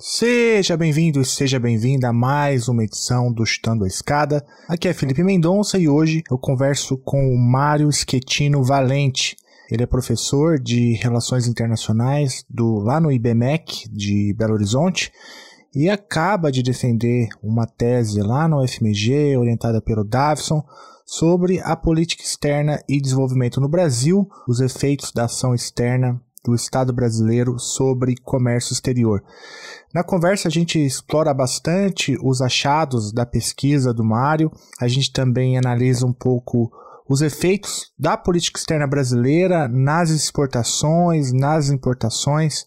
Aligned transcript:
Seja 0.00 0.76
bem-vindo 0.76 1.20
e 1.20 1.24
seja 1.24 1.58
bem-vinda 1.58 2.10
a 2.10 2.12
mais 2.12 2.68
uma 2.68 2.84
edição 2.84 3.32
do 3.32 3.44
Chutando 3.44 3.82
a 3.82 3.88
Escada. 3.88 4.46
Aqui 4.68 4.86
é 4.86 4.94
Felipe 4.94 5.24
Mendonça 5.24 5.76
e 5.76 5.88
hoje 5.88 6.22
eu 6.30 6.38
converso 6.38 6.96
com 6.98 7.34
o 7.34 7.36
Mário 7.36 7.90
Schettino 7.90 8.62
Valente. 8.62 9.36
Ele 9.68 9.82
é 9.82 9.86
professor 9.86 10.56
de 10.56 10.92
Relações 10.92 11.48
Internacionais 11.48 12.44
do 12.48 12.78
lá 12.78 13.00
no 13.00 13.10
IBMEC 13.10 13.88
de 13.90 14.32
Belo 14.34 14.54
Horizonte 14.54 15.10
e 15.74 15.90
acaba 15.90 16.52
de 16.52 16.62
defender 16.62 17.30
uma 17.42 17.66
tese 17.66 18.22
lá 18.22 18.46
no 18.46 18.62
UFMG, 18.62 19.36
orientada 19.36 19.82
pelo 19.82 20.04
Davison, 20.04 20.62
sobre 21.04 21.58
a 21.58 21.74
política 21.74 22.22
externa 22.22 22.80
e 22.88 23.00
desenvolvimento 23.00 23.60
no 23.60 23.68
Brasil, 23.68 24.30
os 24.46 24.60
efeitos 24.60 25.10
da 25.10 25.24
ação 25.24 25.56
externa 25.56 26.22
do 26.44 26.54
Estado 26.54 26.92
brasileiro 26.92 27.58
sobre 27.58 28.16
comércio 28.16 28.72
exterior. 28.72 29.22
Na 29.92 30.04
conversa, 30.04 30.48
a 30.48 30.50
gente 30.50 30.78
explora 30.78 31.32
bastante 31.32 32.16
os 32.22 32.40
achados 32.40 33.12
da 33.12 33.24
pesquisa 33.24 33.92
do 33.92 34.04
Mário, 34.04 34.50
a 34.80 34.88
gente 34.88 35.12
também 35.12 35.56
analisa 35.56 36.06
um 36.06 36.12
pouco 36.12 36.70
os 37.08 37.22
efeitos 37.22 37.90
da 37.98 38.16
política 38.16 38.58
externa 38.58 38.86
brasileira 38.86 39.66
nas 39.66 40.10
exportações, 40.10 41.32
nas 41.32 41.70
importações 41.70 42.66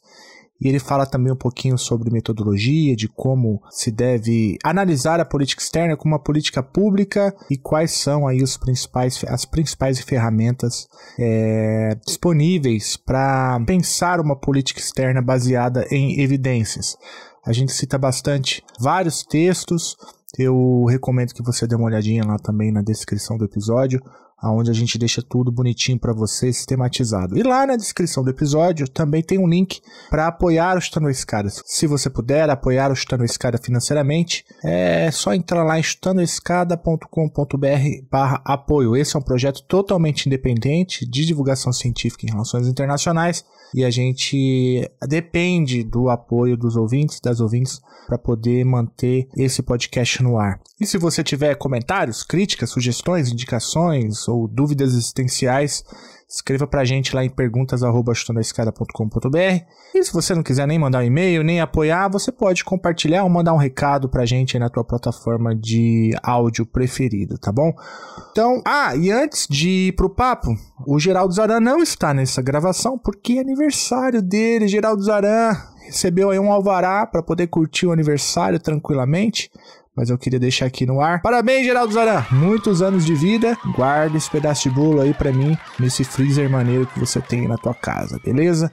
e 0.61 0.67
ele 0.67 0.79
fala 0.79 1.07
também 1.07 1.33
um 1.33 1.37
pouquinho 1.37 1.75
sobre 1.77 2.11
metodologia, 2.11 2.95
de 2.95 3.07
como 3.07 3.59
se 3.71 3.91
deve 3.91 4.59
analisar 4.63 5.19
a 5.19 5.25
política 5.25 5.61
externa 5.61 5.97
como 5.97 6.13
uma 6.13 6.21
política 6.21 6.61
pública 6.61 7.35
e 7.49 7.57
quais 7.57 7.91
são 7.91 8.27
aí 8.27 8.43
os 8.43 8.57
principais, 8.57 9.23
as 9.27 9.43
principais 9.43 9.99
ferramentas 9.99 10.87
é, 11.19 11.97
disponíveis 12.05 12.95
para 12.95 13.59
pensar 13.65 14.19
uma 14.19 14.35
política 14.35 14.79
externa 14.79 15.21
baseada 15.21 15.87
em 15.89 16.21
evidências. 16.21 16.95
A 17.43 17.51
gente 17.51 17.71
cita 17.71 17.97
bastante 17.97 18.63
vários 18.79 19.23
textos, 19.23 19.97
eu 20.37 20.85
recomendo 20.85 21.33
que 21.33 21.43
você 21.43 21.65
dê 21.65 21.75
uma 21.75 21.87
olhadinha 21.87 22.23
lá 22.23 22.37
também 22.37 22.71
na 22.71 22.81
descrição 22.81 23.37
do 23.37 23.45
episódio 23.45 23.99
onde 24.43 24.71
a 24.71 24.73
gente 24.73 24.97
deixa 24.97 25.21
tudo 25.21 25.51
bonitinho 25.51 25.99
para 25.99 26.13
você, 26.13 26.51
sistematizado. 26.51 27.37
E 27.37 27.43
lá 27.43 27.67
na 27.67 27.75
descrição 27.75 28.23
do 28.23 28.29
episódio 28.29 28.87
também 28.87 29.21
tem 29.21 29.37
um 29.37 29.47
link 29.47 29.81
para 30.09 30.27
apoiar 30.27 30.77
o 30.77 30.81
Chutando 30.81 31.07
a 31.07 31.11
Escada. 31.11 31.49
Se 31.49 31.85
você 31.85 32.09
puder 32.09 32.49
apoiar 32.49 32.91
o 32.91 32.95
Chutando 32.95 33.23
a 33.23 33.25
Escada 33.25 33.57
financeiramente, 33.57 34.45
é 34.63 35.11
só 35.11 35.33
entrar 35.33 35.63
lá 35.63 35.79
em 35.79 35.83
chutandoescada.com.br 35.83 38.07
barra 38.09 38.41
apoio. 38.45 38.95
Esse 38.95 39.15
é 39.15 39.19
um 39.19 39.23
projeto 39.23 39.61
totalmente 39.63 40.25
independente 40.25 41.05
de 41.05 41.25
divulgação 41.25 41.71
científica 41.71 42.25
em 42.25 42.31
relações 42.31 42.67
internacionais 42.67 43.45
e 43.73 43.85
a 43.85 43.89
gente 43.89 44.89
depende 45.07 45.83
do 45.83 46.09
apoio 46.09 46.57
dos 46.57 46.75
ouvintes, 46.75 47.19
das 47.19 47.39
ouvintes, 47.39 47.81
para 48.05 48.17
poder 48.17 48.65
manter 48.65 49.27
esse 49.37 49.61
podcast 49.61 50.21
no 50.21 50.37
ar. 50.37 50.59
E 50.79 50.85
se 50.85 50.97
você 50.97 51.23
tiver 51.23 51.55
comentários, 51.55 52.23
críticas, 52.23 52.69
sugestões, 52.69 53.31
indicações 53.31 54.27
ou 54.31 54.47
dúvidas 54.47 54.93
existenciais, 54.93 55.83
escreva 56.27 56.65
pra 56.65 56.83
gente 56.85 57.15
lá 57.15 57.23
em 57.25 57.29
perguntas@chutandoaescada.com.br. 57.29 59.65
E 59.93 60.03
se 60.03 60.13
você 60.13 60.33
não 60.33 60.41
quiser 60.41 60.65
nem 60.65 60.79
mandar 60.79 60.99
um 60.99 61.03
e-mail, 61.03 61.43
nem 61.43 61.59
apoiar, 61.59 62.07
você 62.07 62.31
pode 62.31 62.63
compartilhar 62.63 63.23
ou 63.23 63.29
mandar 63.29 63.53
um 63.53 63.57
recado 63.57 64.07
pra 64.07 64.25
gente 64.25 64.55
aí 64.55 64.59
na 64.59 64.69
tua 64.69 64.85
plataforma 64.85 65.53
de 65.53 66.11
áudio 66.23 66.65
preferida, 66.65 67.37
tá 67.37 67.51
bom? 67.51 67.73
Então, 68.31 68.61
ah, 68.65 68.95
e 68.95 69.11
antes 69.11 69.45
de 69.49 69.87
ir 69.87 69.95
pro 69.95 70.09
papo, 70.09 70.55
o 70.87 70.97
Geraldo 70.97 71.33
Zaran 71.33 71.59
não 71.59 71.83
está 71.83 72.13
nessa 72.13 72.41
gravação 72.41 72.97
porque 72.97 73.33
é 73.33 73.41
aniversário 73.41 74.21
dele, 74.21 74.69
Geraldo 74.69 75.03
Zaran 75.03 75.57
recebeu 75.85 76.29
aí 76.29 76.39
um 76.39 76.51
alvará 76.51 77.05
para 77.05 77.23
poder 77.23 77.47
curtir 77.47 77.85
o 77.85 77.91
aniversário 77.91 78.59
tranquilamente 78.59 79.49
mas 79.95 80.09
eu 80.09 80.17
queria 80.17 80.39
deixar 80.39 80.65
aqui 80.65 80.85
no 80.85 81.01
ar. 81.01 81.21
Parabéns, 81.21 81.65
Geraldo 81.65 81.93
Zaran! 81.93 82.25
Muitos 82.31 82.81
anos 82.81 83.05
de 83.05 83.13
vida. 83.13 83.57
Guarda 83.75 84.17
esse 84.17 84.29
pedaço 84.29 84.69
de 84.69 84.75
bolo 84.75 85.01
aí 85.01 85.13
para 85.13 85.31
mim, 85.31 85.57
nesse 85.79 86.03
freezer 86.03 86.49
maneiro 86.49 86.87
que 86.87 86.99
você 86.99 87.19
tem 87.21 87.47
na 87.47 87.57
tua 87.57 87.73
casa, 87.73 88.19
beleza? 88.23 88.71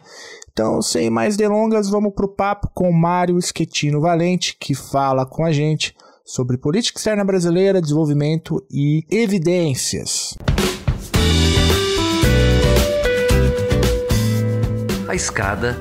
Então, 0.52 0.80
sem 0.80 1.10
mais 1.10 1.36
delongas, 1.36 1.88
vamos 1.88 2.12
pro 2.14 2.28
papo 2.28 2.70
com 2.72 2.90
Mário 2.92 3.40
Schettino 3.40 4.00
Valente, 4.00 4.56
que 4.58 4.74
fala 4.74 5.26
com 5.26 5.44
a 5.44 5.52
gente 5.52 5.94
sobre 6.24 6.56
política 6.56 6.98
externa 6.98 7.24
brasileira, 7.24 7.80
desenvolvimento 7.80 8.64
e 8.70 9.04
evidências. 9.10 10.36
A 15.08 15.14
escada 15.14 15.80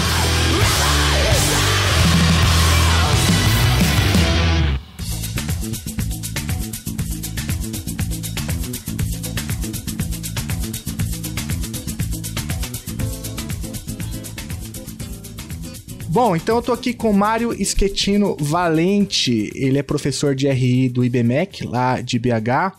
Bom, 16.13 16.35
então 16.35 16.57
eu 16.57 16.61
tô 16.61 16.73
aqui 16.73 16.93
com 16.93 17.13
Mário 17.13 17.53
Schettino 17.63 18.35
Valente. 18.37 19.49
Ele 19.55 19.79
é 19.79 19.81
professor 19.81 20.35
de 20.35 20.45
RI 20.49 20.89
do 20.89 21.05
IBMEC, 21.05 21.65
lá 21.65 22.01
de 22.01 22.19
BH, 22.19 22.75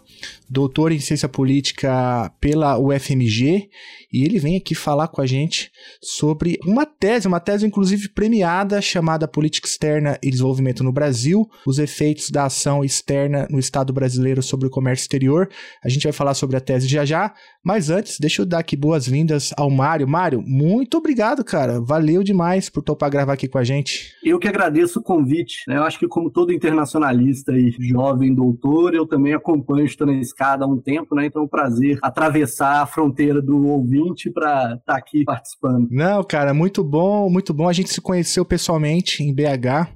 doutor 0.50 0.92
em 0.92 1.00
ciência 1.00 1.30
política 1.30 2.30
pela 2.38 2.78
UFMG 2.78 3.70
e 4.12 4.24
ele 4.24 4.38
vem 4.38 4.56
aqui 4.56 4.74
falar 4.74 5.08
com 5.08 5.20
a 5.20 5.26
gente 5.26 5.70
sobre 6.02 6.58
uma 6.66 6.84
tese, 6.84 7.26
uma 7.26 7.40
tese 7.40 7.66
inclusive 7.66 8.08
premiada, 8.10 8.80
chamada 8.82 9.26
Política 9.26 9.66
Externa 9.66 10.18
e 10.22 10.30
Desenvolvimento 10.30 10.84
no 10.84 10.92
Brasil, 10.92 11.48
os 11.66 11.78
efeitos 11.78 12.30
da 12.30 12.44
ação 12.44 12.84
externa 12.84 13.46
no 13.50 13.58
Estado 13.58 13.92
brasileiro 13.92 14.42
sobre 14.42 14.66
o 14.66 14.70
comércio 14.70 15.04
exterior. 15.04 15.48
A 15.84 15.88
gente 15.88 16.04
vai 16.04 16.12
falar 16.12 16.34
sobre 16.34 16.56
a 16.56 16.60
tese 16.60 16.88
já 16.88 17.04
já, 17.04 17.32
mas 17.64 17.90
antes, 17.90 18.18
deixa 18.18 18.42
eu 18.42 18.46
dar 18.46 18.58
aqui 18.58 18.76
boas-vindas 18.76 19.50
ao 19.56 19.70
Mário. 19.70 20.06
Mário, 20.06 20.42
muito 20.44 20.98
obrigado, 20.98 21.44
cara. 21.44 21.80
Valeu 21.80 22.22
demais 22.22 22.68
por 22.68 22.82
topar 22.82 23.10
gravar 23.10 23.32
aqui 23.32 23.48
com 23.48 23.58
a 23.58 23.64
gente. 23.64 24.12
Eu 24.24 24.38
que 24.38 24.48
agradeço 24.48 25.00
o 25.00 25.02
convite. 25.02 25.62
Né? 25.68 25.76
Eu 25.76 25.84
acho 25.84 25.98
que, 25.98 26.08
como 26.08 26.30
todo 26.30 26.52
internacionalista 26.52 27.52
e 27.52 27.70
jovem 27.78 28.34
doutor, 28.34 28.94
eu 28.94 29.06
também 29.06 29.32
acompanho 29.32 29.86
Estou 29.86 30.06
na 30.06 30.14
Escada 30.14 30.64
há 30.64 30.68
um 30.68 30.78
tempo, 30.78 31.14
né? 31.14 31.26
Então 31.26 31.42
é 31.42 31.44
um 31.44 31.48
prazer 31.48 31.98
atravessar 32.02 32.82
a 32.82 32.86
fronteira 32.86 33.40
do 33.40 33.66
ouvinte 33.66 34.01
para 34.32 34.74
estar 34.74 34.78
tá 34.84 34.96
aqui 34.96 35.24
participando. 35.24 35.88
Não, 35.90 36.22
cara, 36.24 36.52
muito 36.54 36.82
bom, 36.82 37.28
muito 37.30 37.52
bom. 37.52 37.68
A 37.68 37.72
gente 37.72 37.90
se 37.90 38.00
conheceu 38.00 38.44
pessoalmente 38.44 39.22
em 39.22 39.34
BH. 39.34 39.90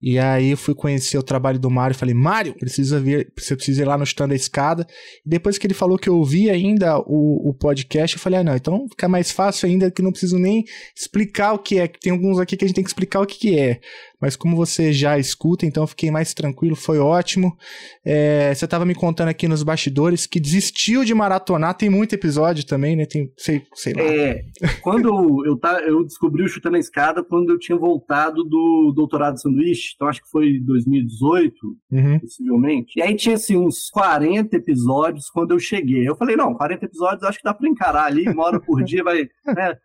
E 0.00 0.18
aí 0.18 0.50
eu 0.50 0.56
fui 0.56 0.74
conhecer 0.74 1.16
o 1.16 1.22
trabalho 1.22 1.58
do 1.58 1.70
Mário 1.70 1.94
e 1.94 1.98
falei, 1.98 2.14
Mário, 2.14 2.54
precisa 2.54 3.00
vir, 3.00 3.32
você 3.36 3.56
precisa 3.56 3.82
ir 3.82 3.86
lá 3.86 3.96
no 3.96 4.04
stand 4.04 4.28
da 4.28 4.34
escada. 4.34 4.86
E 5.24 5.28
depois 5.28 5.56
que 5.56 5.66
ele 5.66 5.74
falou 5.74 5.98
que 5.98 6.08
eu 6.08 6.16
ouvi 6.16 6.50
ainda 6.50 6.98
o, 6.98 7.48
o 7.48 7.54
podcast, 7.54 8.14
eu 8.14 8.22
falei, 8.22 8.40
ah, 8.40 8.44
não, 8.44 8.54
então 8.54 8.86
fica 8.90 9.08
mais 9.08 9.30
fácil 9.30 9.68
ainda 9.68 9.90
que 9.90 10.02
não 10.02 10.10
preciso 10.10 10.38
nem 10.38 10.64
explicar 10.94 11.54
o 11.54 11.58
que 11.58 11.78
é. 11.78 11.88
Tem 11.88 12.12
alguns 12.12 12.38
aqui 12.38 12.56
que 12.56 12.64
a 12.64 12.68
gente 12.68 12.76
tem 12.76 12.84
que 12.84 12.90
explicar 12.90 13.20
o 13.20 13.26
que, 13.26 13.38
que 13.38 13.58
é 13.58 13.80
mas 14.20 14.34
como 14.36 14.56
você 14.56 14.92
já 14.92 15.18
escuta, 15.18 15.66
então 15.66 15.82
eu 15.82 15.86
fiquei 15.86 16.10
mais 16.10 16.32
tranquilo, 16.32 16.74
foi 16.74 16.98
ótimo. 16.98 17.56
É, 18.04 18.54
você 18.54 18.64
estava 18.64 18.84
me 18.84 18.94
contando 18.94 19.28
aqui 19.28 19.46
nos 19.46 19.62
bastidores 19.62 20.26
que 20.26 20.40
desistiu 20.40 21.04
de 21.04 21.14
maratonar, 21.14 21.74
tem 21.74 21.90
muito 21.90 22.14
episódio 22.14 22.64
também, 22.64 22.96
né? 22.96 23.04
Tem, 23.04 23.30
sei, 23.36 23.62
sei 23.74 23.92
lá. 23.92 24.02
É, 24.02 24.44
quando 24.80 25.44
eu, 25.44 25.56
tá, 25.58 25.80
eu 25.80 26.02
descobri 26.04 26.44
o 26.44 26.48
Chutando 26.48 26.76
a 26.76 26.80
Escada 26.80 27.22
quando 27.22 27.50
eu 27.50 27.58
tinha 27.58 27.76
voltado 27.76 28.42
do 28.44 28.92
doutorado 28.94 29.34
de 29.34 29.42
sanduíche, 29.42 29.92
então 29.94 30.08
acho 30.08 30.22
que 30.22 30.30
foi 30.30 30.60
2018, 30.60 31.54
uhum. 31.92 32.20
possivelmente. 32.20 32.92
E 32.96 33.02
aí 33.02 33.14
tinha 33.14 33.34
assim, 33.34 33.56
uns 33.56 33.90
40 33.90 34.56
episódios 34.56 35.28
quando 35.28 35.52
eu 35.52 35.58
cheguei. 35.58 36.08
Eu 36.08 36.16
falei, 36.16 36.36
não, 36.36 36.54
40 36.54 36.84
episódios 36.84 37.22
acho 37.22 37.38
que 37.38 37.44
dá 37.44 37.52
para 37.52 37.68
encarar 37.68 38.04
ali, 38.04 38.28
uma 38.28 38.44
hora 38.44 38.60
por 38.60 38.82
dia, 38.82 39.04
vai 39.04 39.28
né, 39.46 39.76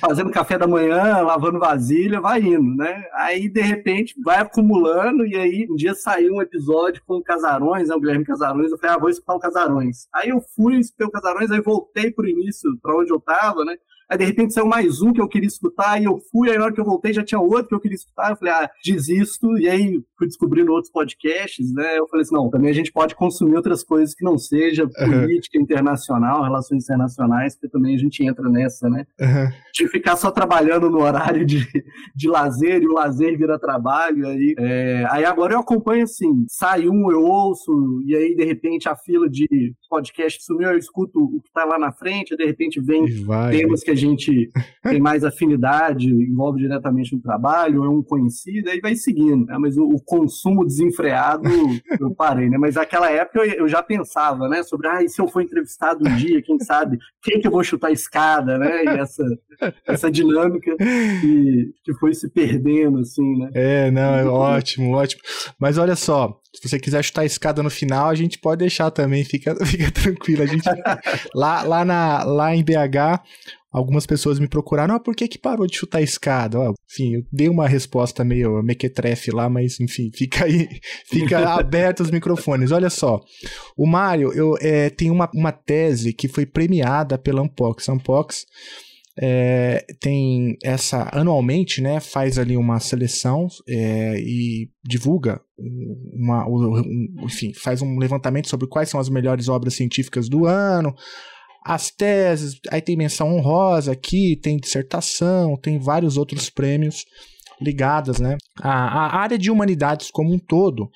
fazendo 0.00 0.30
café 0.30 0.56
da 0.58 0.66
manhã, 0.66 1.20
lavando 1.20 1.58
vasilha, 1.58 2.20
vai 2.20 2.40
indo, 2.40 2.74
né? 2.76 3.02
Aí, 3.14 3.48
de 3.48 3.73
repente 3.74 4.14
vai 4.22 4.38
acumulando 4.38 5.26
e 5.26 5.36
aí 5.36 5.66
um 5.70 5.74
dia 5.74 5.94
saiu 5.94 6.34
um 6.34 6.42
episódio 6.42 7.02
com 7.06 7.16
o 7.16 7.22
Casarões, 7.22 7.88
né, 7.88 7.94
o 7.94 8.00
Guilherme 8.00 8.24
Casarões, 8.24 8.70
eu 8.70 8.78
falei, 8.78 8.96
ah, 8.96 8.98
vou 8.98 9.10
escutar 9.10 9.34
o 9.34 9.40
Casarões. 9.40 10.08
Aí 10.14 10.28
eu 10.30 10.40
fui, 10.54 10.76
escutei 10.78 11.06
o 11.06 11.10
Casarões, 11.10 11.50
aí 11.50 11.60
voltei 11.60 12.10
pro 12.10 12.28
início, 12.28 12.70
para 12.80 12.96
onde 12.96 13.12
eu 13.12 13.20
tava, 13.20 13.64
né? 13.64 13.76
Aí 14.10 14.18
de 14.18 14.24
repente 14.24 14.52
saiu 14.52 14.66
mais 14.66 15.00
um 15.00 15.12
que 15.12 15.20
eu 15.20 15.28
queria 15.28 15.46
escutar, 15.46 16.00
e 16.00 16.04
eu 16.04 16.18
fui, 16.30 16.50
aí 16.50 16.58
na 16.58 16.64
hora 16.64 16.74
que 16.74 16.80
eu 16.80 16.84
voltei 16.84 17.12
já 17.12 17.24
tinha 17.24 17.40
outro 17.40 17.68
que 17.68 17.74
eu 17.74 17.80
queria 17.80 17.96
escutar. 17.96 18.30
Eu 18.30 18.36
falei, 18.36 18.54
ah, 18.54 18.70
desisto. 18.84 19.58
E 19.58 19.68
aí 19.68 20.00
fui 20.18 20.26
descobrindo 20.26 20.72
outros 20.72 20.92
podcasts, 20.92 21.72
né? 21.72 21.98
Eu 21.98 22.06
falei 22.08 22.22
assim, 22.22 22.34
não, 22.34 22.50
também 22.50 22.70
a 22.70 22.74
gente 22.74 22.92
pode 22.92 23.14
consumir 23.14 23.56
outras 23.56 23.82
coisas 23.82 24.14
que 24.14 24.24
não 24.24 24.36
seja 24.36 24.86
política 24.86 25.58
uhum. 25.58 25.64
internacional, 25.64 26.42
relações 26.42 26.84
internacionais, 26.84 27.54
porque 27.54 27.68
também 27.68 27.94
a 27.94 27.98
gente 27.98 28.24
entra 28.24 28.48
nessa, 28.48 28.88
né? 28.88 29.06
Uhum. 29.20 29.50
De 29.74 29.88
ficar 29.88 30.16
só 30.16 30.30
trabalhando 30.30 30.90
no 30.90 31.00
horário 31.00 31.44
de, 31.44 31.66
de 32.14 32.28
lazer 32.28 32.82
e 32.82 32.86
o 32.86 32.92
lazer 32.92 33.36
vira 33.38 33.58
trabalho. 33.58 34.26
Aí, 34.26 34.54
é, 34.58 35.06
aí 35.10 35.24
agora 35.24 35.54
eu 35.54 35.60
acompanho 35.60 36.04
assim, 36.04 36.44
sai 36.48 36.88
um, 36.88 37.10
eu 37.10 37.22
ouço, 37.22 38.02
e 38.06 38.14
aí 38.14 38.34
de 38.34 38.44
repente 38.44 38.88
a 38.88 38.96
fila 38.96 39.28
de 39.28 39.74
podcast 39.88 40.42
sumiu, 40.42 40.70
eu 40.70 40.78
escuto 40.78 41.18
o 41.18 41.40
que 41.40 41.52
tá 41.52 41.64
lá 41.64 41.78
na 41.78 41.92
frente, 41.92 42.36
de 42.36 42.44
repente 42.44 42.80
vem 42.80 43.04
temas 43.50 43.82
que 43.82 43.93
a 43.94 43.96
gente 43.96 44.50
tem 44.82 45.00
mais 45.00 45.24
afinidade, 45.24 46.08
envolve 46.08 46.60
diretamente 46.60 47.14
no 47.14 47.22
trabalho, 47.22 47.84
é 47.84 47.88
um 47.88 48.02
conhecido, 48.02 48.68
aí 48.68 48.80
vai 48.80 48.94
seguindo. 48.94 49.46
Né? 49.46 49.56
Mas 49.58 49.76
o, 49.76 49.84
o, 49.84 50.00
consumo 50.00 50.64
desenfreado, 50.64 51.44
eu 52.00 52.14
parei, 52.14 52.50
né? 52.50 52.58
Mas 52.58 52.74
naquela 52.74 53.10
época 53.10 53.40
eu, 53.40 53.52
eu, 53.52 53.68
já 53.68 53.82
pensava, 53.82 54.48
né? 54.48 54.62
Sobre, 54.62 54.88
ah, 54.88 55.02
e 55.02 55.08
se 55.08 55.20
eu 55.20 55.28
for 55.28 55.42
entrevistado 55.42 56.06
um 56.06 56.16
dia, 56.16 56.42
quem 56.42 56.58
sabe, 56.60 56.98
quem 57.22 57.40
que 57.40 57.46
eu 57.46 57.52
vou 57.52 57.64
chutar 57.64 57.88
a 57.88 57.92
escada, 57.92 58.58
né? 58.58 58.84
E 58.84 58.88
essa, 58.88 59.24
essa 59.86 60.10
dinâmica 60.10 60.76
que, 60.76 61.72
que 61.84 61.94
foi 61.94 62.14
se 62.14 62.28
perdendo, 62.28 62.98
assim, 62.98 63.38
né? 63.38 63.50
É, 63.54 63.90
não, 63.90 64.14
é 64.14 64.24
ótimo, 64.24 64.92
ótimo. 64.92 65.22
Mas 65.58 65.78
olha 65.78 65.96
só, 65.96 66.40
se 66.54 66.68
você 66.68 66.78
quiser 66.78 67.02
chutar 67.02 67.22
a 67.22 67.26
escada 67.26 67.62
no 67.62 67.70
final, 67.70 68.08
a 68.08 68.14
gente 68.14 68.38
pode 68.38 68.60
deixar 68.60 68.90
também, 68.90 69.24
fica, 69.24 69.54
fica 69.66 69.90
tranquilo. 69.90 70.42
A 70.42 70.46
gente, 70.46 70.68
lá, 71.34 71.62
lá, 71.62 71.84
na, 71.84 72.22
lá 72.22 72.54
em 72.54 72.62
BH, 72.62 73.20
algumas 73.74 74.06
pessoas 74.06 74.38
me 74.38 74.46
procuraram, 74.46 74.94
ah, 74.94 75.00
por 75.00 75.16
que 75.16 75.26
que 75.26 75.36
parou 75.36 75.66
de 75.66 75.76
chutar 75.76 75.98
a 75.98 76.02
escada? 76.02 76.60
Ó, 76.60 76.72
enfim, 76.88 77.16
eu 77.16 77.22
dei 77.32 77.48
uma 77.48 77.66
resposta 77.66 78.24
meio 78.24 78.62
mequetrefe 78.62 79.32
lá, 79.32 79.50
mas 79.50 79.80
enfim, 79.80 80.10
fica 80.14 80.44
aí, 80.44 80.68
fica 81.10 81.38
aberto 81.58 82.00
os 82.00 82.10
microfones. 82.12 82.70
Olha 82.70 82.88
só, 82.88 83.20
o 83.76 83.84
Mário 83.84 84.32
eu, 84.32 84.54
é, 84.60 84.90
tem 84.90 85.10
uma, 85.10 85.28
uma 85.34 85.50
tese 85.50 86.12
que 86.12 86.28
foi 86.28 86.46
premiada 86.46 87.18
pela 87.18 87.42
Unpox. 87.42 87.88
Unpox 87.88 88.44
é, 89.18 89.84
tem 90.00 90.56
essa 90.62 91.08
anualmente, 91.12 91.80
né, 91.80 91.98
faz 91.98 92.38
ali 92.38 92.56
uma 92.56 92.78
seleção 92.78 93.48
é, 93.68 94.20
e 94.20 94.70
divulga 94.84 95.40
uma, 96.12 96.46
um, 96.48 97.16
enfim, 97.22 97.52
faz 97.52 97.82
um 97.82 97.98
levantamento 97.98 98.48
sobre 98.48 98.68
quais 98.68 98.88
são 98.88 99.00
as 99.00 99.08
melhores 99.08 99.48
obras 99.48 99.74
científicas 99.74 100.28
do 100.28 100.46
ano, 100.46 100.94
as 101.64 101.90
teses, 101.90 102.60
aí 102.70 102.82
tem 102.82 102.96
menção 102.96 103.34
honrosa 103.34 103.92
aqui, 103.92 104.36
tem 104.36 104.58
dissertação, 104.58 105.56
tem 105.56 105.78
vários 105.78 106.18
outros 106.18 106.50
prêmios 106.50 107.04
ligadas 107.60 108.18
né, 108.20 108.36
à, 108.60 108.70
à 108.70 109.16
área 109.20 109.38
de 109.38 109.50
humanidades 109.50 110.10
como 110.10 110.32
um 110.32 110.38
todo. 110.38 110.90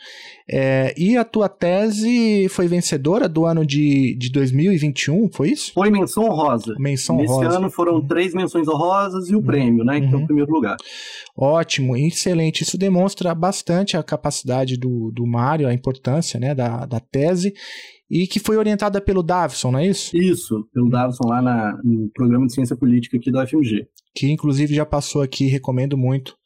É, 0.50 0.94
e 0.96 1.16
a 1.16 1.24
tua 1.24 1.48
tese 1.48 2.48
foi 2.50 2.66
vencedora 2.66 3.28
do 3.28 3.46
ano 3.46 3.64
de, 3.64 4.16
de 4.18 4.30
2021, 4.30 5.30
foi 5.32 5.50
isso? 5.50 5.72
Foi 5.72 5.90
menção 5.90 6.24
honrosa. 6.24 6.74
Menção 6.78 7.16
Nesse 7.16 7.32
honrosa. 7.32 7.58
ano 7.58 7.70
foram 7.70 7.94
uhum. 7.94 8.06
três 8.06 8.34
menções 8.34 8.68
honrosas 8.68 9.28
e 9.30 9.34
o 9.34 9.38
uhum. 9.38 9.44
prêmio, 9.44 9.84
né? 9.84 9.98
Então, 9.98 10.20
uhum. 10.20 10.26
primeiro 10.26 10.50
lugar. 10.50 10.76
Ótimo, 11.36 11.96
excelente. 11.96 12.62
Isso 12.62 12.76
demonstra 12.76 13.34
bastante 13.34 13.96
a 13.96 14.02
capacidade 14.02 14.76
do, 14.76 15.10
do 15.12 15.26
Mário, 15.26 15.68
a 15.68 15.74
importância 15.74 16.38
né, 16.40 16.54
da, 16.54 16.84
da 16.84 17.00
tese 17.00 17.52
e 18.10 18.26
que 18.26 18.40
foi 18.40 18.56
orientada 18.56 19.00
pelo 19.00 19.22
Davison, 19.22 19.70
não 19.70 19.78
é 19.78 19.86
isso? 19.86 20.16
Isso, 20.16 20.66
pelo 20.72 20.88
Davison 20.88 21.26
lá 21.26 21.42
na, 21.42 21.78
no 21.84 22.10
programa 22.10 22.46
de 22.46 22.54
ciência 22.54 22.76
política 22.76 23.16
aqui 23.16 23.30
do 23.30 23.46
FMG. 23.46 23.86
Que 24.14 24.30
inclusive 24.30 24.74
já 24.74 24.86
passou 24.86 25.22
aqui, 25.22 25.46
recomendo 25.46 25.96
muito 25.96 26.36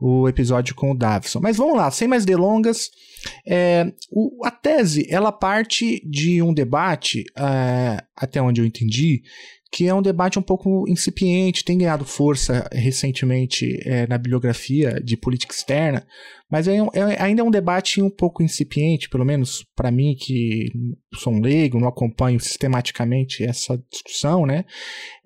o 0.00 0.26
episódio 0.28 0.74
com 0.74 0.92
o 0.92 0.96
Davison. 0.96 1.40
Mas 1.40 1.58
vamos 1.58 1.76
lá, 1.76 1.90
sem 1.90 2.08
mais 2.08 2.24
delongas, 2.24 2.90
é, 3.46 3.92
o, 4.10 4.44
a 4.46 4.50
tese 4.50 5.06
ela 5.10 5.30
parte 5.30 6.00
de 6.08 6.40
um 6.40 6.54
debate, 6.54 7.24
é, 7.36 8.02
até 8.16 8.40
onde 8.40 8.62
eu 8.62 8.64
entendi, 8.64 9.22
que 9.72 9.86
é 9.86 9.94
um 9.94 10.02
debate 10.02 10.38
um 10.38 10.42
pouco 10.42 10.84
incipiente, 10.88 11.64
tem 11.64 11.78
ganhado 11.78 12.04
força 12.04 12.68
recentemente 12.72 13.80
é, 13.84 14.06
na 14.06 14.18
bibliografia 14.18 15.00
de 15.02 15.16
política 15.16 15.54
externa, 15.54 16.04
mas 16.50 16.66
é, 16.66 16.76
é, 16.76 17.22
ainda 17.22 17.42
é 17.42 17.44
um 17.44 17.50
debate 17.50 18.02
um 18.02 18.10
pouco 18.10 18.42
incipiente, 18.42 19.08
pelo 19.08 19.24
menos 19.24 19.64
para 19.76 19.90
mim, 19.92 20.16
que 20.18 20.72
sou 21.14 21.32
um 21.32 21.40
leigo, 21.40 21.80
não 21.80 21.88
acompanho 21.88 22.38
sistematicamente 22.38 23.42
essa 23.42 23.76
discussão, 23.90 24.46
né? 24.46 24.64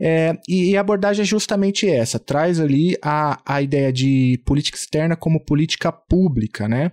É, 0.01 0.37
e 0.49 0.77
a 0.77 0.81
abordagem 0.81 1.23
é 1.23 1.27
justamente 1.27 1.89
essa: 1.89 2.19
traz 2.19 2.59
ali 2.59 2.97
a, 3.03 3.41
a 3.45 3.61
ideia 3.61 3.93
de 3.93 4.41
política 4.47 4.79
externa 4.79 5.15
como 5.15 5.45
política 5.45 5.93
pública, 5.93 6.67
né? 6.67 6.93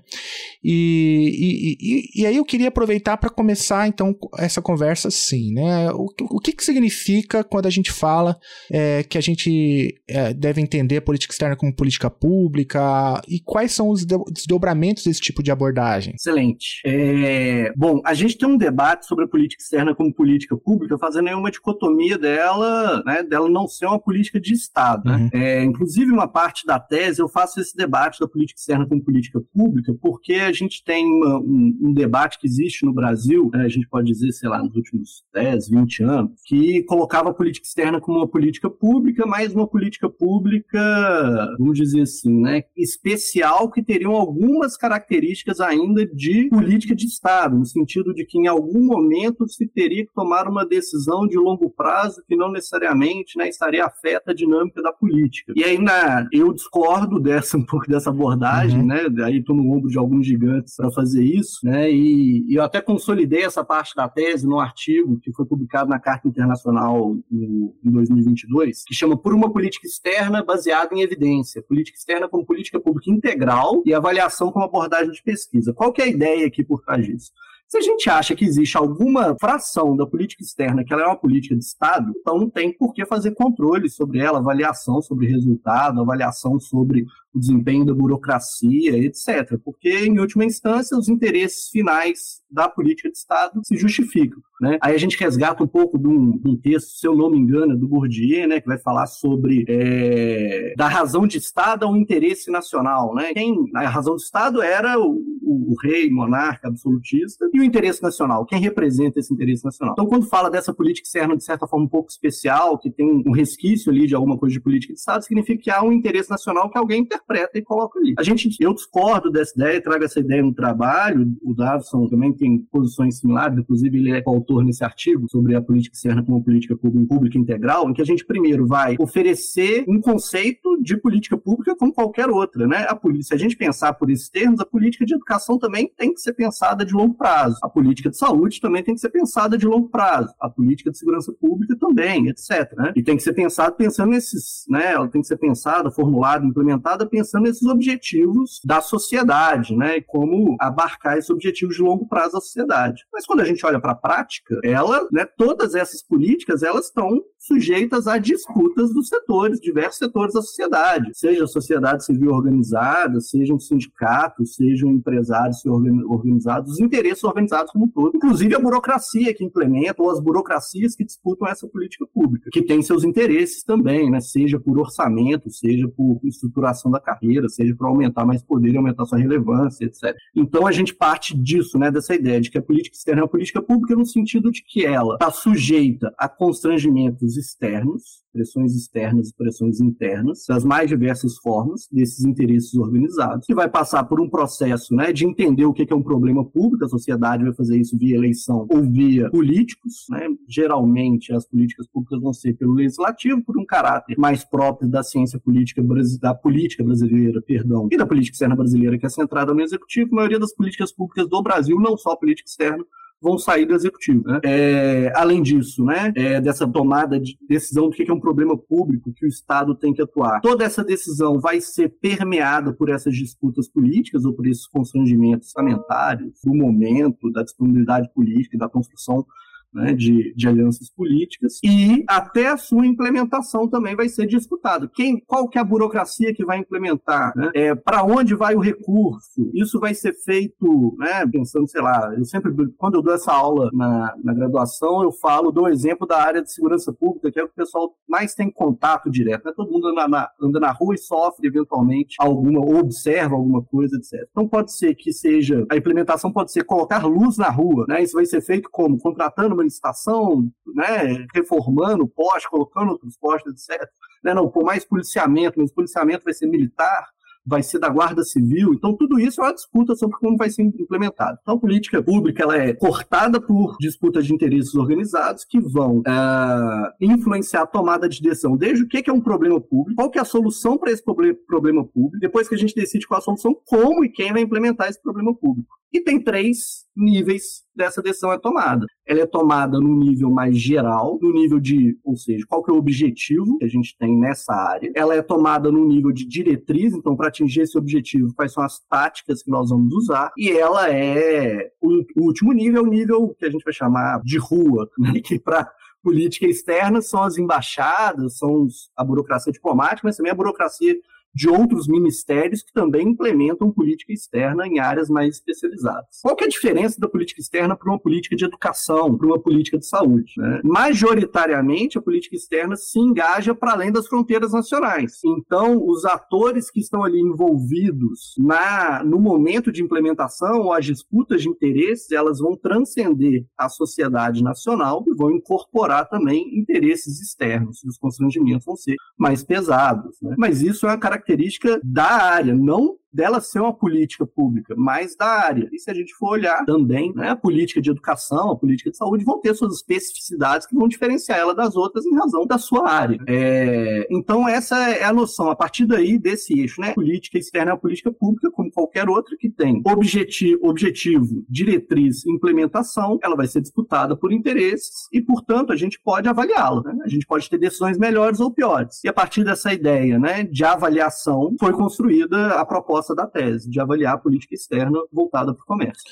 E, 0.64 1.78
e, 1.82 2.22
e, 2.22 2.22
e 2.22 2.26
aí 2.26 2.36
eu 2.36 2.46
queria 2.46 2.68
aproveitar 2.68 3.18
para 3.18 3.30
começar, 3.30 3.88
então, 3.88 4.14
essa 4.38 4.62
conversa 4.62 5.08
assim, 5.08 5.54
né? 5.54 5.90
O, 5.92 6.08
o 6.36 6.40
que, 6.40 6.52
que 6.52 6.64
significa 6.64 7.44
quando 7.44 7.68
a 7.68 7.72
gente 7.72 7.92
fala 7.92 8.38
é, 8.70 9.04
que 9.04 9.18
a 9.18 9.22
gente 9.22 10.02
é, 10.10 10.34
deve 10.34 10.62
entender 10.62 10.98
a 10.98 11.02
política 11.02 11.34
externa 11.34 11.56
como 11.56 11.76
política 11.76 12.10
pública 12.10 13.22
e 13.28 13.40
quais 13.40 13.72
são 13.72 13.90
os 13.90 14.06
desdobramentos 14.06 15.06
desse 15.06 15.22
tipo 15.22 15.42
de 15.42 15.50
abordagem? 15.50 16.14
Excelente. 16.16 16.82
É, 16.86 17.72
bom, 17.76 18.02
a 18.06 18.14
gente 18.14 18.38
tem 18.38 18.50
um 18.50 18.58
debate 18.58 18.81
sobre 19.02 19.26
a 19.26 19.28
política 19.28 19.62
externa 19.62 19.96
como 19.96 20.14
política 20.14 20.58
pública, 20.58 20.98
fazendo 20.98 21.30
aí 21.30 21.34
uma 21.34 21.50
dicotomia 21.50 22.18
dela, 22.18 23.02
né, 23.06 23.24
dela 23.24 23.50
não 23.50 23.68
ser 23.68 23.86
uma 23.86 24.00
política 24.00 24.40
de 24.40 24.54
Estado. 24.54 25.10
Né? 25.10 25.16
Uhum. 25.16 25.30
É, 25.34 25.64
inclusive, 25.64 26.12
uma 26.12 26.28
parte 26.28 26.66
da 26.66 26.80
tese 26.80 27.22
eu 27.22 27.30
faço 27.30 27.60
esse 27.60 27.76
debate 27.76 28.20
da 28.20 28.28
política 28.28 28.60
externa 28.60 28.86
como 28.86 29.04
política 29.04 29.42
pública, 29.54 29.94
porque 30.02 30.34
a 30.34 30.52
gente 30.52 30.84
tem 30.84 31.06
uma, 31.06 31.40
um, 31.40 31.78
um, 31.84 31.94
debate 31.94 32.38
que 32.40 32.48
existe 32.48 32.86
no 32.86 32.94
Brasil, 32.94 33.50
né, 33.54 33.64
a 33.64 33.70
gente 33.70 33.88
pode 33.88 34.08
dizer, 34.08 34.32
sei 34.34 34.50
lá, 34.50 34.62
nos 34.62 34.76
últimos 34.76 35.24
10, 35.34 35.70
20 35.70 36.04
anos, 36.04 36.32
que 36.46 36.84
colocava 36.84 37.30
a 37.30 37.34
política 37.34 37.66
externa 37.66 38.02
como 38.02 38.18
uma 38.18 38.28
política 38.28 38.70
pública, 38.70 39.26
mas 39.26 39.54
uma 39.54 39.68
política 39.68 40.10
pública, 40.10 41.56
vamos 41.58 41.78
dizer 41.78 42.02
assim, 42.02 42.42
né, 42.42 42.64
especial 42.76 43.70
que 43.72 43.82
teria 43.82 44.02
teriam 44.02 44.16
algumas 44.16 44.76
características 44.76 45.60
ainda 45.60 46.06
de 46.08 46.50
política 46.50 46.96
de 46.96 47.06
Estado, 47.06 47.56
no 47.56 47.66
sentido 47.66 48.14
de 48.14 48.26
que 48.26 48.40
em 48.40 48.48
algum 48.48 48.71
momento 48.80 49.48
se 49.48 49.68
teria 49.68 50.06
que 50.06 50.14
tomar 50.14 50.48
uma 50.48 50.66
decisão 50.66 51.28
de 51.28 51.38
longo 51.38 51.70
prazo 51.70 52.22
que 52.28 52.36
não 52.36 52.52
necessariamente 52.52 53.38
né, 53.38 53.50
estaria 53.50 53.86
afeta 53.86 54.32
a 54.32 54.34
dinâmica 54.34 54.82
da 54.82 54.94
política. 54.94 55.54
E 55.56 55.64
aí 55.64 55.78
na, 55.78 56.28
eu 56.32 56.54
discordo 56.54 57.20
dessa 57.20 57.58
um 57.58 57.66
pouco 57.66 57.88
dessa 57.88 58.10
abordagem, 58.10 58.80
uhum. 58.80 58.86
né? 58.86 59.06
Aí 59.24 59.38
estou 59.38 59.56
no 59.56 59.72
ombro 59.72 59.90
de 59.90 59.98
alguns 59.98 60.26
gigantes 60.26 60.76
para 60.76 60.92
fazer 60.92 61.24
isso, 61.24 61.60
né? 61.64 61.92
E, 61.92 62.46
e, 62.48 62.56
eu 62.56 62.64
até 62.64 62.82
consolidei 62.82 63.44
essa 63.44 63.64
parte 63.64 63.96
da 63.96 64.08
tese 64.08 64.48
no 64.48 64.60
artigo 64.60 65.20
que 65.20 65.32
foi 65.34 65.46
publicado 65.46 65.90
na 65.90 66.00
Carta 66.00 66.28
Internacional 66.28 67.16
no, 67.30 67.76
em 67.84 67.92
2022, 67.92 68.84
que 68.86 68.94
chama 68.94 69.18
Por 69.18 69.34
uma 69.34 69.52
política 69.52 69.88
externa 69.88 70.44
baseada 70.44 70.94
em 70.94 71.02
evidência, 71.02 71.62
política 71.62 71.98
externa 71.98 72.28
como 72.28 72.46
política 72.46 72.80
pública 72.80 73.12
integral 73.12 73.82
e 73.86 73.94
avaliação 73.94 74.52
como 74.52 74.66
abordagem 74.66 75.12
de 75.12 75.24
pesquisa. 75.24 75.74
Qual 75.74 75.92
que 75.92 76.02
é 76.02 76.06
a 76.06 76.10
ideia 76.10 76.48
aqui 76.48 76.64
por 76.64 76.82
trás 76.82 77.06
disso? 77.06 77.32
Se 77.72 77.78
a 77.78 77.82
gente 77.82 78.10
acha 78.10 78.36
que 78.36 78.44
existe 78.44 78.76
alguma 78.76 79.34
fração 79.40 79.96
da 79.96 80.06
política 80.06 80.44
externa 80.44 80.84
que 80.84 80.92
ela 80.92 81.04
é 81.04 81.06
uma 81.06 81.16
política 81.16 81.56
de 81.56 81.64
Estado, 81.64 82.12
então 82.20 82.38
não 82.38 82.50
tem 82.50 82.74
por 82.74 82.94
que 82.94 83.06
fazer 83.06 83.32
controle 83.32 83.90
sobre 83.90 84.20
ela, 84.20 84.40
avaliação 84.40 85.02
sobre 85.02 85.28
resultado, 85.28 86.02
avaliação 86.02 86.60
sobre 86.60 87.06
o 87.34 87.40
desempenho 87.40 87.86
da 87.86 87.94
burocracia, 87.94 88.98
etc. 88.98 89.58
Porque, 89.64 89.90
em 90.06 90.20
última 90.20 90.46
instância, 90.46 90.98
os 90.98 91.08
interesses 91.08 91.70
finais 91.70 92.42
da 92.52 92.68
política 92.68 93.10
de 93.10 93.18
Estado 93.18 93.62
se 93.64 93.78
justificam. 93.78 94.42
Né? 94.62 94.78
Aí 94.80 94.94
a 94.94 94.98
gente 94.98 95.18
resgata 95.18 95.64
um 95.64 95.68
pouco 95.68 95.98
de 95.98 96.08
um, 96.08 96.38
de 96.38 96.48
um 96.48 96.56
texto, 96.56 96.90
se 96.90 97.08
eu 97.08 97.16
não 97.16 97.32
me 97.32 97.38
engano, 97.40 97.76
do 97.76 97.88
Bourdieu, 97.88 98.48
né, 98.48 98.62
que 98.62 98.68
vai 98.68 98.78
falar 98.78 99.08
sobre 99.08 99.66
é, 99.68 100.76
da 100.78 100.88
razão 100.88 101.26
de 101.26 101.40
Estado 101.40 101.84
ao 101.84 101.98
interesse 101.98 102.52
nacional. 102.52 103.16
Né? 103.16 103.34
Quem, 103.34 103.56
a 103.74 103.90
razão 103.90 104.16
de 104.16 104.22
Estado 104.22 104.62
era 104.62 105.00
o, 105.00 105.14
o, 105.42 105.72
o 105.72 105.76
rei, 105.82 106.12
monarca, 106.12 106.68
absolutista, 106.68 107.50
e 107.52 107.60
o 107.60 107.64
interesse 107.64 108.04
nacional. 108.04 108.46
Quem 108.46 108.60
representa 108.60 109.20
esse 109.20 109.34
interesse 109.34 109.66
nacional? 109.66 109.94
Então, 109.94 110.06
quando 110.06 110.28
fala 110.28 110.50
dessa 110.50 110.72
política 110.74 111.08
externa, 111.08 111.36
de 111.36 111.44
certa 111.44 111.66
forma, 111.66 111.86
um 111.86 111.90
pouco 111.90 112.12
especial, 112.12 112.78
que 112.78 112.92
tem 112.92 113.24
um 113.26 113.32
resquício 113.32 113.92
ali 113.92 114.06
de 114.06 114.14
alguma 114.14 114.38
coisa 114.38 114.54
de 114.54 114.62
política 114.62 114.94
de 114.94 115.00
Estado, 115.00 115.24
significa 115.24 115.64
que 115.64 115.72
há 115.72 115.82
um 115.82 115.92
interesse 115.92 116.30
nacional 116.30 116.70
que 116.70 116.78
alguém 116.78 117.04
interpreta 117.22 117.58
e 117.58 117.62
coloca 117.62 118.00
ali. 118.00 118.14
A 118.18 118.24
gente, 118.24 118.50
eu 118.60 118.74
discordo 118.74 119.32
dessa 119.32 119.54
ideia, 119.56 119.82
trago 119.82 120.04
essa 120.04 120.20
ideia 120.20 120.42
no 120.42 120.54
trabalho, 120.54 121.28
o 121.44 121.54
Davison 121.54 122.08
também 122.08 122.34
tem 122.34 122.60
posições 122.72 123.20
similares, 123.20 123.58
inclusive 123.58 123.98
ele 123.98 124.12
é 124.12 124.24
autor 124.26 124.64
nesse 124.64 124.84
artigo 124.84 125.30
sobre 125.30 125.56
a 125.56 125.62
política 125.62 125.96
externa 125.96 126.24
como 126.24 126.44
política 126.44 126.76
pública 126.76 127.38
integral, 127.38 127.90
em 127.90 127.94
que 127.94 128.02
a 128.02 128.06
gente 128.06 128.26
primeiro 128.26 128.66
vai 128.66 128.96
oferecer 129.00 129.86
um 129.88 130.00
conceito 130.02 130.82
de 130.82 130.98
política 130.98 131.38
pública 131.38 131.76
como 131.76 131.94
qualquer 131.94 132.30
outra, 132.30 132.68
né? 132.68 132.86
A 132.90 132.96
polícia, 132.96 133.30
se 133.30 133.34
a 133.34 133.38
gente 133.38 133.56
pensar 133.56 133.94
por 133.94 134.10
esses 134.10 134.30
termos, 134.30 134.60
a 134.60 134.66
política 134.66 135.06
de 135.06 135.14
educação 135.14 135.58
também 135.58 135.92
tem 135.96 136.14
que 136.14 136.20
ser 136.20 136.34
pensada 136.34 136.84
de 136.86 136.94
longo 136.94 137.14
prazo. 137.14 137.58
A 137.62 137.70
política 137.70 138.10
de 138.10 138.18
saúde 138.18 138.60
também 138.60 138.84
tem 138.84 138.96
que 138.96 139.02
ser 139.02 139.10
pensada 139.10 139.58
de 139.58 139.66
longo 139.66 139.90
prazo. 139.90 140.34
A 140.40 140.50
política 140.50 140.92
de 140.92 140.98
segurança 140.98 141.32
pública 141.34 141.76
também, 141.80 142.28
etc. 142.28 142.74
Né? 142.78 142.94
E 142.96 143.04
tem 143.04 143.16
que 143.16 143.24
ser 143.24 143.34
pensada 143.34 143.72
pensando 143.72 144.12
nesses, 144.12 144.66
né? 144.70 144.94
Ela 144.94 145.08
tem 145.08 145.22
que 145.22 145.28
ser 145.28 145.38
pensada, 145.38 145.92
formulada, 145.92 146.46
implementada 146.46 147.06
pensando 147.12 147.44
nesses 147.44 147.68
objetivos 147.68 148.62
da 148.64 148.82
sociedade, 148.82 149.76
né? 149.76 149.98
E 149.98 150.02
como 150.02 150.56
abarcar 150.60 151.18
esses 151.18 151.30
objetivos 151.30 151.76
de 151.76 151.82
longo 151.82 152.08
prazo 152.08 152.34
da 152.34 152.42
sociedade. 152.42 153.06
Mas 153.12 153.26
quando 153.26 153.42
a 153.42 153.46
gente 153.46 153.66
olha 153.66 153.80
para 153.80 153.92
a 153.92 153.96
prática, 153.96 154.60
ela, 154.64 155.08
né? 155.12 155.26
Todas 155.26 155.76
essas 155.76 156.02
políticas, 156.02 156.64
elas 156.64 156.86
estão 156.86 157.22
sujeitas 157.42 158.08
a 158.08 158.20
disputas 158.20 158.94
dos 158.94 159.08
setores, 159.08 159.60
diversos 159.60 159.98
setores 159.98 160.34
da 160.34 160.42
sociedade, 160.42 161.10
seja 161.14 161.44
a 161.44 161.48
sociedade 161.48 162.06
civil 162.06 162.32
organizada, 162.32 163.20
sejam 163.20 163.60
sindicatos, 163.60 164.56
sejam 164.56 164.92
empresários 164.92 165.66
organizados, 165.66 166.74
os 166.74 166.80
interesses 166.80 167.24
organizados 167.24 167.72
como 167.72 167.86
um 167.86 167.88
todo, 167.88 168.16
inclusive 168.16 168.54
a 168.54 168.60
burocracia 168.60 169.34
que 169.34 169.44
implementa 169.44 170.04
ou 170.04 170.12
as 170.12 170.20
burocracias 170.20 170.96
que 170.96 171.04
disputam 171.04 171.48
essa 171.48 171.68
política 171.68 172.06
pública, 172.14 172.50
que 172.52 172.62
tem 172.62 172.82
seus 172.84 173.04
interesses 173.04 173.64
também, 173.64 174.10
né? 174.12 174.22
seja 174.22 174.60
por 174.60 174.78
orçamento, 174.78 175.50
seja 175.50 175.88
por 175.88 176.20
estruturação 176.24 176.92
da 176.92 177.00
carreira, 177.02 177.50
seja 177.50 177.76
por 177.76 177.88
aumentar 177.88 178.26
mais 178.26 178.42
poder 178.42 178.76
aumentar 178.78 179.06
sua 179.06 179.18
relevância, 179.18 179.86
etc. 179.86 180.16
Então 180.36 180.66
a 180.66 180.72
gente 180.72 180.94
parte 180.94 181.38
disso, 181.38 181.78
né, 181.78 181.92
dessa 181.92 182.16
ideia 182.16 182.40
de 182.40 182.50
que 182.50 182.58
a 182.58 182.62
política 182.62 182.96
externa 182.96 183.22
é 183.22 183.24
uma 183.24 183.30
política 183.30 183.62
pública 183.62 183.96
no 183.96 184.06
sentido 184.06 184.52
de 184.52 184.64
que 184.64 184.86
ela 184.86 185.16
está 185.16 185.32
sujeita 185.32 186.14
a 186.18 186.30
constrangimentos 186.30 187.38
externos, 187.38 188.21
pressões 188.32 188.76
externas 188.76 189.30
e 189.30 189.36
pressões 189.36 189.80
internas, 189.80 190.46
das 190.48 190.64
mais 190.64 190.90
diversas 190.90 191.38
formas 191.38 191.88
desses 191.92 192.24
interesses 192.26 192.74
organizados, 192.76 193.46
que 193.46 193.56
vai 193.56 193.70
passar 193.70 194.04
por 194.06 194.20
um 194.20 194.30
processo 194.30 194.96
né, 194.96 195.12
de 195.12 195.26
entender 195.26 195.66
o 195.66 195.74
que 195.74 195.86
é 195.92 195.96
um 195.96 196.04
problema 196.04 196.44
público, 196.46 196.86
a 196.86 196.90
sociedade 196.90 197.44
vai 197.44 197.54
fazer 197.54 197.80
isso 197.80 197.98
via 197.98 198.16
eleição 198.16 198.66
ou 198.70 198.84
via 198.84 199.30
políticos, 199.30 200.06
né? 200.10 200.28
geralmente 200.48 201.34
as 201.34 201.46
políticas 201.46 201.88
públicas 201.88 202.22
vão 202.22 202.34
ser 202.34 202.54
pelo 202.54 202.74
legislativo, 202.74 203.44
por 203.44 203.60
um 203.60 203.66
caráter 203.66 204.18
mais 204.18 204.44
próprio 204.44 204.90
da 204.90 205.04
ciência 205.04 205.40
política 205.40 205.82
da 206.20 206.34
política 206.34 206.84
brasileira, 206.84 207.42
perdão, 207.42 207.88
e 207.92 207.98
da 207.98 208.06
política 208.06 208.36
externa 208.36 208.56
brasileira, 208.56 208.98
que 208.98 209.06
é 209.06 209.10
centrada 209.10 209.54
no 209.54 209.62
executivo, 209.62 210.12
a 210.14 210.16
maioria 210.16 210.40
das 210.40 210.54
políticas 210.54 210.92
públicas 210.92 211.28
do 211.28 211.42
Brasil, 211.42 211.80
não 211.80 211.98
só 211.98 212.12
a 212.12 212.18
política 212.18 212.50
externa, 212.50 212.84
vão 213.22 213.38
sair 213.38 213.66
do 213.66 213.76
executivo. 213.76 214.24
Né? 214.26 214.40
É, 214.44 215.14
além 215.16 215.42
disso, 215.42 215.86
né, 215.86 216.12
é, 216.16 216.42
dessa 216.42 216.68
tomada 216.68 217.20
de 217.20 217.38
decisão 217.48 217.90
do 217.90 217.96
que 217.96 218.10
é 218.10 218.14
um 218.14 218.20
problema 218.20 218.58
público 218.58 219.14
que 219.14 219.26
o 219.26 219.30
Estado 219.30 219.76
tem 219.76 219.94
que 219.94 220.02
atuar, 220.02 220.42
toda 220.42 220.64
essa 220.64 220.84
decisão 220.84 221.40
vai 221.40 221.62
ser 221.62 221.90
permeada 222.02 222.74
por 222.74 222.90
essas 222.90 223.16
disputas 223.16 223.70
políticas 223.70 224.26
ou 224.26 224.34
por 224.34 224.48
esses 224.48 224.66
constrangimentos 224.68 225.50
orçamentários 225.50 226.34
do 226.44 226.54
momento, 226.54 227.32
da 227.32 227.44
disponibilidade 227.44 228.10
política 228.14 228.56
e 228.56 228.60
da 228.60 228.70
construção 228.70 229.26
né, 229.74 229.94
de, 229.94 230.34
de, 230.36 230.48
alianças 230.48 230.90
políticas 230.90 231.60
e 231.64 232.04
até 232.08 232.48
a 232.48 232.58
sua 232.58 232.86
implementação 232.86 233.68
também 233.68 233.96
vai 233.96 234.10
ser 234.10 234.26
disputado. 234.28 234.90
Quem, 234.90 235.20
qual 235.20 235.48
que 235.48 235.58
é 235.58 235.62
a 235.62 235.66
burocracia 235.66 236.34
que 236.34 236.46
vai 236.46 236.58
implementar? 236.58 237.34
Né? 237.36 237.52
É, 237.56 237.76
Para 237.76 238.04
onde 238.04 238.36
vai 238.36 238.56
o 238.56 238.60
recurso? 238.60 239.50
Isso 239.54 239.80
vai 239.80 239.94
ser 239.94 240.14
feito, 240.14 240.96
né, 240.98 241.26
pensando, 241.28 241.68
sei 241.68 241.82
lá, 241.82 242.14
eu 242.18 242.26
sempre, 242.26 242.52
quando 242.78 242.96
eu 242.96 243.02
dou 243.02 243.14
essa 243.14 243.32
aula 243.32 243.70
na, 243.74 244.14
na 244.24 244.34
graduação, 244.34 245.04
eu 245.04 245.12
falo, 245.12 245.52
dou 245.52 245.70
exemplo 245.70 246.08
da 246.08 246.22
área 246.22 246.42
de 246.42 246.52
segurança 246.52 246.92
pública, 246.92 247.32
que 247.32 247.40
é 247.40 247.44
o 247.44 247.48
que 247.48 247.54
o 247.54 247.56
pessoal 247.56 247.96
mais 248.08 248.34
tem 248.34 248.52
contato 248.52 249.10
direto. 249.10 249.46
Né? 249.46 249.54
Todo 249.56 249.72
mundo 249.72 249.88
anda 249.88 250.08
na, 250.08 250.30
anda 250.42 250.60
na 250.60 250.72
rua 250.72 250.96
e 250.96 250.98
sofre 250.98 251.48
eventualmente 251.48 252.16
alguma, 252.20 252.60
ou 252.60 252.78
observa 252.78 253.36
alguma 253.36 253.64
coisa, 253.64 253.96
etc. 253.96 254.28
Então 254.32 254.48
pode 254.48 254.74
ser 254.76 254.96
que 254.96 255.14
seja, 255.14 255.66
a 255.70 255.78
implementação 255.78 256.32
pode 256.32 256.52
ser 256.52 256.64
colocar 256.64 257.06
luz 257.06 257.38
na 257.38 257.50
rua, 257.50 257.86
né? 257.88 258.04
Isso 258.04 258.14
vai 258.14 258.26
ser 258.26 258.42
feito 258.42 258.70
como? 258.72 258.98
Contratando 258.98 259.56
uma 259.62 259.66
licitação, 259.66 260.50
né, 260.76 261.26
reformando 261.34 262.08
poste, 262.08 262.50
colocando 262.50 262.92
outros 262.92 263.18
postes, 263.18 263.70
etc. 263.70 263.88
Né, 264.24 264.34
não, 264.34 264.50
por 264.50 264.64
mais 264.64 264.86
policiamento, 264.86 265.60
mas 265.60 265.72
policiamento 265.72 266.24
vai 266.24 266.34
ser 266.34 266.48
militar, 266.48 267.08
vai 267.46 267.64
ser 267.64 267.80
da 267.80 267.90
Guarda 267.90 268.24
Civil. 268.24 268.74
Então, 268.74 268.96
tudo 268.96 269.20
isso 269.20 269.42
é 269.42 269.46
uma 269.46 269.54
disputa 269.54 269.96
sobre 269.96 270.18
como 270.18 270.38
vai 270.38 270.50
ser 270.50 270.64
implementado. 270.64 271.38
Então, 271.42 271.56
a 271.56 271.60
política 271.60 272.02
pública 272.02 272.44
ela 272.44 272.58
é 272.58 272.74
cortada 272.74 273.42
por 273.42 273.78
disputas 273.80 274.26
de 274.26 274.34
interesses 274.34 274.76
organizados 274.76 275.44
que 275.44 275.60
vão 275.60 276.02
é, 276.06 277.06
influenciar 277.06 277.64
a 277.64 277.68
tomada 277.68 278.08
de 278.08 278.22
decisão, 278.22 278.56
desde 278.56 278.84
o 278.84 278.88
que 278.88 279.10
é 279.10 279.14
um 279.14 279.22
problema 279.22 279.60
público, 279.60 279.96
qual 279.96 280.10
que 280.10 280.20
é 280.20 280.22
a 280.22 280.26
solução 280.26 280.78
para 280.78 280.92
esse 280.92 281.04
problema 281.04 281.84
público, 281.86 282.20
depois 282.20 282.48
que 282.48 282.56
a 282.56 282.58
gente 282.58 282.76
decide 282.76 283.08
qual 283.08 283.20
a 283.20 283.24
solução, 283.24 283.56
como 283.66 284.06
e 284.06 284.10
quem 284.10 284.32
vai 284.32 284.42
implementar 284.42 284.90
esse 284.90 285.02
problema 285.02 285.34
público. 285.34 285.81
E 285.94 286.00
tem 286.00 286.24
três 286.24 286.86
níveis 286.96 287.64
dessa 287.76 288.02
decisão 288.02 288.32
é 288.32 288.40
tomada. 288.40 288.86
Ela 289.06 289.22
é 289.22 289.26
tomada 289.26 289.80
no 289.80 289.96
nível 289.96 290.30
mais 290.30 290.58
geral, 290.58 291.20
no 291.22 291.34
nível 291.34 291.60
de, 291.60 291.98
ou 292.04 292.16
seja, 292.16 292.46
qual 292.48 292.64
que 292.64 292.72
é 292.72 292.74
o 292.74 292.78
objetivo 292.78 293.58
que 293.58 293.66
a 293.66 293.68
gente 293.68 293.98
tem 293.98 294.18
nessa 294.18 294.54
área. 294.54 294.92
Ela 294.96 295.16
é 295.16 295.22
tomada 295.22 295.72
no 295.72 295.86
nível 295.86 296.12
de 296.12 296.26
diretriz, 296.26 296.94
então 296.94 297.16
para 297.16 297.28
atingir 297.28 297.62
esse 297.62 297.78
objetivo, 297.78 298.34
quais 298.34 298.54
são 298.54 298.64
as 298.64 298.80
táticas 298.90 299.44
que 299.44 299.52
nós 299.52 299.70
vamos 299.70 299.94
usar. 299.94 300.32
E 300.38 300.50
ela 300.52 300.90
é 300.90 301.72
o, 301.82 302.04
o 302.18 302.26
último 302.28 302.54
nível, 302.54 302.84
é 302.84 302.88
o 302.88 302.90
nível 302.90 303.36
que 303.38 303.46
a 303.46 303.50
gente 303.50 303.64
vai 303.64 303.74
chamar 303.74 304.22
de 304.24 304.38
rua, 304.38 304.90
né? 304.98 305.20
que 305.20 305.40
para 305.40 305.70
política 306.02 306.48
externa 306.48 307.02
são 307.02 307.22
as 307.22 307.38
embaixadas, 307.38 308.38
são 308.38 308.68
a 308.96 309.04
burocracia 309.04 309.54
diplomática, 309.54 310.02
mas 310.08 310.18
também 310.18 310.32
a 310.32 310.36
burocracia 310.36 310.96
de 311.34 311.50
outros 311.50 311.88
ministérios 311.88 312.62
que 312.62 312.74
também 312.74 313.10
implementam 313.10 313.72
política 313.72 314.12
externa 314.12 314.68
em 314.68 314.80
áreas 314.80 315.10
mais 315.10 315.36
especializadas. 315.36 316.20
Qual 316.22 316.36
é 316.40 316.44
a 316.44 316.50
diferença 316.50 317.00
da 317.00 317.08
política 317.08 317.42
externa 317.42 317.76
para 317.76 317.90
uma 317.90 318.00
política 318.00 318.36
de 318.36 318.46
educação, 318.46 319.18
para 319.18 319.28
uma 319.28 319.40
política 319.40 319.78
de 319.78 319.86
saúde? 319.86 320.34
Né? 320.38 320.62
Majoritariamente, 320.64 321.98
a 321.98 322.02
política 322.02 322.36
externa 322.36 322.76
se 322.76 323.00
engaja 323.00 323.56
para 323.56 323.72
além 323.72 323.92
das 323.92 324.08
fronteiras 324.08 324.52
nacionais. 324.52 325.20
Então, 325.26 325.82
os 325.86 326.06
atores 326.06 326.70
que 326.70 326.80
estão 326.80 327.04
ali 327.04 327.20
envolvidos 327.20 328.36
na, 328.38 329.04
no 329.04 329.20
momento 329.20 329.72
de 329.72 329.82
implementação 329.82 330.62
ou 330.62 330.74
as 330.74 330.86
disputas 330.86 331.42
de 331.42 331.50
interesses, 331.50 332.12
elas 332.12 332.40
vão 332.40 332.56
transcender 332.58 333.46
a 333.58 333.70
sociedade 333.70 334.44
nacional 334.44 335.04
e 335.08 335.16
vão 335.16 335.32
incorporar 335.32 336.10
também 336.10 336.60
interesses 336.60 337.22
externos. 337.22 337.84
E 337.84 337.88
os 337.88 337.98
constrangimentos 337.98 338.66
vão 338.66 338.76
ser 338.76 338.96
mais 339.18 339.44
pesados. 339.44 340.18
Né? 340.22 340.36
Mas 340.38 340.62
isso 340.62 340.86
é 340.86 340.90
uma 340.90 340.98
característica 340.98 341.21
característica 341.22 341.80
da 341.84 342.06
área, 342.06 342.54
não 342.54 342.98
dela 343.14 343.42
ser 343.42 343.60
uma 343.60 343.74
política 343.74 344.26
pública, 344.26 344.74
mas 344.78 345.16
da 345.16 345.26
área. 345.26 345.70
E 345.72 345.80
se 345.80 345.90
a 345.90 345.94
gente 345.94 346.14
for 346.14 346.32
olhar 346.32 346.66
também, 346.66 347.14
né, 347.14 347.30
a 347.30 347.36
política 347.36 347.82
de 347.82 347.90
educação, 347.90 348.52
a 348.52 348.58
política 348.58 348.90
de 348.90 348.98
saúde 348.98 349.26
vão 349.26 349.40
ter 349.40 349.54
suas 349.54 349.76
especificidades 349.76 350.68
que 350.68 350.76
vão 350.76 350.88
diferenciar 350.88 351.40
ela 351.40 351.54
das 351.54 351.76
outras 351.76 352.06
em 352.06 352.16
razão 352.16 352.46
da 352.46 352.58
sua 352.58 352.90
área. 352.90 353.18
É, 353.28 354.08
então 354.10 354.48
essa 354.48 354.78
é 354.90 355.04
a 355.04 355.14
noção. 355.14 355.50
A 355.50 355.56
partir 355.56 355.86
daí, 355.86 356.18
desse 356.18 356.58
eixo, 356.60 356.82
né, 356.82 356.94
política 356.94 357.38
externa 357.38 357.72
é 357.72 357.74
uma 357.74 357.80
política 357.80 358.12
pública, 358.12 358.52
como 358.52 358.72
qualquer 358.72 359.10
outra 359.10 359.36
que 359.38 359.50
tem 359.50 359.82
objetivo, 359.86 360.60
objetivo 360.68 361.44
diretriz 361.50 362.26
implementação, 362.26 363.20
ela 363.24 363.36
vai 363.36 363.48
ser 363.48 363.62
disputada 363.62 364.16
por 364.16 364.32
interesses 364.32 365.08
e, 365.12 365.22
portanto, 365.22 365.72
a 365.72 365.76
gente 365.76 366.00
pode 366.00 366.28
avaliá-la. 366.28 366.82
Né? 366.84 367.04
A 367.04 367.10
gente 367.10 367.26
pode 367.26 367.50
ter 367.50 367.58
decisões 367.58 367.98
melhores 367.98 368.40
ou 368.40 368.52
piores. 368.52 369.04
E 369.04 369.10
a 369.10 369.14
partir 369.14 369.44
dessa 369.44 369.74
ideia 369.74 370.18
né, 370.18 370.44
de 370.44 370.64
avaliação, 370.64 371.56
foi 371.60 371.74
construída 371.74 372.56
a 372.56 372.66
proposta 372.66 373.01
proposta 373.02 373.16
da 373.16 373.28
tese, 373.28 373.70
de 373.70 373.80
avaliar 373.80 374.16
a 374.16 374.18
política 374.18 374.54
externa 374.54 375.00
voltada 375.12 375.54
para 375.54 375.64
o 375.64 375.66
comércio. 375.66 376.04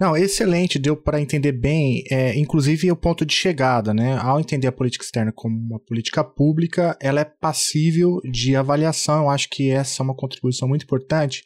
Não, 0.00 0.16
excelente, 0.16 0.78
deu 0.78 0.96
para 0.96 1.20
entender 1.20 1.50
bem, 1.50 2.04
é, 2.08 2.38
inclusive 2.38 2.90
o 2.92 2.96
ponto 2.96 3.26
de 3.26 3.34
chegada, 3.34 3.92
né? 3.92 4.16
Ao 4.16 4.38
entender 4.38 4.68
a 4.68 4.72
política 4.72 5.04
externa 5.04 5.32
como 5.34 5.58
uma 5.58 5.80
política 5.80 6.22
pública, 6.22 6.96
ela 7.02 7.20
é 7.20 7.24
passível 7.24 8.20
de 8.22 8.54
avaliação. 8.54 9.24
Eu 9.24 9.30
acho 9.30 9.48
que 9.50 9.70
essa 9.70 10.00
é 10.00 10.04
uma 10.04 10.14
contribuição 10.14 10.68
muito 10.68 10.84
importante. 10.84 11.42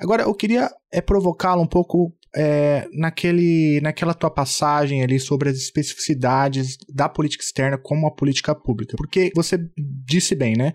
Agora, 0.00 0.22
eu 0.22 0.34
queria 0.34 0.70
é 0.90 1.02
provocá-la 1.02 1.60
um 1.60 1.66
pouco 1.66 2.10
é, 2.34 2.88
naquele, 2.92 3.80
naquela 3.82 4.14
tua 4.14 4.30
passagem 4.30 5.02
ali 5.02 5.20
sobre 5.20 5.50
as 5.50 5.56
especificidades 5.56 6.78
da 6.88 7.08
política 7.08 7.44
externa 7.44 7.76
como 7.76 8.02
uma 8.02 8.14
política 8.14 8.54
pública. 8.54 8.96
Porque 8.96 9.30
você 9.34 9.58
disse 10.06 10.34
bem, 10.34 10.56
né? 10.56 10.72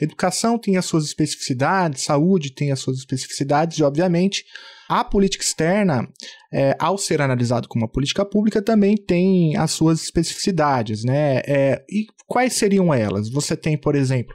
Educação 0.00 0.58
tem 0.58 0.76
as 0.76 0.84
suas 0.84 1.04
especificidades, 1.04 2.04
saúde 2.04 2.52
tem 2.52 2.72
as 2.72 2.80
suas 2.80 2.98
especificidades, 2.98 3.78
e, 3.78 3.82
obviamente, 3.82 4.44
a 4.88 5.02
política 5.02 5.42
externa, 5.42 6.08
é, 6.52 6.76
ao 6.78 6.98
ser 6.98 7.20
analisado 7.20 7.68
como 7.68 7.84
uma 7.84 7.90
política 7.90 8.24
pública, 8.24 8.60
também 8.60 8.96
tem 8.96 9.56
as 9.56 9.70
suas 9.70 10.02
especificidades, 10.02 11.04
né? 11.04 11.40
É, 11.46 11.84
e 11.88 12.06
quais 12.26 12.54
seriam 12.54 12.92
elas? 12.92 13.30
Você 13.30 13.56
tem, 13.56 13.76
por 13.78 13.94
exemplo, 13.94 14.34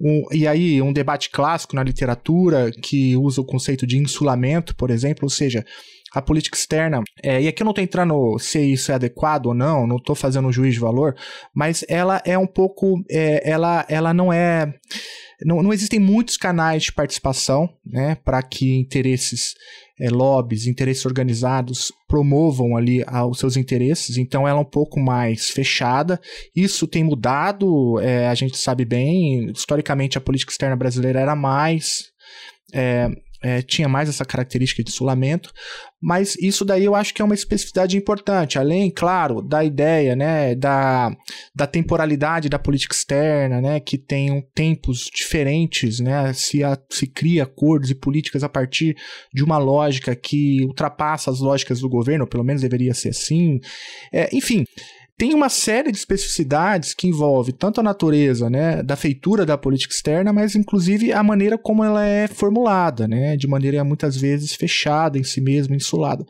um, 0.00 0.24
e 0.32 0.46
aí 0.46 0.80
um 0.80 0.92
debate 0.92 1.30
clássico 1.30 1.76
na 1.76 1.82
literatura 1.82 2.70
que 2.70 3.16
usa 3.16 3.40
o 3.40 3.46
conceito 3.46 3.86
de 3.86 3.98
insulamento, 3.98 4.74
por 4.74 4.90
exemplo, 4.90 5.24
ou 5.24 5.30
seja, 5.30 5.64
a 6.14 6.20
política 6.20 6.56
externa, 6.56 7.02
é, 7.22 7.42
e 7.42 7.48
aqui 7.48 7.62
eu 7.62 7.64
não 7.64 7.70
estou 7.70 7.84
entrando 7.84 8.38
se 8.38 8.60
isso 8.60 8.90
é 8.90 8.94
adequado 8.94 9.46
ou 9.46 9.54
não, 9.54 9.86
não 9.86 9.96
estou 9.96 10.16
fazendo 10.16 10.48
um 10.48 10.52
juiz 10.52 10.74
de 10.74 10.80
valor, 10.80 11.14
mas 11.54 11.84
ela 11.88 12.20
é 12.24 12.36
um 12.36 12.46
pouco, 12.46 13.02
é, 13.08 13.48
ela, 13.48 13.86
ela 13.88 14.12
não 14.12 14.32
é, 14.32 14.72
não, 15.44 15.62
não 15.62 15.72
existem 15.72 16.00
muitos 16.00 16.36
canais 16.36 16.84
de 16.84 16.92
participação, 16.92 17.68
né, 17.86 18.16
para 18.24 18.42
que 18.42 18.76
interesses, 18.78 19.54
é, 20.00 20.10
lobbies, 20.10 20.66
interesses 20.66 21.06
organizados 21.06 21.92
promovam 22.08 22.76
ali 22.76 23.04
os 23.30 23.38
seus 23.38 23.56
interesses, 23.56 24.16
então 24.16 24.48
ela 24.48 24.58
é 24.58 24.62
um 24.62 24.64
pouco 24.64 24.98
mais 24.98 25.50
fechada. 25.50 26.20
Isso 26.56 26.88
tem 26.88 27.04
mudado, 27.04 28.00
é, 28.00 28.26
a 28.26 28.34
gente 28.34 28.56
sabe 28.56 28.84
bem, 28.84 29.50
historicamente 29.50 30.18
a 30.18 30.20
política 30.20 30.50
externa 30.50 30.74
brasileira 30.74 31.20
era 31.20 31.36
mais 31.36 32.10
é, 32.72 33.08
é, 33.42 33.62
tinha 33.62 33.88
mais 33.88 34.08
essa 34.08 34.24
característica 34.24 34.82
de 34.82 34.90
insulamento, 34.90 35.52
mas 36.00 36.34
isso 36.36 36.64
daí 36.64 36.84
eu 36.84 36.94
acho 36.94 37.12
que 37.12 37.20
é 37.20 37.24
uma 37.24 37.34
especificidade 37.34 37.96
importante, 37.96 38.58
além, 38.58 38.90
claro, 38.90 39.42
da 39.42 39.62
ideia, 39.62 40.16
né, 40.16 40.54
da, 40.54 41.14
da 41.54 41.66
temporalidade 41.66 42.48
da 42.48 42.58
política 42.58 42.94
externa, 42.94 43.60
né, 43.60 43.80
que 43.80 43.98
tem 43.98 44.42
tempos 44.54 45.10
diferentes, 45.14 46.00
né, 46.00 46.32
se, 46.32 46.64
a, 46.64 46.78
se 46.90 47.06
cria 47.06 47.42
acordos 47.42 47.90
e 47.90 47.94
políticas 47.94 48.42
a 48.42 48.48
partir 48.48 48.96
de 49.32 49.44
uma 49.44 49.58
lógica 49.58 50.16
que 50.16 50.64
ultrapassa 50.64 51.30
as 51.30 51.40
lógicas 51.40 51.80
do 51.80 51.88
governo, 51.88 52.26
pelo 52.26 52.44
menos 52.44 52.62
deveria 52.62 52.94
ser 52.94 53.10
assim, 53.10 53.60
é, 54.12 54.34
enfim, 54.34 54.64
tem 55.20 55.34
uma 55.34 55.50
série 55.50 55.92
de 55.92 55.98
especificidades 55.98 56.94
que 56.94 57.06
envolve 57.06 57.52
tanto 57.52 57.78
a 57.78 57.82
natureza 57.82 58.48
né, 58.48 58.82
da 58.82 58.96
feitura 58.96 59.44
da 59.44 59.58
política 59.58 59.92
externa, 59.92 60.32
mas 60.32 60.56
inclusive 60.56 61.12
a 61.12 61.22
maneira 61.22 61.58
como 61.58 61.84
ela 61.84 62.02
é 62.06 62.26
formulada, 62.26 63.06
né, 63.06 63.36
de 63.36 63.46
maneira 63.46 63.84
muitas 63.84 64.16
vezes 64.16 64.54
fechada 64.54 65.18
em 65.18 65.22
si 65.22 65.42
mesma, 65.42 65.76
insulada. 65.76 66.24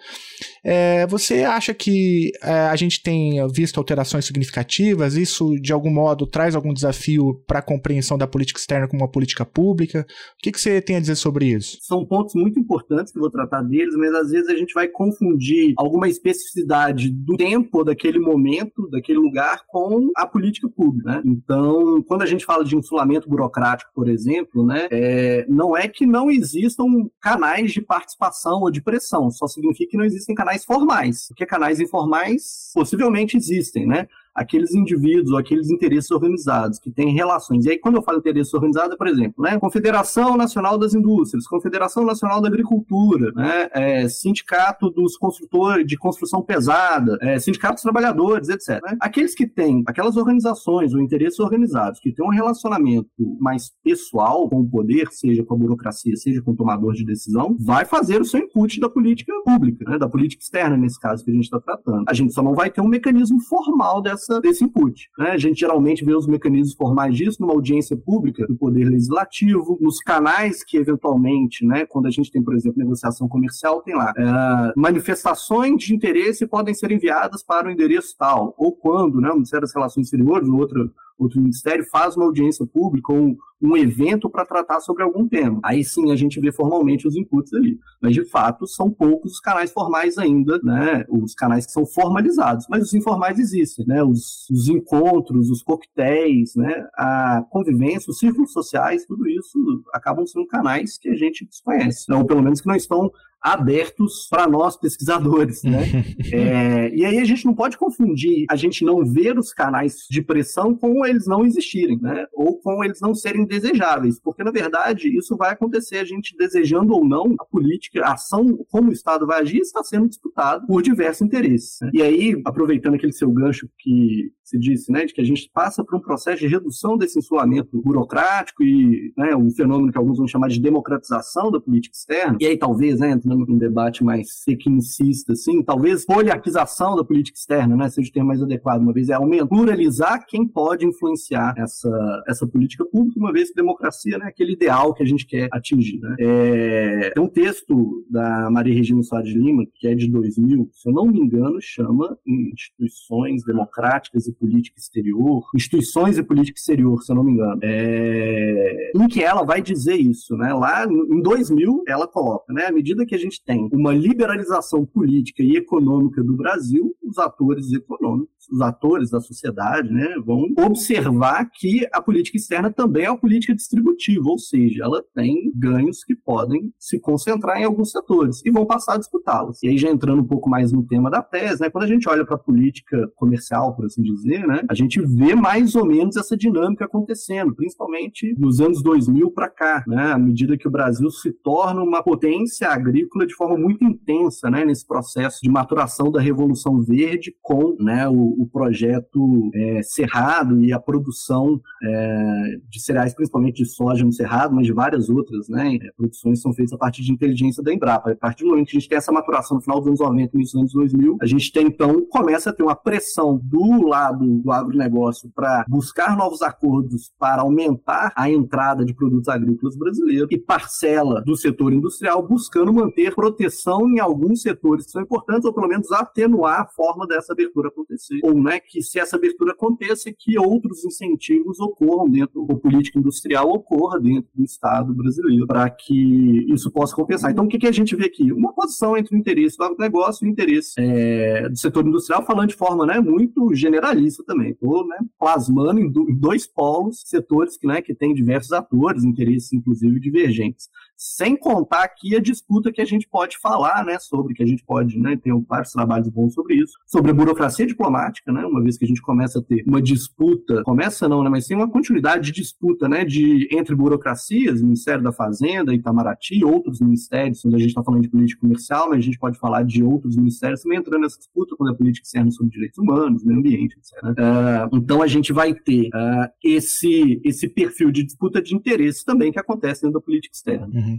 É, 0.64 1.06
você 1.06 1.44
acha 1.44 1.72
que 1.72 2.32
é, 2.42 2.50
a 2.50 2.74
gente 2.74 3.00
tem 3.00 3.46
visto 3.52 3.78
alterações 3.78 4.24
significativas? 4.24 5.14
Isso, 5.14 5.54
de 5.60 5.72
algum 5.72 5.90
modo, 5.90 6.26
traz 6.26 6.56
algum 6.56 6.74
desafio 6.74 7.40
para 7.46 7.60
a 7.60 7.62
compreensão 7.62 8.18
da 8.18 8.26
política 8.26 8.58
externa 8.58 8.88
como 8.88 9.02
uma 9.02 9.10
política 9.10 9.46
pública? 9.46 10.00
O 10.00 10.42
que, 10.42 10.50
que 10.50 10.60
você 10.60 10.80
tem 10.80 10.96
a 10.96 11.00
dizer 11.00 11.14
sobre 11.14 11.46
isso? 11.46 11.78
São 11.80 12.04
pontos 12.04 12.34
muito 12.34 12.58
importantes 12.58 13.12
que 13.12 13.18
eu 13.18 13.22
vou 13.22 13.30
tratar 13.30 13.62
deles, 13.62 13.94
mas 13.94 14.12
às 14.14 14.30
vezes 14.30 14.48
a 14.48 14.56
gente 14.56 14.74
vai 14.74 14.88
confundir 14.88 15.74
alguma 15.76 16.08
especificidade 16.08 17.08
do 17.08 17.36
tempo 17.36 17.84
daquele 17.84 18.18
momento 18.18 18.79
daquele 18.88 19.18
lugar 19.18 19.64
com 19.66 20.10
a 20.16 20.26
política 20.26 20.68
pública. 20.68 21.10
Né? 21.10 21.22
Então, 21.24 22.02
quando 22.02 22.22
a 22.22 22.26
gente 22.26 22.44
fala 22.44 22.64
de 22.64 22.76
insulamento 22.76 23.28
burocrático, 23.28 23.90
por 23.94 24.08
exemplo, 24.08 24.64
né, 24.64 24.88
é, 24.90 25.44
não 25.48 25.76
é 25.76 25.88
que 25.88 26.06
não 26.06 26.30
existam 26.30 26.84
canais 27.20 27.72
de 27.72 27.80
participação 27.80 28.60
ou 28.60 28.70
de 28.70 28.80
pressão, 28.80 29.30
só 29.30 29.46
significa 29.46 29.90
que 29.90 29.96
não 29.96 30.04
existem 30.04 30.34
canais 30.34 30.64
formais, 30.64 31.26
porque 31.28 31.44
canais 31.46 31.80
informais 31.80 32.70
possivelmente 32.74 33.36
existem, 33.36 33.86
né? 33.86 34.06
Aqueles 34.34 34.74
indivíduos 34.74 35.32
ou 35.32 35.38
aqueles 35.38 35.70
interesses 35.70 36.10
organizados 36.10 36.78
que 36.78 36.90
têm 36.90 37.14
relações. 37.14 37.64
E 37.64 37.70
aí, 37.70 37.78
quando 37.78 37.96
eu 37.96 38.02
falo 38.02 38.18
interesses 38.18 38.52
organizados, 38.54 38.94
é, 38.94 38.96
por 38.96 39.06
exemplo, 39.06 39.44
né, 39.44 39.58
Confederação 39.58 40.36
Nacional 40.36 40.78
das 40.78 40.94
Indústrias, 40.94 41.46
Confederação 41.46 42.04
Nacional 42.04 42.40
da 42.40 42.48
Agricultura, 42.48 43.32
né, 43.32 43.68
é, 43.72 44.08
Sindicato 44.08 44.90
dos 44.90 45.16
Construtores 45.16 45.86
de 45.86 45.96
Construção 45.96 46.42
Pesada, 46.42 47.18
é, 47.20 47.38
Sindicato 47.38 47.74
dos 47.74 47.82
Trabalhadores, 47.82 48.48
etc. 48.48 48.80
Né? 48.82 48.96
Aqueles 49.00 49.34
que 49.34 49.46
têm, 49.46 49.82
aquelas 49.86 50.16
organizações 50.16 50.94
ou 50.94 51.00
interesses 51.00 51.38
organizados 51.40 52.00
que 52.00 52.12
têm 52.12 52.24
um 52.24 52.30
relacionamento 52.30 53.10
mais 53.38 53.72
pessoal 53.82 54.48
com 54.48 54.60
o 54.60 54.68
poder, 54.68 55.08
seja 55.10 55.44
com 55.44 55.54
a 55.54 55.56
burocracia, 55.56 56.16
seja 56.16 56.42
com 56.42 56.52
o 56.52 56.56
tomador 56.56 56.94
de 56.94 57.04
decisão, 57.04 57.56
vai 57.58 57.84
fazer 57.84 58.20
o 58.20 58.24
seu 58.24 58.40
input 58.40 58.80
da 58.80 58.88
política 58.88 59.32
pública, 59.44 59.88
né, 59.88 59.98
da 59.98 60.08
política 60.08 60.42
externa, 60.42 60.76
nesse 60.76 60.98
caso 60.98 61.24
que 61.24 61.30
a 61.30 61.34
gente 61.34 61.44
está 61.44 61.60
tratando. 61.60 62.04
A 62.08 62.14
gente 62.14 62.32
só 62.32 62.42
não 62.42 62.54
vai 62.54 62.70
ter 62.70 62.80
um 62.80 62.88
mecanismo 62.88 63.40
formal 63.40 64.00
dessa 64.00 64.29
desse 64.38 64.62
input. 64.62 65.08
Né? 65.18 65.30
A 65.30 65.38
gente 65.38 65.60
geralmente 65.60 66.04
vê 66.04 66.14
os 66.14 66.26
mecanismos 66.26 66.74
formais 66.74 67.16
disso 67.16 67.38
numa 67.40 67.54
audiência 67.54 67.96
pública 67.96 68.46
do 68.46 68.54
Poder 68.54 68.84
Legislativo, 68.84 69.78
nos 69.80 70.00
canais 70.00 70.62
que, 70.62 70.76
eventualmente, 70.76 71.64
né, 71.64 71.86
quando 71.86 72.06
a 72.06 72.10
gente 72.10 72.30
tem, 72.30 72.42
por 72.42 72.54
exemplo, 72.54 72.78
negociação 72.78 73.26
comercial, 73.28 73.82
tem 73.82 73.94
lá 73.94 74.12
é, 74.16 74.72
manifestações 74.76 75.82
de 75.82 75.94
interesse 75.94 76.46
podem 76.46 76.74
ser 76.74 76.90
enviadas 76.92 77.42
para 77.42 77.68
o 77.68 77.70
endereço 77.70 78.14
tal, 78.18 78.54
ou 78.58 78.72
quando 78.72 79.20
né, 79.20 79.30
Ministério 79.32 79.62
das 79.62 79.74
Relações 79.74 80.06
Exteriores, 80.06 80.48
ou 80.48 80.58
outro, 80.58 80.92
outro 81.24 81.40
ministério, 81.40 81.84
faz 81.90 82.16
uma 82.16 82.26
audiência 82.26 82.66
pública 82.66 83.12
ou 83.12 83.36
um 83.62 83.76
evento 83.76 84.30
para 84.30 84.46
tratar 84.46 84.80
sobre 84.80 85.02
algum 85.02 85.28
tema. 85.28 85.60
Aí 85.62 85.84
sim 85.84 86.10
a 86.10 86.16
gente 86.16 86.40
vê 86.40 86.50
formalmente 86.50 87.06
os 87.06 87.14
inputs 87.14 87.52
ali. 87.52 87.78
Mas 88.00 88.14
de 88.14 88.24
fato 88.24 88.66
são 88.66 88.90
poucos 88.90 89.32
os 89.32 89.40
canais 89.40 89.70
formais 89.70 90.16
ainda, 90.16 90.58
né? 90.62 91.04
Os 91.08 91.34
canais 91.34 91.66
que 91.66 91.72
são 91.72 91.84
formalizados. 91.84 92.66
Mas 92.70 92.84
os 92.84 92.94
informais 92.94 93.38
existem, 93.38 93.86
né? 93.86 94.02
Os, 94.02 94.48
os 94.50 94.68
encontros, 94.68 95.50
os 95.50 95.62
coquetéis, 95.62 96.54
né? 96.56 96.86
A 96.94 97.44
convivência, 97.50 98.10
os 98.10 98.18
círculos 98.18 98.52
sociais, 98.52 99.04
tudo 99.04 99.28
isso 99.28 99.84
acabam 99.92 100.26
sendo 100.26 100.46
canais 100.46 100.96
que 100.96 101.10
a 101.10 101.16
gente 101.16 101.44
desconhece. 101.44 102.10
Ou 102.10 102.24
pelo 102.24 102.42
menos 102.42 102.60
que 102.62 102.68
não 102.68 102.76
estão 102.76 103.12
abertos 103.40 104.26
para 104.28 104.46
nós 104.46 104.76
pesquisadores, 104.76 105.62
né? 105.62 105.84
é, 106.32 106.94
e 106.94 107.04
aí 107.04 107.18
a 107.18 107.24
gente 107.24 107.46
não 107.46 107.54
pode 107.54 107.78
confundir 107.78 108.44
a 108.50 108.56
gente 108.56 108.84
não 108.84 109.04
ver 109.04 109.38
os 109.38 109.52
canais 109.52 110.06
de 110.10 110.22
pressão 110.22 110.74
com 110.74 111.06
eles 111.06 111.26
não 111.26 111.44
existirem, 111.44 111.98
né? 112.00 112.26
Ou 112.32 112.60
com 112.60 112.84
eles 112.84 113.00
não 113.00 113.14
serem 113.14 113.46
desejáveis, 113.46 114.20
porque 114.20 114.44
na 114.44 114.50
verdade 114.50 115.16
isso 115.16 115.36
vai 115.36 115.52
acontecer 115.52 115.98
a 115.98 116.04
gente 116.04 116.36
desejando 116.36 116.92
ou 116.92 117.04
não 117.04 117.34
a 117.38 117.44
política, 117.44 118.04
a 118.04 118.14
ação, 118.14 118.58
como 118.70 118.90
o 118.90 118.92
Estado 118.92 119.26
vai 119.26 119.40
agir 119.40 119.60
está 119.60 119.82
sendo 119.82 120.08
disputado 120.08 120.66
por 120.66 120.82
diversos 120.82 121.22
interesses. 121.22 121.78
Né? 121.80 121.90
E 121.94 122.02
aí, 122.02 122.40
aproveitando 122.44 122.94
aquele 122.94 123.12
seu 123.12 123.30
gancho 123.30 123.68
que 123.78 124.32
se 124.50 124.58
disse, 124.58 124.90
né, 124.90 125.04
de 125.04 125.14
que 125.14 125.20
a 125.20 125.24
gente 125.24 125.48
passa 125.54 125.84
por 125.84 125.96
um 125.96 126.00
processo 126.00 126.40
de 126.40 126.48
redução 126.48 126.98
desse 126.98 127.18
insulamento 127.18 127.80
burocrático 127.80 128.64
e 128.64 129.12
né, 129.16 129.34
um 129.36 129.48
fenômeno 129.50 129.92
que 129.92 129.98
alguns 129.98 130.18
vão 130.18 130.26
chamar 130.26 130.48
de 130.48 130.60
democratização 130.60 131.52
da 131.52 131.60
política 131.60 131.96
externa. 131.96 132.36
E 132.40 132.46
aí 132.46 132.58
talvez, 132.58 132.98
né, 132.98 133.16
num 133.34 133.58
debate 133.58 134.04
mais 134.04 134.42
tecnicista, 134.44 135.32
assim, 135.32 135.62
talvez 135.62 136.04
poliarquização 136.04 136.96
da 136.96 137.04
política 137.04 137.38
externa, 137.38 137.76
né, 137.76 137.88
seja 137.88 138.08
o 138.08 138.12
termo 138.12 138.28
mais 138.28 138.42
adequado, 138.42 138.82
uma 138.82 138.92
vez 138.92 139.08
é 139.08 139.14
aumentar, 139.14 139.46
pluralizar 139.46 140.24
quem 140.26 140.46
pode 140.46 140.86
influenciar 140.86 141.54
essa, 141.56 142.22
essa 142.26 142.46
política 142.46 142.84
pública, 142.84 143.18
uma 143.18 143.32
vez 143.32 143.50
que 143.50 143.56
democracia 143.56 144.18
né, 144.18 144.26
é 144.26 144.28
aquele 144.28 144.52
ideal 144.52 144.94
que 144.94 145.02
a 145.02 145.06
gente 145.06 145.26
quer 145.26 145.48
atingir. 145.52 145.98
Né. 146.00 146.16
É, 146.20 147.10
tem 147.14 147.22
um 147.22 147.28
texto 147.28 148.04
da 148.08 148.50
Maria 148.50 148.74
Regina 148.74 149.02
Soares 149.02 149.32
de 149.32 149.38
Lima, 149.38 149.64
que 149.74 149.88
é 149.88 149.94
de 149.94 150.08
2000, 150.08 150.68
se 150.72 150.88
eu 150.88 150.92
não 150.92 151.06
me 151.06 151.20
engano, 151.20 151.60
chama 151.60 152.18
Instituições 152.26 153.44
Democráticas 153.44 154.26
e 154.26 154.32
política 154.32 154.78
exterior, 154.78 155.44
instituições 155.54 156.18
e 156.18 156.22
política 156.22 156.58
exterior, 156.58 157.02
se 157.02 157.12
eu 157.12 157.16
não 157.16 157.24
me 157.24 157.32
engano, 157.32 157.60
é, 157.62 158.92
em 158.94 159.08
que 159.08 159.22
ela 159.22 159.42
vai 159.42 159.60
dizer 159.60 159.96
isso, 159.96 160.36
né? 160.36 160.52
Lá 160.52 160.86
em 160.86 161.22
2000 161.22 161.84
ela 161.86 162.06
coloca, 162.06 162.52
né? 162.52 162.66
À 162.66 162.72
medida 162.72 163.06
que 163.06 163.14
a 163.14 163.18
gente 163.20 163.42
tem 163.44 163.68
uma 163.72 163.92
liberalização 163.92 164.84
política 164.84 165.42
e 165.42 165.56
econômica 165.56 166.22
do 166.22 166.36
Brasil, 166.36 166.94
os 167.02 167.18
atores 167.18 167.72
econômicos, 167.72 168.30
os 168.50 168.60
atores 168.60 169.10
da 169.10 169.20
sociedade, 169.20 169.92
né, 169.92 170.14
vão 170.24 170.46
observar 170.64 171.48
que 171.52 171.86
a 171.92 172.00
política 172.00 172.36
externa 172.36 172.72
também 172.72 173.04
é 173.04 173.10
uma 173.10 173.18
política 173.18 173.54
distributiva, 173.54 174.28
ou 174.28 174.38
seja, 174.38 174.84
ela 174.84 175.02
tem 175.14 175.52
ganhos 175.54 176.04
que 176.04 176.14
podem 176.14 176.72
se 176.78 176.98
concentrar 176.98 177.58
em 177.58 177.64
alguns 177.64 177.90
setores 177.90 178.42
e 178.44 178.50
vão 178.50 178.66
passar 178.66 178.94
a 178.94 178.98
disputá-los. 178.98 179.62
E 179.62 179.68
aí 179.68 179.78
já 179.78 179.90
entrando 179.90 180.22
um 180.22 180.26
pouco 180.26 180.48
mais 180.48 180.72
no 180.72 180.86
tema 180.86 181.10
da 181.10 181.22
tese, 181.22 181.60
né, 181.60 181.70
quando 181.70 181.84
a 181.84 181.88
gente 181.88 182.08
olha 182.08 182.24
para 182.24 182.36
a 182.36 182.38
política 182.38 183.10
comercial, 183.16 183.74
por 183.74 183.84
assim 183.84 184.02
dizer, 184.02 184.46
né, 184.46 184.62
a 184.68 184.74
gente 184.74 185.00
vê 185.00 185.34
mais 185.34 185.74
ou 185.74 185.84
menos 185.84 186.16
essa 186.16 186.36
dinâmica 186.36 186.84
acontecendo, 186.84 187.54
principalmente 187.54 188.34
nos 188.38 188.60
anos 188.60 188.82
2000 188.82 189.30
para 189.30 189.48
cá, 189.48 189.84
né, 189.86 190.12
à 190.12 190.18
medida 190.18 190.56
que 190.56 190.68
o 190.68 190.70
Brasil 190.70 191.10
se 191.10 191.32
torna 191.32 191.82
uma 191.82 192.02
potência 192.02 192.68
agrícola 192.68 193.09
de 193.26 193.34
forma 193.34 193.56
muito 193.56 193.84
intensa 193.84 194.50
né, 194.50 194.64
nesse 194.64 194.86
processo 194.86 195.38
de 195.42 195.50
maturação 195.50 196.10
da 196.10 196.20
Revolução 196.20 196.80
Verde 196.80 197.34
com 197.42 197.76
né, 197.78 198.08
o, 198.08 198.42
o 198.42 198.48
projeto 198.50 199.50
é, 199.54 199.82
Cerrado 199.82 200.62
e 200.62 200.72
a 200.72 200.78
produção 200.78 201.60
é, 201.82 202.56
de 202.68 202.80
cereais, 202.80 203.14
principalmente 203.14 203.62
de 203.62 203.68
soja 203.68 204.04
no 204.04 204.12
Cerrado, 204.12 204.54
mas 204.54 204.66
de 204.66 204.72
várias 204.72 205.08
outras 205.08 205.48
né, 205.48 205.76
é, 205.76 205.90
produções 205.96 206.40
são 206.40 206.52
feitas 206.52 206.72
a 206.72 206.78
partir 206.78 207.02
de 207.02 207.12
inteligência 207.12 207.62
da 207.62 207.72
Embrapa. 207.72 208.10
A 208.10 208.16
partir 208.16 208.44
do 208.44 208.50
momento 208.50 208.68
que 208.68 208.76
a 208.76 208.80
gente 208.80 208.88
tem 208.88 208.98
essa 208.98 209.12
maturação 209.12 209.56
no 209.56 209.62
final 209.62 209.78
dos 209.80 209.88
anos 209.88 210.00
90 210.00 210.36
e 210.36 210.38
início 210.38 210.52
dos 210.60 210.60
anos 210.60 210.92
2000, 210.92 211.16
a 211.20 211.26
gente 211.26 211.52
tem 211.52 211.66
então, 211.66 212.04
começa 212.06 212.50
a 212.50 212.52
ter 212.52 212.62
uma 212.62 212.74
pressão 212.74 213.40
do 213.42 213.86
lado 213.86 214.26
do 214.26 214.52
agronegócio 214.52 215.30
para 215.34 215.64
buscar 215.68 216.16
novos 216.16 216.42
acordos 216.42 217.12
para 217.18 217.42
aumentar 217.42 218.12
a 218.16 218.28
entrada 218.28 218.84
de 218.84 218.94
produtos 218.94 219.28
agrícolas 219.28 219.76
brasileiros 219.76 220.28
e 220.30 220.38
parcela 220.38 221.22
do 221.22 221.36
setor 221.36 221.72
industrial 221.72 222.26
buscando 222.26 222.72
manter 222.72 222.99
proteção 223.14 223.88
em 223.88 224.00
alguns 224.00 224.42
setores 224.42 224.86
que 224.86 224.92
são 224.92 225.02
importantes 225.02 225.44
ou 225.44 225.52
pelo 225.52 225.68
menos 225.68 225.90
atenuar 225.92 226.62
a 226.62 226.66
forma 226.66 227.06
dessa 227.06 227.32
abertura 227.32 227.68
acontecer. 227.68 228.20
Ou 228.24 228.34
né, 228.34 228.58
que 228.58 228.82
se 228.82 228.98
essa 228.98 229.16
abertura 229.16 229.52
aconteça, 229.52 230.12
que 230.12 230.38
outros 230.38 230.84
incentivos 230.84 231.60
ocorram 231.60 232.08
dentro, 232.08 232.46
ou 232.48 232.58
política 232.58 232.98
industrial 232.98 233.48
ocorra 233.50 234.00
dentro 234.00 234.30
do 234.34 234.44
Estado 234.44 234.92
brasileiro, 234.92 235.46
para 235.46 235.70
que 235.70 236.46
isso 236.52 236.70
possa 236.70 236.94
compensar. 236.94 237.30
Então, 237.30 237.44
o 237.44 237.48
que, 237.48 237.58
que 237.58 237.66
a 237.66 237.72
gente 237.72 237.94
vê 237.94 238.06
aqui? 238.06 238.32
Uma 238.32 238.52
posição 238.52 238.96
entre 238.96 239.14
o 239.14 239.18
interesse 239.18 239.56
do 239.56 239.64
agronegócio 239.64 240.24
e 240.24 240.28
o 240.28 240.32
interesse 240.32 240.74
é, 240.78 241.48
do 241.48 241.58
setor 241.58 241.86
industrial, 241.86 242.24
falando 242.24 242.48
de 242.48 242.56
forma 242.56 242.84
né, 242.86 242.98
muito 243.00 243.54
generalista 243.54 244.24
também. 244.24 244.50
Estou 244.50 244.86
né, 244.86 244.98
plasmando 245.18 245.80
em, 245.80 245.90
dois 246.18 246.46
polos, 246.46 247.02
setores 247.06 247.56
que, 247.56 247.66
né, 247.66 247.80
que 247.82 247.94
têm 247.94 248.14
diversos 248.14 248.52
atores, 248.52 249.04
interesses 249.04 249.52
inclusive 249.52 250.00
divergentes. 250.00 250.68
Sem 251.02 251.34
contar 251.34 251.82
aqui 251.84 252.14
a 252.14 252.20
disputa 252.20 252.70
que 252.70 252.82
a 252.82 252.84
gente 252.84 253.08
pode 253.08 253.38
falar 253.38 253.86
né, 253.86 253.98
sobre, 253.98 254.34
que 254.34 254.42
a 254.42 254.46
gente 254.46 254.62
pode, 254.62 254.98
né, 254.98 255.16
ter 255.16 255.32
vários 255.48 255.72
trabalhos 255.72 256.10
bons 256.10 256.34
sobre 256.34 256.56
isso, 256.56 256.74
sobre 256.86 257.10
a 257.10 257.14
burocracia 257.14 257.66
diplomática, 257.66 258.30
né, 258.30 258.44
uma 258.44 258.62
vez 258.62 258.76
que 258.76 258.84
a 258.84 258.88
gente 258.88 259.00
começa 259.00 259.38
a 259.38 259.42
ter 259.42 259.64
uma 259.66 259.80
disputa, 259.80 260.62
começa 260.62 261.08
não, 261.08 261.24
né, 261.24 261.30
mas 261.30 261.46
tem 261.46 261.56
uma 261.56 261.70
continuidade 261.70 262.26
de 262.26 262.32
disputa 262.32 262.86
né, 262.86 263.02
de, 263.02 263.48
entre 263.50 263.74
burocracias, 263.74 264.60
Ministério 264.60 265.02
da 265.02 265.10
Fazenda, 265.10 265.72
Itamaraty, 265.72 266.44
outros 266.44 266.80
ministérios, 266.80 267.40
quando 267.40 267.54
a 267.54 267.58
gente 267.58 267.68
está 267.70 267.82
falando 267.82 268.02
de 268.02 268.10
política 268.10 268.42
comercial, 268.42 268.90
mas 268.90 268.98
a 268.98 269.02
gente 269.02 269.18
pode 269.18 269.38
falar 269.38 269.62
de 269.62 269.82
outros 269.82 270.18
ministérios 270.18 270.60
também 270.60 270.80
entrando 270.80 271.00
nessa 271.00 271.16
disputa 271.16 271.56
quando 271.56 271.70
a 271.70 271.74
política 271.74 272.04
externa 272.04 272.30
sobre 272.30 272.52
direitos 272.52 272.76
humanos, 272.76 273.24
meio 273.24 273.38
ambiente, 273.38 273.74
etc. 273.78 274.02
Uh, 274.04 274.76
então 274.76 275.00
a 275.00 275.06
gente 275.06 275.32
vai 275.32 275.54
ter 275.54 275.86
uh, 275.86 276.28
esse, 276.44 277.22
esse 277.24 277.48
perfil 277.48 277.90
de 277.90 278.04
disputa 278.04 278.42
de 278.42 278.54
interesse 278.54 279.02
também 279.02 279.32
que 279.32 279.38
acontece 279.38 279.80
dentro 279.80 279.98
da 279.98 280.04
política 280.04 280.34
externa. 280.34 280.66
Uhum. 280.66 280.89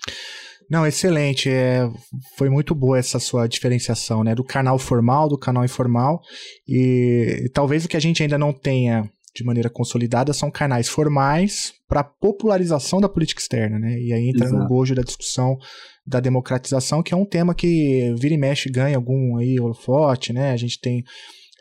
Não, 0.69 0.87
excelente. 0.87 1.49
É, 1.49 1.89
foi 2.37 2.49
muito 2.49 2.73
boa 2.73 2.97
essa 2.97 3.19
sua 3.19 3.45
diferenciação, 3.45 4.23
né? 4.23 4.33
Do 4.33 4.43
canal 4.43 4.79
formal, 4.79 5.27
do 5.27 5.37
canal 5.37 5.65
informal. 5.65 6.21
E, 6.67 7.43
e 7.45 7.49
talvez 7.49 7.83
o 7.83 7.89
que 7.89 7.97
a 7.97 7.99
gente 7.99 8.23
ainda 8.23 8.37
não 8.37 8.53
tenha 8.53 9.09
de 9.35 9.43
maneira 9.43 9.69
consolidada 9.69 10.33
são 10.33 10.51
canais 10.51 10.87
formais 10.87 11.73
para 11.87 12.03
popularização 12.03 13.01
da 13.01 13.09
política 13.09 13.41
externa, 13.41 13.79
né? 13.79 13.99
E 13.99 14.13
aí 14.13 14.29
entra 14.29 14.45
Exato. 14.45 14.61
no 14.61 14.67
bojo 14.67 14.95
da 14.95 15.01
discussão 15.01 15.57
da 16.05 16.19
democratização, 16.19 17.03
que 17.03 17.13
é 17.13 17.17
um 17.17 17.25
tema 17.25 17.53
que 17.53 18.13
vira 18.17 18.33
e 18.33 18.37
mexe 18.37 18.69
ganha 18.69 18.95
algum 18.95 19.37
aí 19.37 19.59
holofote, 19.59 20.33
né? 20.33 20.51
A 20.51 20.57
gente 20.57 20.79
tem 20.79 21.03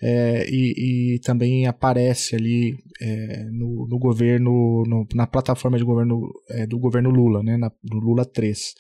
é, 0.03 0.47
e, 0.49 1.15
e, 1.15 1.19
também 1.21 1.67
aparece 1.67 2.35
ali 2.35 2.75
é, 3.01 3.45
no, 3.51 3.87
no, 3.87 3.99
governo, 3.99 4.83
no, 4.87 5.07
na 5.15 5.27
plataforma 5.27 5.77
de 5.77 5.85
governo 5.85 6.29
é, 6.49 6.67
do 6.67 6.79
governo 6.79 7.11
Lula, 7.11 7.43
né, 7.43 7.57
na, 7.59 7.71
do 7.83 7.99
Lula 7.99 8.25
3. 8.25 8.75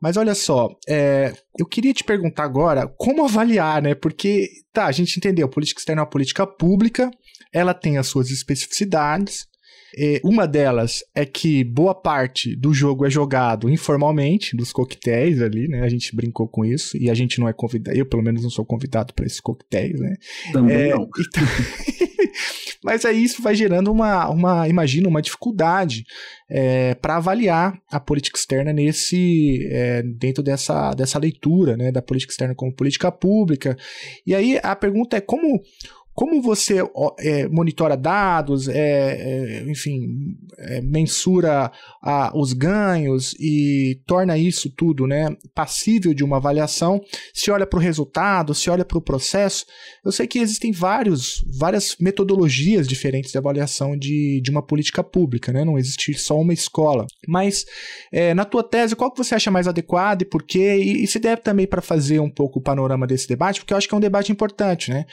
Mas 0.00 0.16
olha 0.16 0.34
só, 0.34 0.68
é, 0.88 1.32
eu 1.58 1.66
queria 1.66 1.92
te 1.92 2.04
perguntar 2.04 2.44
agora 2.44 2.86
como 2.96 3.24
avaliar, 3.24 3.82
né? 3.82 3.94
Porque 3.94 4.48
tá, 4.72 4.86
a 4.86 4.92
gente 4.92 5.16
entendeu, 5.16 5.48
política 5.48 5.80
externa 5.80 6.02
é 6.02 6.04
uma 6.04 6.10
política 6.10 6.46
pública, 6.46 7.10
ela 7.52 7.74
tem 7.74 7.98
as 7.98 8.06
suas 8.06 8.30
especificidades, 8.30 9.46
uma 10.22 10.46
delas 10.46 11.02
é 11.14 11.24
que 11.24 11.64
boa 11.64 11.94
parte 11.94 12.54
do 12.54 12.74
jogo 12.74 13.06
é 13.06 13.10
jogado 13.10 13.70
informalmente, 13.70 14.56
dos 14.56 14.72
coquetéis 14.72 15.40
ali, 15.40 15.68
né? 15.68 15.82
A 15.82 15.88
gente 15.88 16.14
brincou 16.14 16.46
com 16.46 16.64
isso 16.64 16.96
e 16.96 17.10
a 17.10 17.14
gente 17.14 17.40
não 17.40 17.48
é 17.48 17.52
convidado, 17.52 17.96
eu 17.96 18.06
pelo 18.06 18.22
menos 18.22 18.42
não 18.42 18.50
sou 18.50 18.64
convidado 18.64 19.14
para 19.14 19.26
esses 19.26 19.40
coquetéis, 19.40 19.98
né? 19.98 20.14
Também 20.52 20.76
é, 20.76 20.88
não. 20.90 21.08
Então... 21.18 21.42
Mas 22.84 23.04
aí 23.04 23.24
isso 23.24 23.42
vai 23.42 23.54
gerando 23.54 23.90
uma, 23.90 24.28
uma 24.28 24.68
imagina, 24.68 25.08
uma 25.08 25.22
dificuldade 25.22 26.04
é, 26.48 26.94
para 26.94 27.16
avaliar 27.16 27.76
a 27.90 27.98
política 27.98 28.38
externa 28.38 28.72
nesse 28.72 29.66
é, 29.70 30.02
dentro 30.02 30.42
dessa, 30.42 30.92
dessa 30.92 31.18
leitura 31.18 31.76
né, 31.76 31.90
da 31.90 32.02
política 32.02 32.32
externa 32.32 32.54
como 32.54 32.74
política 32.74 33.10
pública. 33.10 33.76
E 34.26 34.34
aí 34.34 34.60
a 34.62 34.76
pergunta 34.76 35.16
é 35.16 35.20
como 35.20 35.60
como 36.16 36.40
você 36.40 36.78
é, 37.18 37.46
monitora 37.46 37.94
dados, 37.94 38.68
é, 38.68 38.78
é, 38.78 39.70
enfim, 39.70 40.34
é, 40.56 40.80
mensura 40.80 41.70
a, 42.02 42.32
os 42.34 42.54
ganhos 42.54 43.34
e 43.38 44.00
torna 44.06 44.38
isso 44.38 44.70
tudo 44.70 45.06
né, 45.06 45.28
passível 45.54 46.14
de 46.14 46.24
uma 46.24 46.38
avaliação? 46.38 47.02
Se 47.34 47.50
olha 47.50 47.66
para 47.66 47.78
o 47.78 47.82
resultado, 47.82 48.54
se 48.54 48.70
olha 48.70 48.82
para 48.82 48.96
o 48.96 49.02
processo. 49.02 49.66
Eu 50.02 50.10
sei 50.10 50.26
que 50.26 50.38
existem 50.38 50.72
vários, 50.72 51.44
várias 51.58 51.96
metodologias 52.00 52.88
diferentes 52.88 53.30
de 53.30 53.36
avaliação 53.36 53.94
de, 53.94 54.40
de 54.42 54.50
uma 54.50 54.62
política 54.62 55.04
pública, 55.04 55.52
né? 55.52 55.66
não 55.66 55.76
existe 55.76 56.14
só 56.14 56.40
uma 56.40 56.54
escola. 56.54 57.06
Mas 57.28 57.66
é, 58.10 58.32
na 58.32 58.46
tua 58.46 58.64
tese, 58.64 58.96
qual 58.96 59.12
que 59.12 59.22
você 59.22 59.34
acha 59.34 59.50
mais 59.50 59.68
adequado 59.68 60.22
e 60.22 60.24
por 60.24 60.42
quê? 60.42 60.78
E, 60.78 61.04
e 61.04 61.06
se 61.06 61.18
deve 61.18 61.42
também 61.42 61.66
para 61.66 61.82
fazer 61.82 62.20
um 62.20 62.30
pouco 62.30 62.58
o 62.58 62.62
panorama 62.62 63.06
desse 63.06 63.28
debate, 63.28 63.60
porque 63.60 63.74
eu 63.74 63.76
acho 63.76 63.86
que 63.86 63.94
é 63.94 63.98
um 63.98 64.00
debate 64.00 64.32
importante, 64.32 64.90
né? 64.90 65.04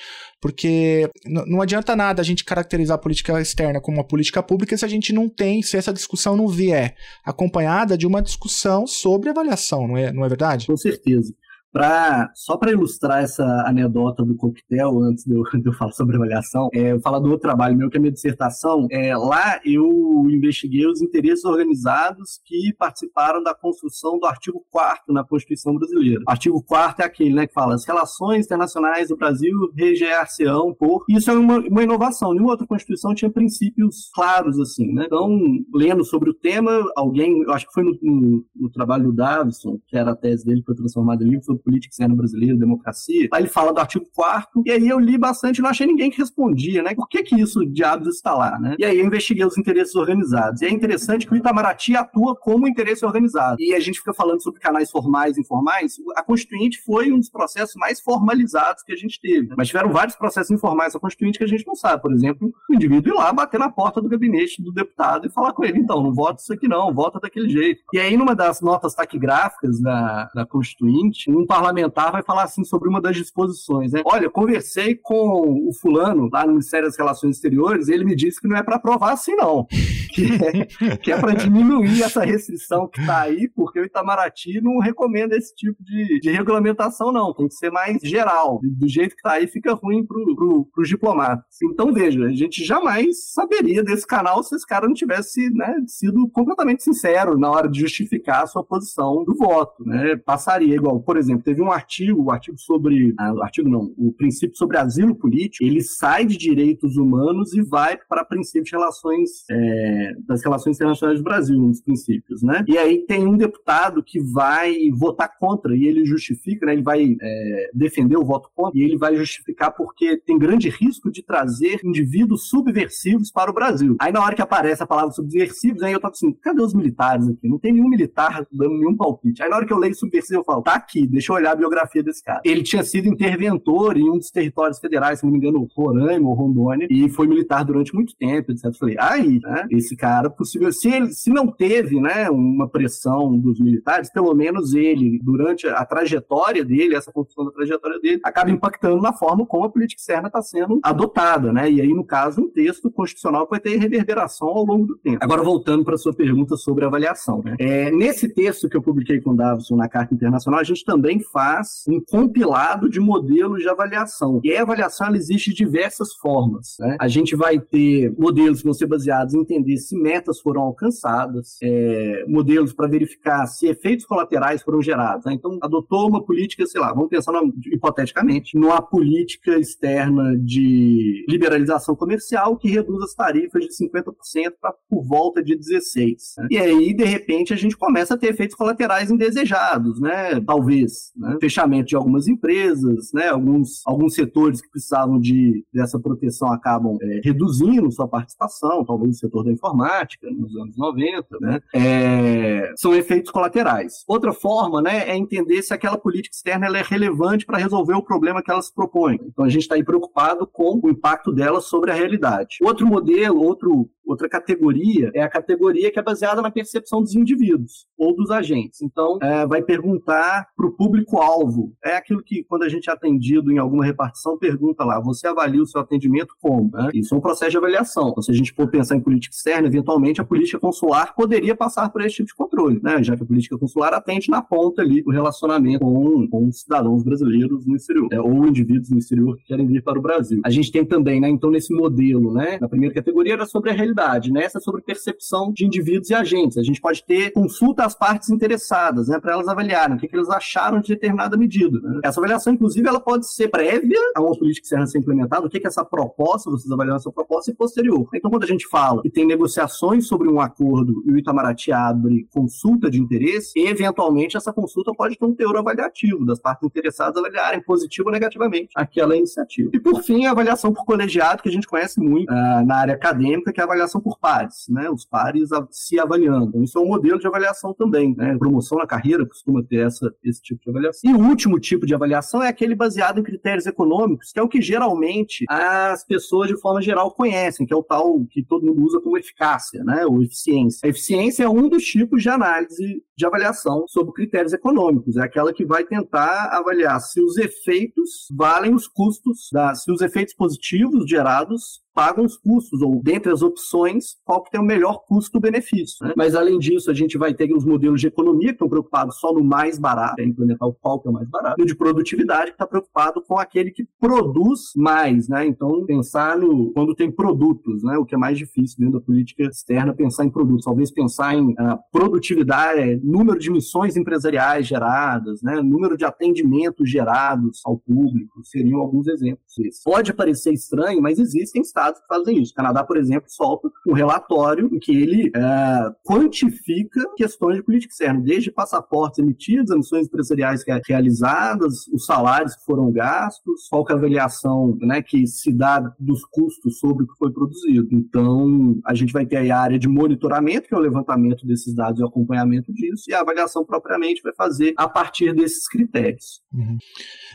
Porque 0.44 1.10
não 1.26 1.62
adianta 1.62 1.96
nada 1.96 2.22
a 2.22 2.26
gente 2.26 2.44
caracterizar 2.44 2.96
a 2.96 2.98
política 2.98 3.40
externa 3.40 3.80
como 3.80 3.96
uma 3.96 4.04
política 4.04 4.44
pública 4.44 4.76
se 4.76 4.84
a 4.84 4.90
gente 4.90 5.14
não 5.14 5.30
tem, 5.30 5.62
se 5.62 5.78
essa 5.78 5.94
discussão 5.94 6.36
não 6.36 6.50
vier 6.50 6.98
acompanhada 7.24 7.98
de 7.98 8.06
uma 8.06 8.22
discussão 8.22 8.86
sobre 8.86 9.30
avaliação, 9.30 9.88
não 9.88 9.96
é, 9.96 10.12
não 10.12 10.26
é 10.26 10.28
verdade? 10.28 10.68
Com 10.68 10.76
certeza. 10.76 11.34
Pra, 11.74 12.32
só 12.36 12.56
para 12.56 12.72
ilustrar 12.72 13.24
essa 13.24 13.44
anedota 13.66 14.24
do 14.24 14.36
coquetel, 14.36 15.00
antes 15.02 15.26
de 15.26 15.34
eu, 15.34 15.42
de 15.60 15.68
eu 15.68 15.74
falar 15.74 15.92
sobre 15.92 16.16
avaliação, 16.16 16.70
é, 16.72 16.92
eu 16.92 17.02
falar 17.02 17.18
do 17.18 17.26
outro 17.26 17.42
trabalho 17.42 17.76
meu, 17.76 17.90
que 17.90 17.98
é 17.98 18.00
a 18.00 18.02
minha 18.02 18.12
dissertação. 18.14 18.88
É, 18.92 19.18
lá 19.18 19.60
eu 19.66 19.90
investiguei 20.30 20.86
os 20.86 21.02
interesses 21.02 21.44
organizados 21.44 22.40
que 22.46 22.72
participaram 22.78 23.42
da 23.42 23.56
construção 23.56 24.20
do 24.20 24.28
artigo 24.28 24.64
4 24.70 25.12
na 25.12 25.24
Constituição 25.24 25.74
Brasileira. 25.74 26.22
O 26.28 26.32
artigo 26.32 26.62
4 26.62 27.02
é 27.02 27.06
aquele 27.06 27.34
né, 27.34 27.48
que 27.48 27.54
fala 27.54 27.74
as 27.74 27.86
relações 27.86 28.46
internacionais 28.46 29.10
do 29.10 29.18
Brasil 29.18 29.58
regear-se-ão 29.76 30.76
por... 30.76 31.04
Isso 31.10 31.32
é 31.32 31.34
uma, 31.34 31.58
uma 31.58 31.84
inovação. 31.84 32.34
Nenhuma 32.34 32.52
outra 32.52 32.68
Constituição 32.68 33.16
tinha 33.16 33.32
princípios 33.32 34.12
claros 34.14 34.60
assim. 34.60 34.94
Né? 34.94 35.06
Então, 35.08 35.40
lendo 35.74 36.04
sobre 36.04 36.30
o 36.30 36.34
tema, 36.36 36.72
alguém, 36.96 37.42
eu 37.42 37.52
acho 37.52 37.66
que 37.66 37.74
foi 37.74 37.84
no, 37.84 37.98
no, 38.00 38.46
no 38.56 38.70
trabalho 38.70 39.06
do 39.06 39.14
Davison, 39.14 39.80
que 39.88 39.98
era 39.98 40.12
a 40.12 40.16
tese 40.16 40.46
dele 40.46 40.62
foi 40.64 40.76
transformada 40.76 41.24
em 41.24 41.30
livro, 41.30 41.63
política 41.64 41.92
externa 41.92 42.16
brasileira, 42.16 42.56
democracia. 42.56 43.30
Ele 43.34 43.48
fala 43.48 43.74
do 43.74 43.80
artigo 43.80 44.06
4 44.14 44.64
e 44.66 44.72
aí 44.72 44.88
eu 44.88 45.00
li 45.00 45.18
bastante 45.18 45.58
e 45.58 45.62
não 45.62 45.70
achei 45.70 45.88
ninguém 45.88 46.10
que 46.10 46.18
respondia, 46.18 46.82
né? 46.84 46.94
Por 46.96 47.08
que 47.08 47.24
que 47.24 47.40
isso, 47.40 47.66
diabos, 47.66 48.08
está 48.08 48.34
lá, 48.34 48.60
né? 48.60 48.76
E 48.78 48.86
aí 48.86 49.00
eu 49.00 49.06
investiguei 49.06 49.46
os 49.46 49.58
interesses 49.58 49.96
organizados. 49.96 50.62
E 50.62 50.66
é 50.66 50.70
interessante 50.70 51.26
que 51.26 51.34
o 51.34 51.36
Itamaraty 51.36 51.96
atua 51.96 52.36
como 52.36 52.68
interesse 52.68 53.06
organizado. 53.06 53.58
E 53.60 53.74
a 53.74 53.80
gente 53.80 54.00
fica 54.00 54.14
falando 54.14 54.42
sobre 54.42 54.60
canais 54.60 54.92
formais 54.92 55.38
e 55.38 55.42
informais. 55.42 55.96
A 56.16 56.24
Constituinte 56.24 56.82
foi 56.86 57.12
um 57.12 57.20
dos 57.20 57.30
processos 57.30 57.76
mais 57.76 58.00
formalizados 58.02 58.84
que 58.84 58.94
a 58.94 58.96
gente 58.96 59.20
teve. 59.20 59.54
Mas 59.56 59.68
tiveram 59.68 59.92
vários 59.92 60.16
processos 60.16 60.52
informais 60.52 60.94
da 60.94 61.00
Constituinte 61.00 61.38
que 61.38 61.44
a 61.44 61.48
gente 61.48 61.66
não 61.66 61.76
sabe. 61.76 62.02
Por 62.02 62.14
exemplo, 62.14 62.52
o 62.70 62.74
indivíduo 62.74 63.14
ir 63.14 63.16
lá 63.16 63.32
bater 63.32 63.60
na 63.60 63.72
porta 63.72 64.02
do 64.02 64.10
gabinete 64.10 64.62
do 64.62 64.72
deputado 64.72 65.28
e 65.28 65.30
falar 65.30 65.54
com 65.54 65.64
ele, 65.64 65.80
então, 65.80 66.02
não 66.02 66.14
vota 66.14 66.42
isso 66.42 66.54
aqui 66.54 66.68
não, 66.68 66.94
vota 66.94 67.20
daquele 67.20 67.50
jeito. 67.50 67.82
E 67.94 68.00
aí, 68.00 68.18
numa 68.18 68.36
das 68.36 68.62
notas 68.62 68.96
taquigráficas 68.96 69.80
da, 69.82 70.30
da 70.34 70.46
Constituinte, 70.46 71.32
um 71.32 71.46
parlamentar 71.54 72.12
vai 72.12 72.24
falar 72.24 72.44
assim 72.44 72.64
sobre 72.64 72.90
uma 72.90 73.00
das 73.00 73.16
disposições, 73.16 73.92
né? 73.94 74.02
Olha, 74.06 74.28
conversei 74.28 74.96
com 74.96 75.68
o 75.68 75.72
fulano 75.80 76.28
lá 76.34 76.46
no 76.46 76.54
Ministério 76.54 76.88
das 76.88 76.98
Relações 76.98 77.36
Exteriores, 77.36 77.88
e 77.88 77.94
ele 77.94 78.04
me 78.04 78.16
disse 78.16 78.42
que 78.42 78.48
não 78.48 78.58
é 78.58 78.64
para 78.64 78.78
aprovar 78.78 79.14
assim 79.14 79.36
não, 79.36 79.68
que 80.16 80.26
é, 80.26 80.96
que 80.98 81.12
é 81.12 81.18
para 81.18 81.36
diminuir 81.36 82.02
essa 82.02 82.26
restrição 82.26 82.88
que 82.88 83.00
está 83.00 83.22
aí, 83.22 83.48
porque 83.50 83.80
o 83.80 83.86
Itamaraty 83.86 84.62
não 84.62 84.80
recomenda 84.80 85.38
esse 85.38 85.54
tipo 85.56 85.78
de, 85.84 86.20
de 86.20 86.32
regulamentação 86.32 87.12
não, 87.12 87.32
tem 87.34 87.48
que 87.48 87.54
ser 87.54 87.72
mais 87.72 88.00
geral, 88.02 88.60
do 88.64 88.88
jeito 88.88 89.12
que 89.12 89.22
está 89.22 89.34
aí 89.34 89.46
fica 89.46 89.74
ruim 89.74 90.04
para 90.04 90.18
pro, 90.36 90.68
os 90.76 90.90
diplomatas. 90.90 91.46
Então 91.64 91.94
veja, 91.94 92.26
a 92.26 92.34
gente 92.34 92.66
jamais 92.66 93.32
saberia 93.32 93.84
desse 93.84 94.08
canal 94.08 94.42
se 94.42 94.56
esse 94.56 94.66
cara 94.66 94.88
não 94.88 94.96
tivesse 94.96 95.52
né, 95.52 95.76
sido 95.86 96.28
completamente 96.30 96.82
sincero 96.82 97.38
na 97.38 97.52
hora 97.52 97.70
de 97.70 97.80
justificar 97.80 98.44
a 98.44 98.48
sua 98.48 98.64
posição 98.64 99.24
do 99.24 99.36
voto, 99.36 99.84
né? 99.86 100.16
Passaria 100.16 100.76
igual, 100.76 101.00
por 101.00 101.16
exemplo 101.16 101.43
teve 101.44 101.62
um 101.62 101.72
artigo, 101.72 102.22
o 102.22 102.26
um 102.26 102.32
artigo 102.32 102.58
sobre, 102.58 103.14
ah, 103.20 103.34
artigo 103.44 103.70
não, 103.70 103.94
o 103.98 104.12
princípio 104.14 104.58
sobre 104.58 104.78
asilo 104.78 105.16
político, 105.16 105.64
ele 105.64 105.82
sai 105.82 106.26
de 106.26 106.38
direitos 106.38 106.98
humanos 106.98 107.54
e 107.54 107.62
vai 107.62 107.98
para 108.10 108.26
princípios 108.26 108.70
de 108.70 108.76
relações, 108.76 109.30
é, 109.50 110.14
das 110.28 110.44
relações 110.44 110.78
internacionais 110.78 111.20
do 111.20 111.24
Brasil, 111.24 111.60
um 111.60 111.70
dos 111.70 111.82
princípios, 111.82 112.42
né? 112.42 112.64
E 112.68 112.78
aí 112.78 113.06
tem 113.06 113.28
um 113.28 113.38
deputado 113.38 114.04
que 114.04 114.20
vai 114.20 114.76
votar 114.92 115.38
contra 115.38 115.76
e 115.76 115.86
ele 115.86 116.06
justifica, 116.06 116.66
né? 116.66 116.74
Ele 116.74 116.82
vai 116.82 117.16
é, 117.22 117.70
defender 117.74 118.18
o 118.18 118.26
voto 118.26 118.50
contra 118.56 118.80
e 118.80 118.84
ele 118.84 118.98
vai 118.98 119.16
justificar 119.16 119.72
porque 119.72 120.18
tem 120.18 120.38
grande 120.38 120.70
risco 120.70 121.12
de 121.12 121.24
trazer 121.24 121.80
indivíduos 121.84 122.50
subversivos 122.50 123.32
para 123.32 123.52
o 123.52 123.54
Brasil. 123.54 123.96
Aí 124.00 124.12
na 124.12 124.24
hora 124.24 124.36
que 124.36 124.42
aparece 124.42 124.84
a 124.84 124.88
palavra 124.88 125.12
subversivos, 125.12 125.82
aí 125.84 125.94
eu 125.94 126.00
tô 126.00 126.08
assim, 126.08 126.32
cadê 126.34 126.62
os 126.62 126.74
militares 126.74 127.28
aqui? 127.28 127.48
Não 127.48 127.60
tem 127.60 127.74
nenhum 127.74 127.90
militar 127.90 128.46
dando 128.52 128.78
nenhum 128.78 128.96
palpite. 128.96 129.42
Aí 129.42 129.50
na 129.50 129.58
hora 129.58 129.66
que 129.66 129.74
eu 129.74 129.78
leio 129.78 129.96
subversivo, 129.96 130.42
eu 130.42 130.44
falo, 130.44 130.62
tá 130.62 130.74
aqui, 130.74 131.06
deixa 131.08 131.32
eu 131.32 131.33
olhar 131.34 131.52
a 131.52 131.56
biografia 131.56 132.04
desse 132.04 132.24
cara. 132.24 132.42
Ele 132.44 132.64
tinha 132.64 132.84
sido 132.84 133.08
interventor 133.08 133.98
em 133.98 134.10
um 134.10 134.18
dos 134.18 134.32
territórios 134.32 134.80
federais, 134.80 135.20
se 135.20 135.26
não 135.26 135.32
me 135.32 135.38
engano, 135.38 135.68
Roraima 135.76 136.28
ou 136.28 136.34
Rondônia, 136.34 136.88
e 136.90 137.10
foi 137.10 137.28
militar 137.28 137.64
durante 137.64 137.94
muito 137.94 138.16
tempo, 138.16 138.52
etc. 138.52 138.66
Eu 138.66 138.74
falei, 138.74 138.96
aí, 139.00 139.40
né, 139.40 139.68
esse 139.72 139.96
cara, 139.96 140.30
possível, 140.30 140.72
se 140.72 140.90
ele 140.90 141.08
se 141.12 141.30
não 141.30 141.48
teve, 141.48 142.00
né, 142.00 142.30
uma 142.30 142.68
pressão 142.68 143.38
dos 143.38 143.60
militares, 143.60 144.12
pelo 144.12 144.34
menos 144.34 144.74
ele, 144.74 145.20
durante 145.24 145.68
a 145.68 145.86
trajetória 145.86 146.64
dele, 146.64 146.96
essa 146.96 147.12
construção 147.12 147.46
da 147.46 147.52
trajetória 147.52 148.00
dele, 148.00 148.20
acaba 148.24 148.52
impactando 148.52 149.02
na 149.02 149.14
forma 149.14 149.46
como 149.46 149.66
a 149.66 149.70
política 149.70 150.00
externa 150.00 150.28
está 150.28 150.42
sendo 150.42 150.80
adotada, 150.84 151.52
né? 151.52 151.70
E 151.70 151.82
aí, 151.82 151.94
no 151.94 152.04
caso, 152.04 152.42
um 152.42 152.50
texto 152.50 152.90
constitucional 152.92 153.48
vai 153.50 153.60
ter 153.60 153.78
reverberação 153.78 154.48
ao 154.48 154.66
longo 154.66 154.86
do 154.86 154.98
tempo. 154.98 155.20
Agora, 155.22 155.44
voltando 155.44 155.84
para 155.84 155.96
a 155.96 155.98
sua 155.98 156.14
pergunta 156.14 156.56
sobre 156.56 156.86
avaliação, 156.86 157.42
né? 157.44 157.56
É, 157.60 157.92
nesse 157.92 158.30
texto 158.30 158.70
que 158.70 158.78
eu 158.78 158.82
publiquei 158.82 159.22
com 159.22 159.32
o 159.32 159.36
Davison 159.36 159.76
na 159.76 159.88
Carta 159.88 160.14
Internacional, 160.14 160.60
a 160.60 160.64
gente 160.64 160.84
também 160.84 161.20
faz 161.24 161.84
um 161.88 162.00
compilado 162.00 162.90
de 162.90 163.00
modelos 163.00 163.62
de 163.62 163.70
avaliação. 163.70 164.40
E 164.44 164.56
a 164.56 164.62
avaliação 164.62 165.08
ela 165.08 165.18
existe 165.18 165.52
de 165.52 165.64
diversas 165.64 166.14
formas. 166.16 166.76
Né? 166.80 166.98
A 167.00 167.08
gente 167.08 167.36
vai 167.36 167.60
ter 167.60 168.14
modelos 168.18 168.60
que 168.60 168.66
vão 168.66 168.74
ser 168.74 168.88
baseados 168.88 169.34
em 169.34 169.40
entender 169.40 169.78
se 169.78 169.98
metas 169.98 170.40
foram 170.40 170.62
alcançadas, 170.62 171.58
é, 171.62 172.26
modelos 172.28 172.74
para 172.74 172.88
verificar 172.88 173.46
se 173.48 173.68
efeitos 173.68 174.06
colaterais 174.06 174.62
foram 174.62 174.82
gerados. 174.82 175.26
Né? 175.26 175.34
Então, 175.34 175.58
adotou 175.62 176.08
uma 176.08 176.24
política, 176.24 176.66
sei 176.66 176.82
lá, 176.82 176.94
vamos 176.94 177.10
pensar 177.10 177.32
no, 177.32 177.54
hipoteticamente, 177.72 178.58
numa 178.58 178.82
política 178.82 179.58
externa 179.58 180.38
de 180.38 181.26
liberalização 181.28 181.96
comercial 181.96 182.58
que 182.58 182.70
reduz 182.70 183.02
as 183.04 183.14
tarifas 183.14 183.64
de 183.64 183.70
50% 183.70 184.54
para 184.60 184.74
por 184.90 185.04
volta 185.04 185.44
de 185.44 185.58
16%. 185.58 186.16
Né? 186.38 186.48
E 186.52 186.58
aí, 186.58 186.94
de 186.94 187.04
repente, 187.04 187.54
a 187.54 187.58
gente 187.58 187.78
começa 187.78 188.14
a 188.14 188.18
ter 188.18 188.28
efeitos 188.28 188.56
colaterais 188.56 189.10
indesejados, 189.10 190.00
né? 190.00 190.40
Talvez, 190.42 191.03
né? 191.16 191.38
fechamento 191.40 191.88
de 191.88 191.96
algumas 191.96 192.28
empresas, 192.28 193.12
né? 193.14 193.30
Alguns, 193.30 193.82
alguns 193.86 194.14
setores 194.14 194.62
que 194.62 194.70
precisavam 194.70 195.20
de, 195.20 195.66
dessa 195.74 196.00
proteção 196.00 196.52
acabam 196.52 196.98
é, 197.02 197.22
reduzindo 197.24 197.92
sua 197.92 198.08
participação, 198.08 198.86
talvez 198.86 199.16
o 199.16 199.20
setor 199.20 199.44
da 199.44 199.52
informática 199.52 200.30
nos 200.32 200.56
anos 200.56 200.78
90, 200.78 201.28
né? 201.42 201.62
É, 201.74 202.74
são 202.76 202.96
efeitos 202.96 203.32
colaterais. 203.32 204.04
Outra 204.08 204.34
forma, 204.34 204.82
né, 204.82 205.10
é 205.10 205.18
entender 205.18 205.62
se 205.62 205.74
aquela 205.74 205.98
política 205.98 206.36
externa 206.36 206.66
ela 206.68 206.78
é 206.78 206.84
relevante 206.84 207.46
para 207.46 207.58
resolver 207.58 207.94
o 207.94 208.04
problema 208.04 208.42
que 208.42 208.52
ela 208.52 208.62
se 208.62 208.74
propõe. 208.74 209.20
Então 209.26 209.46
a 209.46 209.50
gente 209.50 209.64
está 209.64 209.76
aí 209.76 209.84
preocupado 209.84 210.48
com 210.48 210.80
o 210.82 210.90
impacto 210.90 211.32
dela 211.32 211.62
sobre 211.62 211.92
a 211.92 211.94
realidade. 211.94 212.58
Outro 212.62 212.88
modelo, 212.88 213.42
outro 213.42 213.90
Outra 214.06 214.28
categoria 214.28 215.12
é 215.16 215.22
a 215.22 215.30
categoria 215.30 215.90
que 215.92 215.98
é 215.98 216.04
baseada 216.04 216.42
na 216.42 216.52
percepção 216.52 217.02
dos 217.02 217.16
indivíduos 217.16 217.88
ou 217.98 218.14
dos 218.14 218.30
agentes. 218.30 218.82
Então, 218.82 219.18
é, 219.22 219.46
vai 219.46 219.62
perguntar 219.62 220.48
para 220.56 220.66
o 220.66 220.72
público-alvo. 220.94 221.74
É 221.84 221.96
aquilo 221.96 222.22
que, 222.22 222.44
quando 222.44 222.64
a 222.64 222.70
gente 222.70 222.88
é 222.90 222.94
atendido 222.94 223.52
em 223.52 223.58
alguma 223.58 223.84
repartição, 223.84 224.38
pergunta 224.38 224.86
lá: 224.86 225.00
você 225.00 225.28
avalia 225.28 225.62
o 225.62 225.66
seu 225.66 225.82
atendimento 225.82 226.36
como? 226.40 226.70
Né? 226.72 226.92
Isso 226.94 227.16
é 227.16 227.18
um 227.18 227.22
processo 227.22 227.52
de 227.52 227.58
avaliação. 227.58 228.10
Então, 228.10 228.22
se 228.22 228.32
a 228.32 228.36
gente 228.36 228.54
for 228.54 228.70
pensar 228.70 228.96
em 228.96 229.00
política 229.00 229.36
externa, 229.36 229.68
eventualmente 229.68 230.22
a 230.22 230.24
política 230.24 230.60
consular 230.60 231.16
poderia 231.16 231.56
passar 231.56 231.90
por 231.90 232.02
esse 232.02 232.18
tipo 232.18 232.28
de 232.28 232.36
controle, 232.36 232.80
né? 232.84 233.04
já 233.04 233.18
que 233.18 233.24
a 233.24 233.26
política 233.26 233.58
consular 233.58 233.94
atende 233.94 234.30
na 234.30 234.42
ponta 234.42 234.82
ali 234.82 235.04
o 235.06 235.12
relacionamento 235.12 235.80
com, 235.80 236.28
com 236.28 236.48
os 236.48 236.62
cidadãos 236.62 237.04
brasileiros 237.04 237.66
no 237.66 237.76
exterior, 237.76 238.08
né? 238.12 238.20
ou 238.20 238.48
indivíduos 238.48 238.92
no 238.92 239.00
exterior 239.00 239.36
que 239.38 239.46
querem 239.46 239.66
vir 239.66 239.82
para 239.84 239.98
o 239.98 240.02
Brasil. 240.02 240.42
A 240.46 240.50
gente 240.50 240.72
tem 240.72 240.86
também, 240.86 241.20
né, 241.20 241.30
então, 241.30 241.50
nesse 241.50 241.74
modelo, 241.74 242.34
né, 242.34 242.58
na 242.62 242.70
primeira 242.70 242.94
categoria 242.94 243.34
era 243.34 243.46
sobre 243.46 243.72
a 243.72 243.74
realidade 243.74 244.32
né? 244.32 244.44
é 244.44 244.50
sobre 244.50 244.82
percepção 244.82 245.52
de 245.52 245.66
indivíduos 245.66 246.10
e 246.10 246.14
agentes. 246.14 246.58
A 246.58 246.64
gente 246.64 246.80
pode 246.80 247.04
ter 247.04 247.32
consulta 247.32 247.86
às 247.86 247.96
partes 247.96 248.30
interessadas, 248.30 249.08
né, 249.08 249.20
para 249.20 249.34
elas 249.34 249.48
avaliarem 249.48 249.96
o 249.96 250.00
que, 250.00 250.08
que 250.08 250.16
eles 250.16 250.30
acharam 250.30 250.83
de 250.84 250.94
determinada 250.94 251.38
medida. 251.38 251.80
Né? 251.80 252.02
Essa 252.04 252.20
avaliação, 252.20 252.54
inclusive, 252.54 252.88
ela 252.88 253.00
pode 253.00 253.28
ser 253.32 253.48
prévia 253.48 254.00
a 254.16 254.22
uma 254.22 254.38
política 254.38 254.66
externa 254.66 254.88
ser 254.88 255.00
implementada, 255.00 255.46
o 255.46 255.50
que, 255.50 255.60
que 255.60 255.68
é 255.68 255.70
essa 255.70 255.84
proposta, 255.84 256.50
vocês 256.50 256.72
avaliam 256.72 256.96
essa 256.96 257.12
proposta, 257.12 257.52
e 257.52 257.54
posterior. 257.54 258.08
Então, 258.14 258.30
quando 258.30 258.44
a 258.44 258.48
gente 258.48 258.68
fala 258.68 259.02
que 259.02 259.10
tem 259.10 259.26
negociações 259.26 260.08
sobre 260.08 260.30
um 260.30 260.40
acordo 260.40 261.04
e 261.06 261.12
o 261.12 261.18
Itamaraty 261.18 261.72
abre 261.72 262.28
consulta 262.32 262.90
de 262.90 263.02
interesse, 263.02 263.52
eventualmente 263.58 264.38
essa 264.38 264.54
consulta 264.54 264.94
pode 264.94 265.18
ter 265.18 265.26
um 265.26 265.34
teor 265.34 265.58
avaliativo 265.58 266.26
das 266.26 266.40
partes 266.40 266.66
interessadas 266.66 267.18
avaliarem 267.18 267.62
positivo 267.62 268.10
ou 268.10 268.14
negativamente 268.14 268.70
aquela 268.76 269.16
iniciativa. 269.16 269.70
E, 269.74 269.80
por 269.80 270.04
fim, 270.04 270.26
a 270.26 270.32
avaliação 270.32 270.74
por 270.74 270.86
colegiado, 270.86 271.42
que 271.42 271.50
a 271.50 271.52
gente 271.52 271.68
conhece 271.68 272.00
muito 272.00 272.32
uh, 272.32 272.66
na 272.66 272.76
área 272.76 272.94
acadêmica, 272.94 273.52
que 273.52 273.60
é 273.60 273.64
a 273.64 273.66
avaliação 273.66 274.00
por 274.00 274.18
pares, 274.20 274.66
né? 274.70 274.90
Os 274.90 275.06
pares 275.06 275.50
se 275.72 276.00
avaliando. 276.00 276.64
Isso 276.64 276.78
é 276.78 276.82
um 276.82 276.88
modelo 276.88 277.20
de 277.20 277.28
avaliação 277.28 277.74
também, 277.74 278.16
né? 278.16 278.38
Promoção 278.38 278.78
na 278.78 278.88
carreira 278.88 279.26
costuma 279.26 279.64
ter 279.64 279.86
essa, 279.88 280.14
esse 280.24 280.42
tipo 280.42 280.64
de 280.64 280.70
avaliação. 280.74 281.10
E 281.10 281.14
o 281.14 281.20
último 281.20 281.60
tipo 281.60 281.86
de 281.86 281.94
avaliação 281.94 282.42
é 282.44 282.48
aquele 282.48 282.76
baseado 282.76 283.20
em 283.20 283.24
critérios 283.24 283.66
econômicos, 283.66 284.32
que 284.32 284.40
é 284.40 284.44
o 284.44 284.48
que 284.48 284.62
geralmente 284.62 285.46
as 285.50 286.06
pessoas 286.06 286.50
de 286.50 286.60
forma 286.60 286.82
geral 286.82 287.12
conhecem, 287.12 287.66
que 287.66 287.74
é 287.74 287.78
o 287.78 287.84
tal 287.84 288.24
que 288.30 288.44
todo 288.44 288.66
mundo 288.66 288.84
usa 288.84 289.00
como 289.00 289.18
eficácia, 289.18 289.84
né? 289.84 290.06
Ou 290.06 290.22
eficiência. 290.22 290.86
A 290.86 290.90
eficiência 290.90 291.44
é 291.44 291.50
um 291.50 291.70
dos 291.70 291.84
tipos 291.84 292.22
de 292.22 292.30
análise 292.30 293.04
de 293.18 293.26
avaliação 293.26 293.86
sobre 293.88 294.14
critérios 294.14 294.54
econômicos. 294.54 295.18
É 295.18 295.24
aquela 295.24 295.54
que 295.54 295.66
vai 295.66 295.84
tentar 295.84 296.50
avaliar 296.52 297.00
se 297.00 297.22
os 297.22 297.38
efeitos 297.38 298.28
valem 298.36 298.74
os 298.74 298.88
custos, 298.88 299.50
da, 299.52 299.76
se 299.76 299.92
os 299.92 300.02
efeitos 300.02 300.34
positivos 300.34 301.10
gerados 301.10 301.84
pagam 301.94 302.26
os 302.26 302.36
custos, 302.36 302.82
ou 302.82 303.02
dentre 303.04 303.32
as 303.32 303.42
opções, 303.42 304.16
qual 304.26 304.44
que 304.44 304.52
tem 304.52 304.60
o 304.60 304.64
melhor 304.64 305.04
custo-benefício. 305.06 306.06
Né? 306.06 306.14
Mas, 306.18 306.36
além 306.36 306.58
disso, 306.58 306.90
a 306.90 306.94
gente 306.94 307.18
vai 307.18 307.34
ter 307.34 307.54
os 307.54 307.64
modelos 307.64 308.02
de 308.02 308.08
economia 308.08 308.48
que 308.48 308.56
estão 308.56 308.70
preocupados 308.70 309.20
só 309.20 309.32
no 309.32 309.44
mais 309.44 309.78
barato, 309.78 310.20
é 310.20 310.26
implementar 310.26 310.68
o 310.68 310.74
qual 310.74 311.00
que 311.00 311.08
é 311.08 311.12
o 311.12 311.14
mais 311.14 311.30
barato, 311.30 311.60
e 311.60 311.64
o 311.64 311.66
de 311.66 311.76
produtividade 311.76 312.48
que 312.48 312.56
está 312.56 312.66
preocupado 312.66 313.22
com 313.22 313.38
aquele 313.38 313.72
que 313.72 313.86
produz 314.00 314.72
mais. 314.76 315.28
Né? 315.28 315.46
Então, 315.46 315.86
pensar 315.86 316.38
no 316.38 316.72
quando 316.74 316.96
tem 316.96 317.12
produtos, 317.12 317.84
né? 317.84 317.98
o 317.98 318.06
que 318.06 318.16
é 318.16 318.18
mais 318.18 318.38
difícil 318.38 318.78
dentro 318.80 319.00
da 319.00 319.06
política 319.06 319.44
externa, 319.44 319.94
pensar 319.94 320.26
em 320.26 320.30
produtos. 320.30 320.66
Talvez 320.66 320.92
pensar 320.92 321.36
em 321.36 321.52
uh, 321.52 321.78
produtividade, 321.92 323.02
número 323.04 323.38
de 323.38 323.52
missões 323.52 323.98
empresariais 323.98 324.66
geradas, 324.66 325.42
né? 325.42 325.62
número 325.62 325.98
de 325.98 326.06
atendimentos 326.06 326.90
gerados 326.90 327.60
ao 327.66 327.78
público, 327.78 328.44
seriam 328.44 328.80
alguns 328.80 329.08
exemplos 329.08 329.54
desses. 329.58 329.84
Pode 329.84 330.14
parecer 330.14 330.54
estranho, 330.54 331.02
mas 331.02 331.20
existem 331.20 331.62
estados 331.62 332.00
que 332.00 332.08
fazem 332.08 332.42
isso. 332.42 332.54
O 332.54 332.56
Canadá, 332.56 332.84
por 332.84 332.98
exemplo, 332.98 333.30
solta 333.30 333.70
um 333.88 333.94
relatório 333.94 334.70
em 334.74 334.80
que 334.80 334.96
ele 334.96 335.32
é, 335.36 335.92
quantifica 336.06 337.02
questões 337.16 337.58
de 337.58 337.64
política 337.64 337.92
externa, 337.92 338.22
desde 338.22 338.52
passaportes 338.52 339.20
emitidos, 339.20 339.72
as 339.72 339.78
missões 339.78 340.08
empresariais 340.08 340.64
realizadas, 340.88 341.88
os 341.88 342.06
salários 342.06 342.56
que 342.56 342.64
foram 342.64 342.92
gastos, 342.92 343.68
qual 343.70 343.86
é 343.90 343.94
a 343.94 343.96
avaliação 343.96 344.78
né, 344.82 345.02
que 345.02 345.28
se 345.28 345.52
dá 345.52 345.80
dos 346.00 346.24
custos 346.26 346.80
sobre 346.80 347.04
o 347.04 347.08
que 347.08 347.18
foi 347.18 347.32
produzido. 347.32 347.88
Então, 347.92 348.80
a 348.86 348.94
gente 348.94 349.12
vai 349.12 349.26
ter 349.26 349.50
a 349.50 349.60
área 349.60 349.80
de 349.80 349.88
monitoramento, 349.88 350.68
que 350.68 350.74
é 350.74 350.78
o 350.78 350.82
levantamento 350.82 351.46
desses 351.46 351.74
dados 351.74 352.00
e 352.00 352.04
o 352.04 352.08
acompanhamento 352.08 352.74
disso, 352.74 352.93
e 353.08 353.14
a 353.14 353.22
avaliação 353.22 353.66
propriamente 353.66 354.22
vai 354.22 354.34
fazer 354.36 354.74
a 354.78 354.88
partir 354.88 355.34
desses 355.34 355.68
critérios. 355.68 356.42
Uhum. 356.54 356.78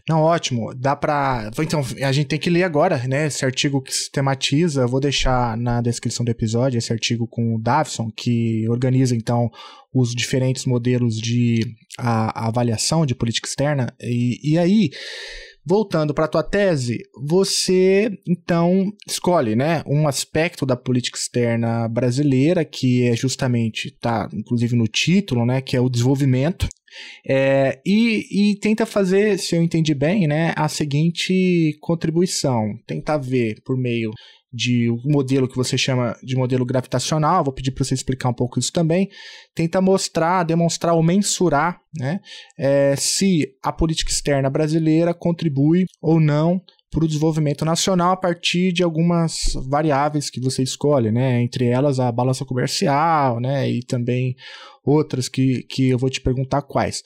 Não, 0.08 0.20
ótimo. 0.22 0.74
Dá 0.74 0.94
para. 0.94 1.50
Então, 1.58 1.80
a 2.02 2.12
gente 2.12 2.28
tem 2.28 2.38
que 2.38 2.50
ler 2.50 2.62
agora, 2.62 2.98
né? 3.08 3.26
Esse 3.26 3.44
artigo 3.44 3.82
que 3.82 3.92
sistematiza. 3.92 4.82
Eu 4.82 4.88
vou 4.88 5.00
deixar 5.00 5.56
na 5.56 5.80
descrição 5.80 6.24
do 6.24 6.30
episódio 6.30 6.78
esse 6.78 6.92
artigo 6.92 7.26
com 7.26 7.54
o 7.54 7.60
Davison, 7.60 8.10
que 8.16 8.68
organiza, 8.68 9.14
então, 9.14 9.50
os 9.92 10.14
diferentes 10.14 10.64
modelos 10.64 11.16
de 11.16 11.60
a, 11.98 12.44
a 12.44 12.48
avaliação 12.48 13.04
de 13.04 13.14
política 13.14 13.48
externa. 13.48 13.94
E, 14.00 14.52
e 14.52 14.58
aí. 14.58 14.90
Voltando 15.68 16.14
para 16.14 16.24
a 16.24 16.28
tua 16.28 16.42
tese, 16.42 16.98
você 17.14 18.10
então 18.26 18.90
escolhe, 19.06 19.54
né, 19.54 19.82
um 19.86 20.08
aspecto 20.08 20.64
da 20.64 20.74
política 20.74 21.18
externa 21.18 21.86
brasileira 21.86 22.64
que 22.64 23.04
é 23.04 23.14
justamente 23.14 23.90
tá, 23.90 24.30
inclusive 24.32 24.74
no 24.74 24.88
título, 24.88 25.44
né, 25.44 25.60
que 25.60 25.76
é 25.76 25.80
o 25.80 25.90
desenvolvimento 25.90 26.66
É, 27.28 27.78
e, 27.84 28.52
e, 28.52 28.56
tenta 28.56 28.86
fazer, 28.86 29.38
se 29.38 29.54
eu 29.54 29.62
entendi 29.62 29.94
bem, 29.94 30.26
né, 30.26 30.54
a 30.56 30.68
seguinte 30.68 31.76
contribuição: 31.82 32.74
tentar 32.86 33.18
ver 33.18 33.60
por 33.62 33.76
meio 33.76 34.10
de 34.52 34.90
um 34.90 35.12
modelo 35.12 35.48
que 35.48 35.56
você 35.56 35.76
chama 35.76 36.16
de 36.22 36.36
modelo 36.36 36.64
gravitacional, 36.64 37.44
vou 37.44 37.52
pedir 37.52 37.70
para 37.70 37.84
você 37.84 37.94
explicar 37.94 38.30
um 38.30 38.34
pouco 38.34 38.58
isso 38.58 38.72
também, 38.72 39.08
tenta 39.54 39.80
mostrar, 39.80 40.44
demonstrar 40.44 40.94
ou 40.94 41.02
mensurar 41.02 41.80
né, 41.94 42.20
é, 42.58 42.96
se 42.96 43.54
a 43.62 43.72
política 43.72 44.10
externa 44.10 44.48
brasileira 44.48 45.12
contribui 45.12 45.84
ou 46.00 46.18
não 46.18 46.62
para 46.90 47.04
o 47.04 47.06
desenvolvimento 47.06 47.64
nacional 47.64 48.12
a 48.12 48.16
partir 48.16 48.72
de 48.72 48.82
algumas 48.82 49.52
variáveis 49.68 50.30
que 50.30 50.40
você 50.40 50.62
escolhe, 50.62 51.10
né? 51.10 51.42
Entre 51.42 51.66
elas 51.66 52.00
a 52.00 52.10
balança 52.10 52.46
comercial, 52.46 53.40
né? 53.40 53.70
E 53.70 53.82
também 53.84 54.34
outras 54.88 55.28
que, 55.28 55.62
que 55.64 55.90
eu 55.90 55.98
vou 55.98 56.10
te 56.10 56.20
perguntar 56.20 56.62
quais. 56.62 57.02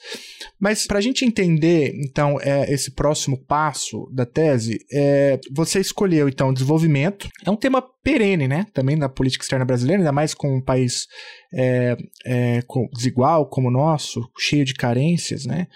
Mas 0.59 0.85
para 0.87 0.99
a 0.99 1.01
gente 1.01 1.25
entender, 1.25 1.93
então, 1.95 2.39
é, 2.41 2.71
esse 2.71 2.91
próximo 2.91 3.37
passo 3.37 4.09
da 4.11 4.25
tese, 4.25 4.79
é, 4.91 5.39
você 5.51 5.79
escolheu, 5.79 6.27
então, 6.27 6.53
desenvolvimento. 6.53 7.27
É 7.45 7.51
um 7.51 7.55
tema 7.55 7.81
perene, 8.03 8.47
né? 8.47 8.65
Também 8.73 8.97
na 8.97 9.07
política 9.07 9.43
externa 9.43 9.63
brasileira, 9.63 10.01
ainda 10.01 10.11
mais 10.11 10.33
com 10.33 10.57
um 10.57 10.61
país 10.61 11.07
é, 11.53 11.95
é, 12.25 12.59
desigual 12.93 13.47
como 13.47 13.69
o 13.69 13.71
nosso, 13.71 14.29
cheio 14.37 14.65
de 14.65 14.73
carências, 14.73 15.45
né? 15.45 15.67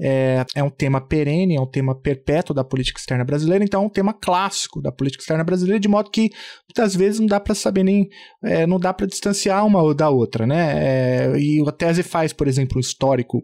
É, 0.00 0.44
é 0.56 0.62
um 0.62 0.68
tema 0.68 1.00
perene, 1.00 1.56
é 1.56 1.60
um 1.60 1.66
tema 1.66 1.94
perpétuo 1.94 2.54
da 2.54 2.64
política 2.64 2.98
externa 2.98 3.24
brasileira, 3.24 3.64
então 3.64 3.82
é 3.82 3.86
um 3.86 3.90
tema 3.90 4.12
clássico 4.12 4.82
da 4.82 4.90
política 4.90 5.22
externa 5.22 5.44
brasileira, 5.44 5.78
de 5.78 5.88
modo 5.88 6.10
que 6.10 6.30
muitas 6.68 6.96
vezes 6.96 7.20
não 7.20 7.26
dá 7.26 7.38
para 7.38 7.54
saber 7.54 7.84
nem, 7.84 8.08
é, 8.42 8.66
não 8.66 8.80
dá 8.80 8.92
para 8.92 9.06
distanciar 9.06 9.64
uma 9.64 9.94
da 9.94 10.10
outra, 10.10 10.44
né? 10.44 10.74
É, 10.76 11.38
e 11.56 11.68
a 11.68 11.72
tese 11.72 12.02
faz, 12.02 12.32
por 12.32 12.48
exemplo, 12.48 12.78
um 12.78 12.80
histórico, 12.80 13.42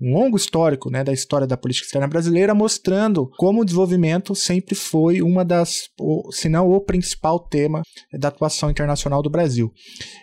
um 0.00 0.12
longo 0.12 0.36
histórico, 0.36 0.90
né, 0.90 1.04
da 1.04 1.12
história 1.12 1.46
da 1.46 1.56
política 1.56 1.86
externa 1.86 2.08
brasileira, 2.08 2.54
mostrando 2.54 3.30
como 3.36 3.60
o 3.60 3.64
desenvolvimento 3.64 4.34
sempre 4.34 4.74
foi 4.74 5.22
uma 5.22 5.44
das, 5.44 5.88
se 6.30 6.48
não 6.48 6.70
o 6.70 6.80
principal 6.80 7.38
tema 7.38 7.82
da 8.12 8.28
atuação 8.28 8.70
internacional 8.70 9.22
do 9.22 9.30
Brasil. 9.30 9.72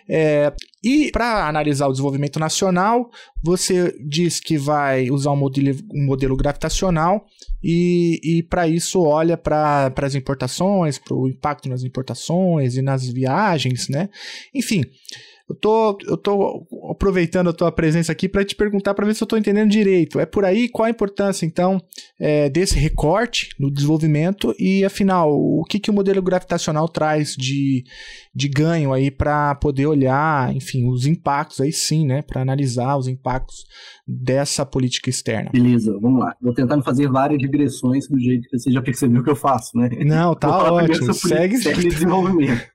É, 0.08 0.52
e 0.82 1.10
para 1.10 1.48
analisar 1.48 1.88
o 1.88 1.92
desenvolvimento 1.92 2.38
nacional, 2.38 3.10
você 3.42 3.96
diz 4.06 4.38
que 4.38 4.56
vai 4.56 5.10
usar 5.10 5.32
um 5.32 5.36
modelo, 5.36 5.76
um 5.92 6.06
modelo 6.06 6.36
gravitacional 6.36 7.26
e, 7.62 8.20
e 8.22 8.42
para 8.44 8.68
isso 8.68 9.02
olha 9.02 9.36
para 9.36 9.92
as 10.02 10.14
importações, 10.14 10.98
para 10.98 11.16
o 11.16 11.28
impacto 11.28 11.68
nas 11.68 11.82
importações 11.82 12.76
e 12.76 12.82
nas 12.82 13.06
viagens, 13.08 13.88
né? 13.88 14.08
Enfim, 14.54 14.84
eu 15.48 15.54
tô, 15.54 15.98
eu 16.06 16.16
tô 16.16 16.66
aproveitando 16.90 17.48
a 17.48 17.52
tua 17.54 17.72
presença 17.72 18.12
aqui 18.12 18.28
para 18.28 18.44
te 18.44 18.54
perguntar 18.54 18.92
para 18.92 19.06
ver 19.06 19.14
se 19.14 19.22
eu 19.22 19.24
estou 19.24 19.38
entendendo 19.38 19.70
direito. 19.70 20.20
É 20.20 20.26
por 20.26 20.44
aí 20.44 20.68
qual 20.68 20.86
a 20.86 20.90
importância, 20.90 21.46
então, 21.46 21.80
é, 22.20 22.50
desse 22.50 22.78
recorte 22.78 23.48
no 23.58 23.70
desenvolvimento 23.70 24.54
e, 24.58 24.84
afinal, 24.84 25.32
o 25.32 25.64
que, 25.64 25.80
que 25.80 25.90
o 25.90 25.94
modelo 25.94 26.20
gravitacional 26.20 26.86
traz 26.86 27.34
de, 27.34 27.82
de 28.34 28.48
ganho 28.48 28.92
aí 28.92 29.10
para 29.10 29.54
poder 29.54 29.86
olhar, 29.86 30.54
enfim, 30.54 30.86
os 30.86 31.06
impactos 31.06 31.62
aí 31.62 31.72
sim, 31.72 32.06
né, 32.06 32.20
para 32.20 32.42
analisar 32.42 32.98
os 32.98 33.08
impactos 33.08 33.64
dessa 34.06 34.66
política 34.66 35.08
externa. 35.08 35.50
Beleza, 35.50 35.98
vamos 36.00 36.20
lá. 36.20 36.34
Vou 36.42 36.52
tentando 36.52 36.82
fazer 36.84 37.08
várias 37.08 37.38
digressões 37.38 38.06
do 38.06 38.18
jeito 38.18 38.48
que 38.50 38.58
você 38.58 38.70
já 38.70 38.82
percebeu 38.82 39.22
que 39.22 39.30
eu 39.30 39.36
faço, 39.36 39.76
né? 39.78 39.88
Não, 40.04 40.34
tá 40.34 40.48
ótimo. 40.72 41.14
Segue. 41.14 41.56
Segue 41.58 41.88
desenvolvimento. 41.88 42.66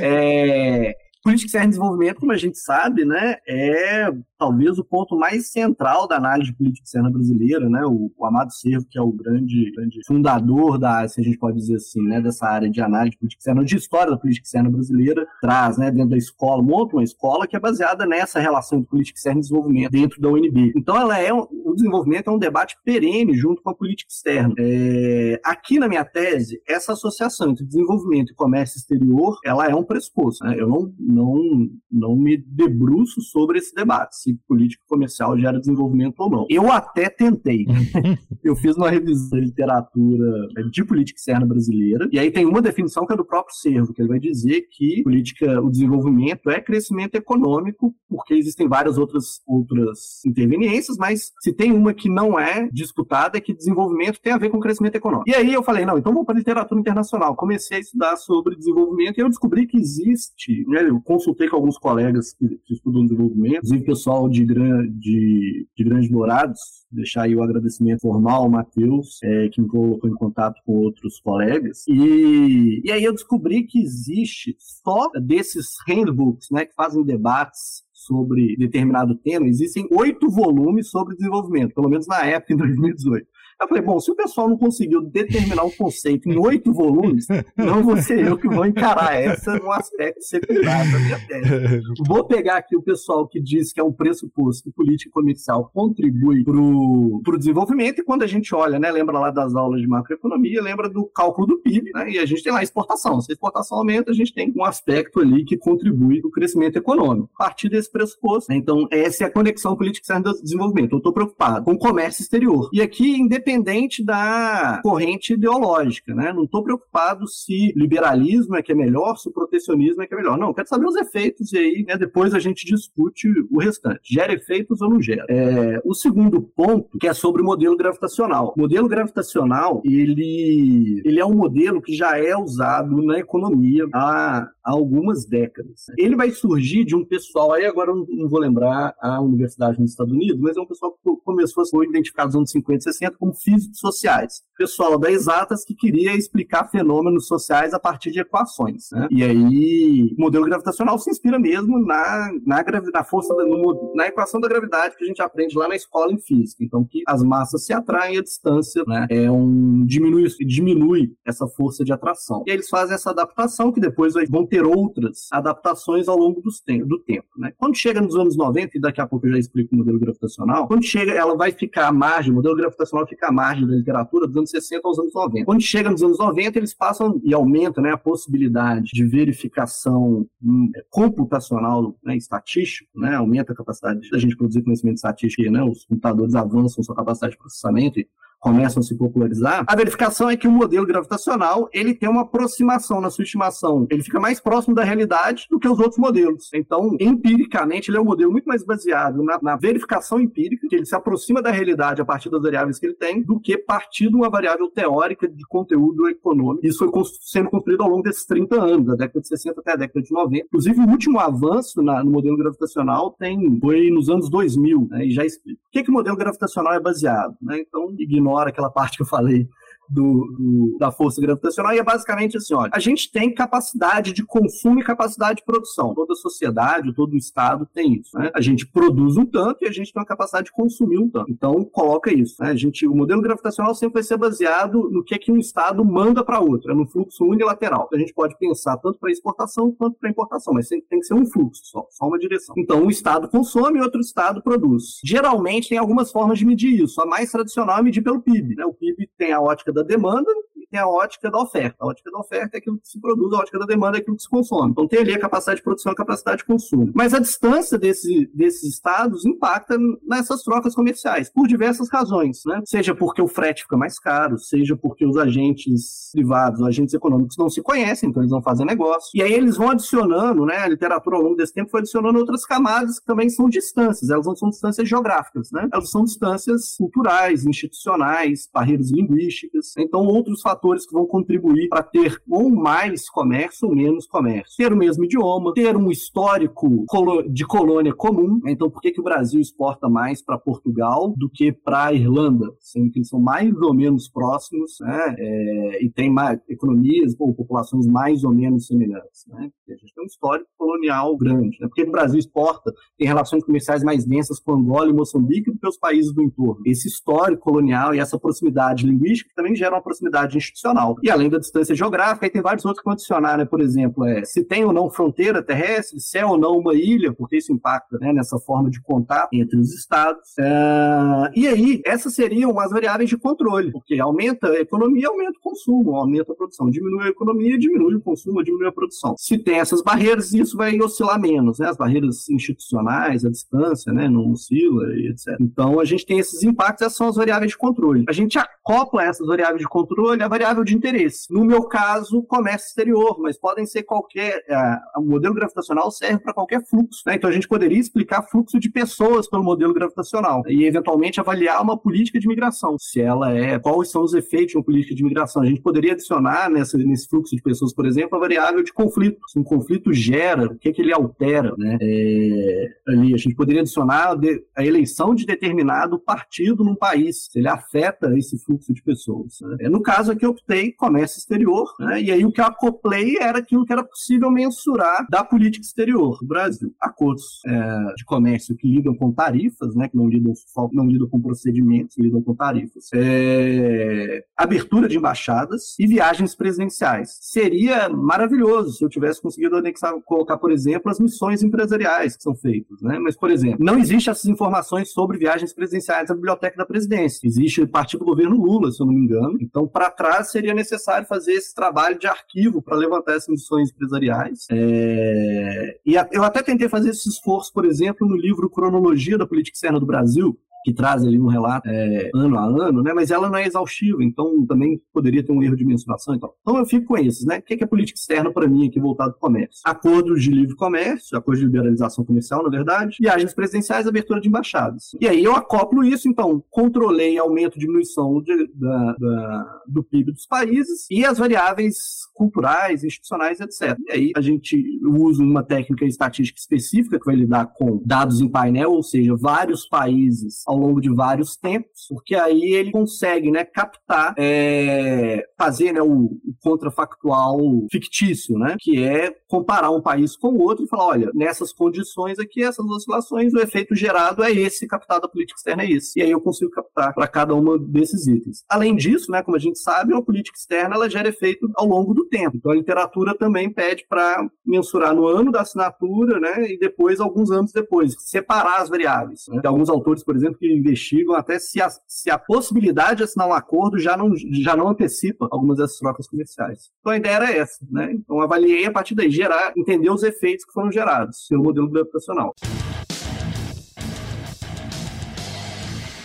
é, 0.00 0.94
política 1.26 1.48
externa 1.48 1.66
de 1.66 1.70
desenvolvimento, 1.70 2.20
como 2.20 2.30
a 2.30 2.36
gente 2.36 2.56
sabe, 2.56 3.04
né, 3.04 3.36
é 3.48 4.12
talvez 4.38 4.78
o 4.78 4.84
ponto 4.84 5.16
mais 5.16 5.50
central 5.50 6.06
da 6.06 6.16
análise 6.16 6.50
de 6.50 6.56
política 6.56 6.84
externa 6.84 7.10
brasileira, 7.10 7.68
né? 7.68 7.84
O, 7.84 8.12
o 8.16 8.26
Amado 8.26 8.52
Servo, 8.52 8.86
que 8.88 8.98
é 8.98 9.02
o 9.02 9.10
grande, 9.10 9.72
grande, 9.72 10.00
fundador 10.06 10.78
da, 10.78 11.08
se 11.08 11.20
a 11.20 11.24
gente 11.24 11.38
pode 11.38 11.56
dizer 11.56 11.76
assim, 11.76 12.02
né, 12.02 12.20
dessa 12.20 12.46
área 12.46 12.70
de 12.70 12.80
análise 12.80 13.12
de 13.12 13.18
política 13.18 13.40
externa, 13.40 13.64
de 13.64 13.76
história 13.76 14.12
da 14.12 14.18
política 14.18 14.46
externa 14.46 14.70
brasileira, 14.70 15.26
traz, 15.40 15.78
né, 15.78 15.90
dentro 15.90 16.10
da 16.10 16.16
escola, 16.16 16.62
monta 16.62 16.96
uma 16.96 17.02
escola 17.02 17.46
que 17.46 17.56
é 17.56 17.60
baseada 17.60 18.06
nessa 18.06 18.38
relação 18.38 18.80
de 18.80 18.86
política 18.86 19.18
externa 19.18 19.38
e 19.38 19.42
desenvolvimento 19.42 19.90
dentro 19.90 20.20
da 20.20 20.28
UNB. 20.28 20.72
Então, 20.76 20.96
ela 20.96 21.18
é 21.18 21.32
o 21.32 21.74
desenvolvimento 21.74 22.28
é 22.28 22.32
um 22.32 22.38
debate 22.38 22.76
perene 22.84 23.34
junto 23.34 23.62
com 23.62 23.70
a 23.70 23.74
política 23.74 24.10
externa. 24.10 24.54
É, 24.58 25.40
aqui 25.44 25.78
na 25.78 25.88
minha 25.88 26.04
tese, 26.04 26.60
essa 26.66 26.92
associação 26.92 27.50
entre 27.50 27.64
desenvolvimento 27.64 28.32
e 28.32 28.34
comércio 28.34 28.78
exterior, 28.78 29.38
ela 29.44 29.66
é 29.66 29.74
um 29.74 29.82
pressuposto. 29.82 30.44
Né? 30.44 30.56
Eu 30.58 30.68
não, 30.68 30.94
não, 31.16 31.68
não 31.90 32.14
me 32.14 32.36
debruço 32.36 33.20
sobre 33.22 33.58
esse 33.58 33.74
debate 33.74 34.16
se 34.16 34.38
político 34.46 34.84
comercial 34.86 35.38
gera 35.38 35.58
desenvolvimento 35.58 36.20
ou 36.20 36.30
não. 36.30 36.46
Eu 36.50 36.70
até 36.70 37.08
tentei. 37.08 37.66
eu 38.44 38.54
fiz 38.54 38.76
uma 38.76 38.90
revisão 38.90 39.30
da 39.30 39.38
literatura 39.38 40.48
de 40.70 40.84
política 40.84 41.18
externa 41.18 41.46
brasileira, 41.46 42.08
e 42.12 42.18
aí 42.18 42.30
tem 42.30 42.44
uma 42.44 42.60
definição 42.60 43.06
que 43.06 43.12
é 43.12 43.16
do 43.16 43.24
próprio 43.24 43.54
Servo, 43.56 43.92
que 43.92 44.02
ele 44.02 44.08
vai 44.08 44.20
dizer 44.20 44.66
que 44.70 45.02
política, 45.02 45.60
o 45.60 45.70
desenvolvimento 45.70 46.50
é 46.50 46.60
crescimento 46.60 47.14
econômico, 47.14 47.94
porque 48.08 48.34
existem 48.34 48.68
várias 48.68 48.98
outras, 48.98 49.40
outras 49.46 50.24
interveniências, 50.26 50.96
mas 50.98 51.32
se 51.40 51.52
tem 51.52 51.72
uma 51.72 51.94
que 51.94 52.08
não 52.08 52.38
é 52.38 52.68
disputada, 52.72 53.38
é 53.38 53.40
que 53.40 53.54
desenvolvimento 53.54 54.20
tem 54.20 54.32
a 54.32 54.38
ver 54.38 54.50
com 54.50 54.60
crescimento 54.60 54.96
econômico. 54.96 55.28
E 55.28 55.34
aí 55.34 55.52
eu 55.52 55.62
falei, 55.62 55.84
não, 55.84 55.98
então 55.98 56.12
vamos 56.12 56.26
para 56.26 56.38
literatura 56.38 56.80
internacional. 56.80 57.34
Comecei 57.34 57.78
a 57.78 57.80
estudar 57.80 58.16
sobre 58.16 58.56
desenvolvimento 58.56 59.18
e 59.18 59.22
eu 59.22 59.28
descobri 59.28 59.66
que 59.66 59.78
existe, 59.78 60.64
né, 60.68 60.82
consultei 61.06 61.48
com 61.48 61.56
alguns 61.56 61.78
colegas 61.78 62.32
que, 62.34 62.60
que 62.64 62.74
estudam 62.74 63.04
desenvolvimento, 63.04 63.58
inclusive 63.58 63.84
pessoal 63.84 64.28
de, 64.28 64.44
de, 64.44 65.66
de 65.74 65.84
Grandes 65.84 66.10
Dourados, 66.10 66.60
deixar 66.90 67.22
aí 67.22 67.34
o 67.34 67.42
agradecimento 67.42 68.00
formal 68.00 68.42
ao 68.42 68.50
Matheus, 68.50 69.18
é, 69.22 69.48
que 69.48 69.60
me 69.60 69.68
colocou 69.68 70.10
em 70.10 70.14
contato 70.14 70.60
com 70.66 70.72
outros 70.72 71.20
colegas. 71.20 71.84
E, 71.88 72.82
e 72.84 72.90
aí 72.90 73.04
eu 73.04 73.12
descobri 73.12 73.62
que 73.62 73.80
existe 73.80 74.56
só 74.58 75.08
desses 75.20 75.76
handbooks, 75.86 76.50
né, 76.50 76.66
que 76.66 76.74
fazem 76.74 77.04
debates 77.04 77.86
sobre 77.92 78.56
determinado 78.56 79.16
tema, 79.16 79.48
existem 79.48 79.88
oito 79.90 80.28
volumes 80.28 80.90
sobre 80.90 81.16
desenvolvimento, 81.16 81.74
pelo 81.74 81.88
menos 81.88 82.06
na 82.06 82.24
época, 82.24 82.52
em 82.52 82.56
2018. 82.56 83.26
Eu 83.60 83.68
falei, 83.68 83.82
bom, 83.82 83.98
se 83.98 84.10
o 84.10 84.14
pessoal 84.14 84.50
não 84.50 84.58
conseguiu 84.58 85.00
determinar 85.00 85.64
o 85.64 85.70
conceito 85.70 86.28
em 86.28 86.38
oito 86.38 86.72
volumes, 86.74 87.26
não 87.56 87.82
vou 87.82 87.96
ser 87.96 88.26
eu 88.26 88.36
que 88.36 88.48
vou 88.48 88.66
encarar 88.66 89.14
essa 89.14 89.58
no 89.58 89.72
aspecto 89.72 90.22
secundário 90.22 90.92
da 90.92 90.98
minha 90.98 91.26
tese. 91.26 91.82
Vou 92.06 92.24
pegar 92.26 92.58
aqui 92.58 92.76
o 92.76 92.82
pessoal 92.82 93.26
que 93.26 93.40
diz 93.40 93.72
que 93.72 93.80
é 93.80 93.84
um 93.84 93.92
pressuposto 93.92 94.64
que 94.64 94.70
política 94.70 95.10
comercial 95.10 95.70
contribui 95.72 96.44
para 96.44 96.54
o 96.54 97.38
desenvolvimento, 97.38 98.00
e 98.00 98.04
quando 98.04 98.22
a 98.22 98.26
gente 98.26 98.54
olha, 98.54 98.78
né, 98.78 98.90
lembra 98.90 99.18
lá 99.18 99.30
das 99.30 99.54
aulas 99.54 99.80
de 99.80 99.86
macroeconomia, 99.86 100.62
lembra 100.62 100.88
do 100.88 101.06
cálculo 101.06 101.46
do 101.46 101.58
PIB, 101.58 101.90
né, 101.92 102.10
e 102.10 102.18
a 102.18 102.26
gente 102.26 102.42
tem 102.42 102.52
lá 102.52 102.62
exportação. 102.62 103.20
Se 103.20 103.32
a 103.32 103.34
exportação 103.34 103.78
aumenta, 103.78 104.10
a 104.10 104.14
gente 104.14 104.34
tem 104.34 104.52
um 104.54 104.64
aspecto 104.64 105.20
ali 105.20 105.44
que 105.44 105.56
contribui 105.56 106.20
para 106.20 106.28
o 106.28 106.30
crescimento 106.30 106.76
econômico. 106.76 107.30
A 107.34 107.44
partir 107.44 107.68
desse 107.68 107.90
pressuposto, 107.90 108.52
né, 108.52 108.58
então 108.58 108.86
essa 108.90 109.24
é 109.24 109.26
a 109.26 109.32
conexão 109.32 109.76
política 109.76 110.04
externa 110.04 110.32
do 110.32 110.42
desenvolvimento. 110.42 110.92
Eu 110.92 110.98
estou 110.98 111.12
preocupado 111.12 111.64
com 111.64 111.72
o 111.72 111.78
comércio 111.78 112.22
exterior. 112.22 112.68
E 112.72 112.82
aqui, 112.82 113.16
independente 113.16 113.45
independente 113.46 114.04
da 114.04 114.80
corrente 114.82 115.34
ideológica, 115.34 116.14
né? 116.14 116.32
Não 116.32 116.44
estou 116.44 116.64
preocupado 116.64 117.28
se 117.28 117.72
liberalismo 117.76 118.56
é 118.56 118.62
que 118.62 118.72
é 118.72 118.74
melhor, 118.74 119.16
se 119.16 119.28
o 119.28 119.32
protecionismo 119.32 120.02
é 120.02 120.06
que 120.06 120.14
é 120.14 120.16
melhor. 120.16 120.36
Não, 120.36 120.52
quero 120.52 120.68
saber 120.68 120.86
os 120.86 120.96
efeitos 120.96 121.52
e 121.52 121.58
aí, 121.58 121.84
né, 121.86 121.96
depois 121.96 122.34
a 122.34 122.38
gente 122.38 122.66
discute 122.66 123.28
o 123.50 123.58
restante. 123.58 124.12
Gera 124.12 124.32
efeitos 124.32 124.82
ou 124.82 124.90
não 124.90 125.00
gera? 125.00 125.24
É, 125.28 125.80
o 125.84 125.94
segundo 125.94 126.42
ponto, 126.42 126.98
que 126.98 127.06
é 127.06 127.14
sobre 127.14 127.42
o 127.42 127.44
modelo 127.44 127.76
gravitacional. 127.76 128.52
O 128.56 128.60
modelo 128.60 128.88
gravitacional, 128.88 129.80
ele, 129.84 131.02
ele 131.04 131.20
é 131.20 131.24
um 131.24 131.34
modelo 131.34 131.80
que 131.80 131.94
já 131.94 132.18
é 132.18 132.36
usado 132.36 133.02
na 133.02 133.18
economia 133.18 133.86
há, 133.94 134.48
há 134.66 134.72
algumas 134.72 135.24
décadas. 135.24 135.86
Ele 135.96 136.16
vai 136.16 136.30
surgir 136.30 136.84
de 136.84 136.96
um 136.96 137.04
pessoal, 137.04 137.52
aí 137.52 137.64
agora 137.64 137.92
eu 137.92 138.04
não 138.08 138.28
vou 138.28 138.40
lembrar 138.40 138.94
a 139.00 139.20
universidade 139.20 139.80
nos 139.80 139.90
Estados 139.90 140.12
Unidos, 140.12 140.40
mas 140.40 140.56
é 140.56 140.60
um 140.60 140.66
pessoal 140.66 140.92
que 140.92 141.16
começou 141.24 141.62
a 141.62 141.64
ser 141.64 141.76
identificado 141.84 142.26
nos 142.26 142.36
anos 142.36 142.50
50 142.50 142.78
e 142.78 142.82
60 142.82 143.16
como 143.16 143.32
físicos 143.32 143.78
sociais. 143.78 144.42
Pessoal 144.58 144.98
da 144.98 145.10
Exatas 145.10 145.64
que 145.64 145.74
queria 145.74 146.16
explicar 146.16 146.68
fenômenos 146.68 147.28
sociais 147.28 147.72
a 147.72 147.78
partir 147.78 148.10
de 148.10 148.18
equações. 148.18 148.88
Né? 148.90 149.06
E 149.10 149.22
aí, 149.22 150.14
o 150.18 150.20
modelo 150.20 150.44
gravitacional 150.46 150.98
se 150.98 151.10
inspira 151.10 151.38
mesmo 151.38 151.78
na, 151.78 152.30
na, 152.44 152.64
na 152.92 153.04
força, 153.04 153.34
da, 153.36 153.44
no, 153.44 153.92
na 153.94 154.08
equação 154.08 154.40
da 154.40 154.48
gravidade 154.48 154.96
que 154.96 155.04
a 155.04 155.06
gente 155.06 155.22
aprende 155.22 155.56
lá 155.56 155.68
na 155.68 155.76
escola 155.76 156.12
em 156.12 156.18
física. 156.18 156.64
Então, 156.64 156.84
que 156.84 157.02
as 157.06 157.22
massas 157.22 157.64
se 157.64 157.72
atraem 157.72 158.18
à 158.18 158.22
distância, 158.22 158.82
né? 158.86 159.06
É 159.10 159.30
um, 159.30 159.84
diminui, 159.86 160.26
diminui 160.40 161.14
essa 161.24 161.46
força 161.46 161.84
de 161.84 161.92
atração. 161.92 162.42
E 162.46 162.50
aí 162.50 162.56
eles 162.56 162.68
fazem 162.68 162.94
essa 162.94 163.10
adaptação 163.10 163.70
que 163.70 163.80
depois 163.80 164.14
vão 164.28 164.46
ter 164.46 164.55
outras 164.64 165.28
adaptações 165.32 166.08
ao 166.08 166.16
longo 166.16 166.40
do 166.40 166.98
tempo. 166.98 167.28
Né? 167.36 167.52
Quando 167.56 167.76
chega 167.76 168.00
nos 168.00 168.16
anos 168.16 168.36
90, 168.36 168.76
e 168.76 168.80
daqui 168.80 169.00
a 169.00 169.06
pouco 169.06 169.26
eu 169.26 169.32
já 169.32 169.38
explico 169.38 169.74
o 169.74 169.78
modelo 169.78 169.98
gravitacional, 169.98 170.66
quando 170.66 170.84
chega, 170.84 171.12
ela 171.12 171.36
vai 171.36 171.52
ficar 171.52 171.88
à 171.88 171.92
margem, 171.92 172.32
o 172.32 172.36
modelo 172.36 172.56
gravitacional 172.56 173.06
fica 173.06 173.28
a 173.28 173.32
margem 173.32 173.66
da 173.66 173.74
literatura, 173.74 174.26
dos 174.26 174.36
anos 174.36 174.50
60 174.50 174.86
aos 174.86 174.98
anos 174.98 175.14
90. 175.14 175.44
Quando 175.44 175.62
chega 175.62 175.90
nos 175.90 176.02
anos 176.02 176.18
90, 176.18 176.58
eles 176.58 176.74
passam 176.74 177.20
e 177.24 177.34
aumenta 177.34 177.80
né, 177.80 177.92
a 177.92 177.98
possibilidade 177.98 178.90
de 178.92 179.04
verificação 179.04 180.26
hum, 180.42 180.70
computacional 180.90 181.96
né, 182.04 182.16
estatístico, 182.16 182.90
né, 182.94 183.14
aumenta 183.14 183.52
a 183.52 183.56
capacidade 183.56 184.08
da 184.10 184.18
gente 184.18 184.36
produzir 184.36 184.62
conhecimento 184.62 184.96
estatístico, 184.96 185.50
né, 185.50 185.62
os 185.62 185.84
computadores 185.84 186.34
avançam 186.34 186.82
sua 186.82 186.94
capacidade 186.94 187.32
de 187.32 187.38
processamento 187.38 188.00
e 188.00 188.08
começam 188.46 188.80
a 188.80 188.84
se 188.84 188.94
popularizar, 188.94 189.64
a 189.66 189.74
verificação 189.74 190.30
é 190.30 190.36
que 190.36 190.46
o 190.46 190.52
modelo 190.52 190.86
gravitacional 190.86 191.68
ele 191.72 191.92
tem 191.92 192.08
uma 192.08 192.22
aproximação 192.22 193.00
na 193.00 193.10
sua 193.10 193.24
estimação, 193.24 193.88
ele 193.90 194.04
fica 194.04 194.20
mais 194.20 194.38
próximo 194.38 194.72
da 194.72 194.84
realidade 194.84 195.48
do 195.50 195.58
que 195.58 195.68
os 195.68 195.80
outros 195.80 195.98
modelos. 195.98 196.48
Então, 196.54 196.96
empiricamente, 197.00 197.90
ele 197.90 197.98
é 197.98 198.00
um 198.00 198.04
modelo 198.04 198.30
muito 198.30 198.46
mais 198.46 198.64
baseado 198.64 199.20
na, 199.24 199.40
na 199.42 199.56
verificação 199.56 200.20
empírica, 200.20 200.68
que 200.68 200.76
ele 200.76 200.86
se 200.86 200.94
aproxima 200.94 201.42
da 201.42 201.50
realidade 201.50 202.00
a 202.00 202.04
partir 202.04 202.30
das 202.30 202.40
variáveis 202.40 202.78
que 202.78 202.86
ele 202.86 202.94
tem, 202.94 203.20
do 203.20 203.40
que 203.40 203.58
partir 203.58 204.10
de 204.10 204.14
uma 204.14 204.30
variável 204.30 204.70
teórica 204.70 205.26
de 205.26 205.44
conteúdo 205.48 206.08
econômico. 206.08 206.64
Isso 206.64 206.78
foi 206.78 207.04
sendo 207.22 207.50
construído 207.50 207.82
ao 207.82 207.88
longo 207.88 208.04
desses 208.04 208.24
30 208.26 208.62
anos, 208.62 208.86
da 208.86 208.94
década 208.94 209.20
de 209.20 209.26
60 209.26 209.60
até 209.60 209.72
a 209.72 209.76
década 209.76 210.02
de 210.02 210.12
90. 210.12 210.46
Inclusive, 210.46 210.80
o 210.80 210.88
último 210.88 211.18
avanço 211.18 211.82
na, 211.82 212.04
no 212.04 212.12
modelo 212.12 212.36
gravitacional 212.36 213.10
tem, 213.18 213.58
foi 213.60 213.90
nos 213.90 214.08
anos 214.08 214.30
2000, 214.30 214.86
né, 214.88 215.06
e 215.06 215.10
já 215.10 215.24
explico. 215.24 215.60
O 215.66 215.70
que, 215.72 215.82
que 215.82 215.90
o 215.90 215.92
modelo 215.92 216.16
gravitacional 216.16 216.74
é 216.74 216.80
baseado? 216.80 217.36
Né? 217.42 217.60
Então, 217.60 217.92
ignora 217.98 218.35
hora, 218.36 218.50
aquela 218.50 218.70
parte 218.70 218.96
que 218.96 219.02
eu 219.02 219.06
falei 219.06 219.48
do, 219.88 220.32
do, 220.38 220.76
da 220.78 220.90
força 220.90 221.20
gravitacional, 221.20 221.74
e 221.74 221.78
é 221.78 221.82
basicamente 221.82 222.36
assim: 222.36 222.54
olha, 222.54 222.70
a 222.72 222.78
gente 222.78 223.10
tem 223.10 223.32
capacidade 223.32 224.12
de 224.12 224.24
consumo 224.24 224.80
e 224.80 224.84
capacidade 224.84 225.38
de 225.40 225.44
produção. 225.44 225.94
Toda 225.94 226.14
sociedade, 226.14 226.94
todo 226.94 227.16
Estado 227.16 227.66
tem 227.72 227.94
isso. 227.94 228.16
Né? 228.16 228.30
A 228.34 228.40
gente 228.40 228.66
produz 228.66 229.16
um 229.16 229.24
tanto 229.24 229.64
e 229.64 229.68
a 229.68 229.72
gente 229.72 229.92
tem 229.92 230.00
uma 230.00 230.06
capacidade 230.06 230.46
de 230.46 230.52
consumir 230.52 230.98
um 230.98 231.08
tanto. 231.08 231.30
Então, 231.30 231.64
coloca 231.64 232.12
isso. 232.12 232.42
Né? 232.42 232.50
A 232.50 232.56
gente, 232.56 232.86
o 232.86 232.94
modelo 232.94 233.22
gravitacional 233.22 233.74
sempre 233.74 233.94
vai 233.94 234.02
ser 234.02 234.16
baseado 234.16 234.88
no 234.90 235.02
que 235.04 235.14
é 235.14 235.18
que 235.18 235.32
um 235.32 235.38
Estado 235.38 235.84
manda 235.84 236.24
para 236.24 236.40
outro, 236.40 236.72
é 236.72 236.74
no 236.74 236.86
fluxo 236.86 237.24
unilateral. 237.24 237.88
A 237.92 237.98
gente 237.98 238.12
pode 238.12 238.36
pensar 238.38 238.76
tanto 238.78 238.98
para 238.98 239.10
exportação 239.10 239.72
quanto 239.72 239.98
para 239.98 240.10
importação, 240.10 240.54
mas 240.54 240.68
tem 240.68 240.80
que 240.80 241.04
ser 241.04 241.14
um 241.14 241.26
fluxo 241.26 241.62
só, 241.64 241.86
só 241.90 242.06
uma 242.06 242.18
direção. 242.18 242.54
Então, 242.58 242.82
um 242.82 242.90
Estado 242.90 243.28
consome 243.28 243.78
e 243.78 243.82
outro 243.82 244.00
Estado 244.00 244.42
produz. 244.42 245.00
Geralmente, 245.04 245.68
tem 245.68 245.78
algumas 245.78 246.10
formas 246.10 246.38
de 246.38 246.44
medir 246.44 246.82
isso. 246.82 247.00
A 247.00 247.06
mais 247.06 247.30
tradicional 247.30 247.78
é 247.78 247.82
medir 247.82 248.02
pelo 248.02 248.20
PIB. 248.20 248.56
Né? 248.56 248.64
O 248.64 248.72
PIB 248.72 249.08
tem 249.16 249.32
a 249.32 249.40
ótica 249.40 249.72
da 249.76 249.88
demanda 249.88 250.30
tem 250.76 250.78
a 250.78 250.86
ótica 250.86 251.30
da 251.30 251.40
oferta. 251.40 251.76
A 251.80 251.86
ótica 251.86 252.10
da 252.10 252.18
oferta 252.18 252.56
é 252.56 252.58
aquilo 252.58 252.78
que 252.78 252.88
se 252.88 253.00
produz, 253.00 253.32
a 253.32 253.38
ótica 253.38 253.58
da 253.58 253.64
demanda 253.64 253.96
é 253.96 254.00
aquilo 254.00 254.16
que 254.16 254.22
se 254.22 254.28
consome. 254.28 254.72
Então 254.72 254.86
tem 254.86 255.00
ali 255.00 255.14
a 255.14 255.18
capacidade 255.18 255.58
de 255.58 255.64
produção 255.64 255.92
e 255.92 255.94
a 255.94 255.96
capacidade 255.96 256.38
de 256.38 256.44
consumo. 256.44 256.92
Mas 256.94 257.14
a 257.14 257.18
distância 257.18 257.78
desse, 257.78 258.30
desses 258.34 258.74
estados 258.74 259.24
impacta 259.24 259.76
nessas 260.06 260.42
trocas 260.42 260.74
comerciais, 260.74 261.30
por 261.30 261.48
diversas 261.48 261.88
razões, 261.88 262.42
né? 262.44 262.60
Seja 262.66 262.94
porque 262.94 263.22
o 263.22 263.28
frete 263.28 263.62
fica 263.62 263.76
mais 263.76 263.98
caro, 263.98 264.38
seja 264.38 264.76
porque 264.76 265.06
os 265.06 265.16
agentes 265.16 266.10
privados, 266.12 266.60
os 266.60 266.66
agentes 266.66 266.92
econômicos 266.92 267.36
não 267.38 267.48
se 267.48 267.62
conhecem, 267.62 268.10
então 268.10 268.22
eles 268.22 268.32
não 268.32 268.42
fazem 268.42 268.66
negócio. 268.66 269.10
E 269.14 269.22
aí 269.22 269.32
eles 269.32 269.56
vão 269.56 269.70
adicionando, 269.70 270.44
né? 270.44 270.58
A 270.58 270.68
literatura 270.68 271.16
ao 271.16 271.22
longo 271.22 271.36
desse 271.36 271.54
tempo 271.54 271.70
foi 271.70 271.80
adicionando 271.80 272.18
outras 272.18 272.44
camadas 272.44 272.98
que 272.98 273.06
também 273.06 273.30
são 273.30 273.48
distâncias. 273.48 274.10
Elas 274.10 274.26
não 274.26 274.36
são 274.36 274.50
distâncias 274.50 274.86
geográficas, 274.86 275.50
né? 275.50 275.68
Elas 275.72 275.90
são 275.90 276.04
distâncias 276.04 276.76
culturais, 276.76 277.46
institucionais, 277.46 278.48
barreiras 278.52 278.90
linguísticas, 278.90 279.72
então, 279.78 280.04
outros 280.04 280.42
fatores 280.42 280.65
que 280.74 280.92
vão 280.92 281.06
contribuir 281.06 281.68
para 281.68 281.82
ter 281.82 282.20
ou 282.28 282.50
mais 282.50 283.08
comércio 283.08 283.68
ou 283.68 283.74
menos 283.74 284.06
comércio. 284.06 284.56
Ter 284.56 284.72
o 284.72 284.76
mesmo 284.76 285.04
idioma, 285.04 285.52
ter 285.54 285.76
um 285.76 285.90
histórico 285.90 286.84
de 287.30 287.46
colônia 287.46 287.94
comum. 287.94 288.40
Então, 288.46 288.70
por 288.70 288.80
que, 288.80 288.92
que 288.92 289.00
o 289.00 289.04
Brasil 289.04 289.40
exporta 289.40 289.88
mais 289.88 290.22
para 290.22 290.38
Portugal 290.38 291.14
do 291.16 291.28
que 291.28 291.52
para 291.52 291.86
a 291.86 291.92
Irlanda? 291.92 292.50
Sendo 292.60 292.90
que 292.90 292.98
eles 292.98 293.08
são 293.08 293.20
mais 293.20 293.54
ou 293.54 293.74
menos 293.74 294.08
próximos 294.08 294.76
né? 294.80 295.14
É, 295.18 295.84
e 295.84 295.90
tem 295.90 296.10
mais, 296.10 296.40
economias 296.48 297.14
ou 297.18 297.34
populações 297.34 297.86
mais 297.86 298.24
ou 298.24 298.32
menos 298.32 298.66
semelhantes. 298.66 299.26
Né? 299.28 299.50
a 299.68 299.72
gente 299.72 299.94
tem 299.94 300.04
um 300.04 300.06
histórico 300.06 300.48
colonial 300.56 301.16
grande. 301.16 301.58
Né? 301.60 301.68
Por 301.68 301.74
que 301.74 301.82
o 301.82 301.90
Brasil 301.90 302.18
exporta, 302.18 302.72
tem 302.98 303.06
relações 303.06 303.44
comerciais 303.44 303.82
mais 303.82 304.04
densas 304.04 304.40
com 304.40 304.52
Angola 304.52 304.90
e 304.90 304.92
Moçambique 304.92 305.50
do 305.50 305.58
que 305.58 305.68
os 305.68 305.78
países 305.78 306.12
do 306.12 306.22
entorno? 306.22 306.62
Esse 306.66 306.88
histórico 306.88 307.42
colonial 307.42 307.94
e 307.94 307.98
essa 307.98 308.18
proximidade 308.18 308.86
linguística 308.86 309.30
também 309.34 309.54
gera 309.54 309.74
uma 309.74 309.82
proximidade 309.82 310.38
institucional. 310.46 310.96
E 311.02 311.10
além 311.10 311.28
da 311.28 311.38
distância 311.38 311.74
geográfica, 311.74 312.26
aí 312.26 312.30
tem 312.30 312.42
vários 312.42 312.64
outros 312.64 312.84
adicionar, 312.96 313.36
né? 313.38 313.44
Por 313.44 313.60
exemplo, 313.60 314.04
é, 314.04 314.24
se 314.24 314.42
tem 314.42 314.64
ou 314.64 314.72
não 314.72 314.90
fronteira 314.90 315.42
terrestre, 315.42 316.00
se 316.00 316.18
é 316.18 316.26
ou 316.26 316.36
não 316.36 316.58
uma 316.58 316.74
ilha, 316.74 317.12
porque 317.12 317.36
isso 317.36 317.52
impacta 317.52 317.98
né, 317.98 318.12
nessa 318.12 318.38
forma 318.38 318.70
de 318.70 318.80
contato 318.80 319.28
entre 319.32 319.58
os 319.58 319.72
estados. 319.72 320.36
É, 320.38 321.30
e 321.34 321.46
aí, 321.46 321.80
essas 321.84 322.14
seriam 322.14 322.58
as 322.58 322.70
variáveis 322.70 323.08
de 323.08 323.16
controle, 323.16 323.70
porque 323.70 323.98
aumenta 324.00 324.48
a 324.48 324.60
economia, 324.60 325.08
aumenta 325.08 325.38
o 325.38 325.42
consumo, 325.42 325.94
aumenta 325.94 326.32
a 326.32 326.34
produção. 326.34 326.70
Diminui 326.70 327.04
a 327.04 327.08
economia, 327.08 327.58
diminui 327.58 327.94
o 327.94 328.00
consumo, 328.00 328.42
diminui 328.42 328.68
a 328.68 328.72
produção. 328.72 329.14
Se 329.18 329.38
tem 329.38 329.58
essas 329.58 329.82
barreiras, 329.82 330.32
isso 330.32 330.56
vai 330.56 330.78
oscilar 330.80 331.20
menos, 331.20 331.58
né? 331.58 331.68
As 331.68 331.76
barreiras 331.76 332.28
institucionais, 332.28 333.24
a 333.24 333.30
distância, 333.30 333.92
né? 333.92 334.08
Não 334.08 334.32
oscila 334.32 334.94
e 334.94 335.08
etc. 335.08 335.36
Então, 335.40 335.80
a 335.80 335.84
gente 335.84 336.06
tem 336.06 336.18
esses 336.18 336.42
impactos, 336.42 336.86
essas 336.86 336.96
são 336.96 337.08
as 337.08 337.16
variáveis 337.16 337.50
de 337.50 337.58
controle. 337.58 338.04
A 338.08 338.12
gente 338.12 338.38
acopla 338.38 339.04
essas 339.04 339.26
variáveis 339.26 339.60
de 339.60 339.68
controle, 339.68 340.22
a 340.22 340.28
variável 340.36 340.64
de 340.64 340.76
interesse. 340.76 341.32
No 341.32 341.44
meu 341.44 341.62
caso, 341.64 342.22
comércio 342.22 342.68
exterior, 342.68 343.16
mas 343.18 343.38
podem 343.38 343.64
ser 343.64 343.82
qualquer. 343.82 344.44
É, 344.48 344.78
o 344.96 345.02
modelo 345.02 345.34
gravitacional 345.34 345.90
serve 345.90 346.18
para 346.18 346.34
qualquer 346.34 346.64
fluxo. 346.66 347.02
Né? 347.06 347.14
Então 347.14 347.30
a 347.30 347.32
gente 347.32 347.48
poderia 347.48 347.78
explicar 347.78 348.22
fluxo 348.22 348.60
de 348.60 348.70
pessoas 348.70 349.28
pelo 349.28 349.42
modelo 349.42 349.72
gravitacional 349.72 350.42
e 350.46 350.64
eventualmente 350.64 351.18
avaliar 351.20 351.62
uma 351.62 351.76
política 351.76 352.20
de 352.20 352.28
migração. 352.28 352.76
Se 352.78 353.00
ela 353.00 353.32
é, 353.32 353.58
quais 353.58 353.90
são 353.90 354.02
os 354.02 354.12
efeitos 354.14 354.52
de 354.52 354.58
uma 354.58 354.64
política 354.64 354.94
de 354.94 355.02
migração. 355.02 355.42
A 355.42 355.46
gente 355.46 355.60
poderia 355.60 355.92
adicionar 355.92 356.50
nessa, 356.50 356.76
nesse 356.78 357.08
fluxo 357.08 357.34
de 357.34 357.42
pessoas, 357.42 357.72
por 357.72 357.86
exemplo, 357.86 358.16
a 358.16 358.20
variável 358.20 358.62
de 358.62 358.72
conflito. 358.72 359.18
Se 359.28 359.38
um 359.38 359.44
conflito 359.44 359.92
gera, 359.92 360.46
o 360.46 360.58
que, 360.58 360.68
é 360.68 360.72
que 360.72 360.82
ele 360.82 360.92
altera? 360.92 361.54
Né? 361.56 361.78
É, 361.80 362.66
ali 362.88 363.14
a 363.14 363.16
gente 363.16 363.34
poderia 363.34 363.62
adicionar 363.62 364.16
a 364.54 364.64
eleição 364.64 365.14
de 365.14 365.24
determinado 365.24 365.98
partido 365.98 366.64
num 366.64 366.74
país, 366.74 367.28
se 367.30 367.38
ele 367.38 367.48
afeta 367.48 368.16
esse 368.18 368.38
fluxo 368.38 368.72
de 368.72 368.82
pessoas. 368.82 369.38
Né? 369.40 369.68
No 369.68 369.82
caso 369.82 370.12
aqui, 370.12 370.25
eu 370.26 370.30
optei 370.30 370.72
comércio 370.72 371.18
exterior, 371.18 371.72
né? 371.78 372.02
e 372.02 372.10
aí 372.10 372.24
o 372.24 372.32
que 372.32 372.40
eu 372.40 372.44
acoplei 372.44 373.16
era 373.18 373.38
aquilo 373.38 373.64
que 373.64 373.72
era 373.72 373.84
possível 373.84 374.30
mensurar 374.30 375.06
da 375.10 375.24
política 375.24 375.64
exterior 375.64 376.18
do 376.20 376.26
Brasil. 376.26 376.74
Acordos 376.80 377.40
é, 377.46 377.94
de 377.96 378.04
comércio 378.04 378.56
que 378.56 378.68
lidam 378.68 378.94
com 378.94 379.12
tarifas, 379.12 379.74
né? 379.74 379.88
que 379.88 379.96
não 379.96 380.08
lidam, 380.08 380.32
não 380.72 380.86
lidam 380.86 381.08
com 381.08 381.20
procedimentos, 381.20 381.96
lidam 381.98 382.22
com 382.22 382.34
tarifas. 382.34 382.88
É, 382.94 384.24
abertura 384.36 384.88
de 384.88 384.96
embaixadas 384.96 385.78
e 385.78 385.86
viagens 385.86 386.34
presidenciais. 386.34 387.18
Seria 387.20 387.88
maravilhoso 387.88 388.72
se 388.72 388.84
eu 388.84 388.88
tivesse 388.88 389.20
conseguido 389.20 389.56
anexar, 389.56 389.94
colocar, 390.04 390.38
por 390.38 390.50
exemplo, 390.50 390.90
as 390.90 390.98
missões 390.98 391.42
empresariais 391.42 392.16
que 392.16 392.22
são 392.22 392.34
feitas. 392.34 392.80
Né? 392.82 392.98
Mas, 392.98 393.16
por 393.16 393.30
exemplo, 393.30 393.64
não 393.64 393.78
existem 393.78 394.10
essas 394.10 394.26
informações 394.26 394.92
sobre 394.92 395.18
viagens 395.18 395.52
presidenciais 395.52 396.08
na 396.08 396.14
biblioteca 396.14 396.56
da 396.56 396.66
presidência. 396.66 397.26
Existe 397.26 397.66
parte 397.66 397.98
do 397.98 398.04
governo 398.04 398.36
Lula, 398.36 398.70
se 398.70 398.82
eu 398.82 398.86
não 398.86 398.94
me 398.94 399.00
engano, 399.00 399.36
então, 399.40 399.66
para 399.66 399.90
trás, 399.90 400.15
seria 400.24 400.54
necessário 400.54 401.06
fazer 401.06 401.32
esse 401.32 401.54
trabalho 401.54 401.98
de 401.98 402.06
arquivo 402.06 402.62
para 402.62 402.76
levantar 402.76 403.14
essas 403.14 403.28
missões 403.28 403.70
empresariais. 403.70 404.46
É... 404.50 405.78
E 405.84 405.94
eu 406.12 406.24
até 406.24 406.42
tentei 406.42 406.68
fazer 406.68 406.90
esse 406.90 407.08
esforço, 407.08 407.52
por 407.52 407.64
exemplo, 407.64 408.06
no 408.06 408.16
livro 408.16 408.50
Cronologia 408.50 409.18
da 409.18 409.26
Política 409.26 409.56
Externa 409.56 409.80
do 409.80 409.86
Brasil, 409.86 410.38
que 410.66 410.74
traz 410.74 411.04
ali 411.04 411.16
um 411.16 411.28
relato 411.28 411.68
é, 411.68 412.10
ano 412.12 412.36
a 412.36 412.44
ano, 412.44 412.82
né? 412.82 412.92
Mas 412.92 413.12
ela 413.12 413.30
não 413.30 413.38
é 413.38 413.46
exaustiva, 413.46 414.02
então 414.02 414.44
também 414.46 414.82
poderia 414.92 415.24
ter 415.24 415.30
um 415.30 415.40
erro 415.40 415.54
de 415.54 415.64
mensuração 415.64 416.16
e 416.16 416.18
tal. 416.18 416.36
Então 416.40 416.58
eu 416.58 416.66
fico 416.66 416.86
com 416.86 416.98
esses, 416.98 417.24
né? 417.24 417.38
O 417.38 417.42
que 417.42 417.62
é 417.62 417.66
política 417.66 417.96
externa 417.96 418.32
para 418.32 418.48
mim 418.48 418.66
aqui 418.66 418.80
voltado 418.80 419.12
para 419.12 419.18
o 419.18 419.20
comércio? 419.20 419.60
Acordos 419.64 420.24
de 420.24 420.32
livre 420.32 420.56
comércio, 420.56 421.16
acordos 421.16 421.38
de 421.38 421.46
liberalização 421.46 422.04
comercial, 422.04 422.42
na 422.42 422.48
verdade, 422.48 422.96
viagens 422.98 423.32
presidenciais, 423.32 423.86
abertura 423.86 424.20
de 424.20 424.26
embaixadas. 424.26 424.90
E 425.00 425.06
aí 425.06 425.22
eu 425.22 425.36
acoplo 425.36 425.84
isso, 425.84 426.08
então, 426.08 426.42
controlei 426.50 427.16
aumento, 427.16 427.60
diminuição 427.60 428.20
de, 428.20 428.48
da, 428.52 428.96
da, 428.98 429.60
do 429.68 429.84
PIB 429.84 430.10
dos 430.10 430.26
países 430.26 430.84
e 430.90 431.04
as 431.04 431.16
variáveis 431.16 431.76
culturais, 432.12 432.82
institucionais, 432.82 433.38
etc. 433.38 433.78
E 433.86 433.92
aí 433.92 434.12
a 434.16 434.20
gente 434.20 434.60
usa 434.84 435.22
uma 435.22 435.44
técnica 435.44 435.84
estatística 435.84 436.40
específica 436.40 436.98
que 436.98 437.06
vai 437.06 437.14
lidar 437.14 437.46
com 437.54 437.80
dados 437.86 438.20
em 438.20 438.28
painel, 438.28 438.72
ou 438.72 438.82
seja, 438.82 439.14
vários 439.14 439.64
países 439.68 440.42
ao 440.44 440.55
ao 440.55 440.55
longo 440.56 440.80
de 440.80 440.92
vários 440.94 441.36
tempos, 441.36 441.86
porque 441.88 442.14
aí 442.14 442.54
ele 442.54 442.70
consegue 442.70 443.30
né, 443.30 443.44
captar, 443.44 444.14
é, 444.18 445.24
fazer 445.38 445.72
né, 445.72 445.82
o, 445.82 446.04
o 446.04 446.34
contrafactual 446.42 447.38
fictício, 447.70 448.38
né, 448.38 448.56
que 448.58 448.82
é 448.82 449.14
comparar 449.28 449.70
um 449.70 449.80
país 449.80 450.16
com 450.16 450.28
o 450.28 450.42
outro 450.42 450.64
e 450.64 450.68
falar, 450.68 450.86
olha, 450.86 451.10
nessas 451.14 451.52
condições 451.52 452.18
aqui, 452.18 452.42
essas 452.42 452.64
oscilações, 452.66 453.32
o 453.32 453.40
efeito 453.40 453.74
gerado 453.74 454.22
é 454.22 454.30
esse, 454.32 454.66
captado 454.66 455.02
da 455.02 455.08
política 455.08 455.38
externa 455.38 455.62
é 455.62 455.70
esse. 455.70 455.98
E 455.98 456.02
aí 456.02 456.10
eu 456.10 456.20
consigo 456.20 456.50
captar 456.50 456.94
para 456.94 457.08
cada 457.08 457.34
uma 457.34 457.58
desses 457.58 458.06
itens. 458.06 458.44
Além 458.48 458.74
disso, 458.76 459.10
né, 459.10 459.22
como 459.22 459.36
a 459.36 459.40
gente 459.40 459.58
sabe, 459.58 459.94
a 459.94 460.02
política 460.02 460.38
externa 460.38 460.76
ela 460.76 460.90
gera 460.90 461.08
efeito 461.08 461.50
ao 461.54 461.66
longo 461.66 461.94
do 461.94 462.06
tempo. 462.06 462.36
Então 462.36 462.52
a 462.52 462.54
literatura 462.54 463.16
também 463.16 463.52
pede 463.52 463.86
para 463.88 464.28
mensurar 464.44 464.94
no 464.94 465.06
ano 465.06 465.30
da 465.30 465.42
assinatura, 465.42 466.20
né, 466.20 466.50
e 466.50 466.58
depois 466.58 467.00
alguns 467.00 467.30
anos 467.30 467.52
depois, 467.52 467.94
separar 467.98 468.60
as 468.60 468.68
variáveis. 468.68 469.24
Né? 469.28 469.40
Alguns 469.44 469.68
autores, 469.68 470.02
por 470.02 470.16
exemplo, 470.16 470.35
que 470.36 470.46
investigam 470.46 471.14
até 471.14 471.38
se 471.38 471.60
a, 471.60 471.68
se 471.86 472.10
a 472.10 472.18
possibilidade 472.18 472.98
de 472.98 473.04
assinar 473.04 473.28
um 473.28 473.32
acordo 473.32 473.78
já 473.78 473.96
não, 473.96 474.10
já 474.14 474.56
não 474.56 474.68
antecipa 474.68 475.28
algumas 475.30 475.58
dessas 475.58 475.78
trocas 475.78 476.08
comerciais. 476.08 476.70
Então 476.80 476.92
a 476.92 476.96
ideia 476.96 477.14
era 477.14 477.32
essa, 477.32 477.64
né? 477.70 477.92
Então 477.92 478.20
avaliei 478.20 478.66
a 478.66 478.72
partir 478.72 478.94
daí, 478.94 479.10
gerar, 479.10 479.52
entender 479.56 479.90
os 479.90 480.02
efeitos 480.02 480.44
que 480.44 480.52
foram 480.52 480.70
gerados 480.70 481.26
pelo 481.28 481.42
modelo 481.42 481.70
gravitacional. 481.70 482.34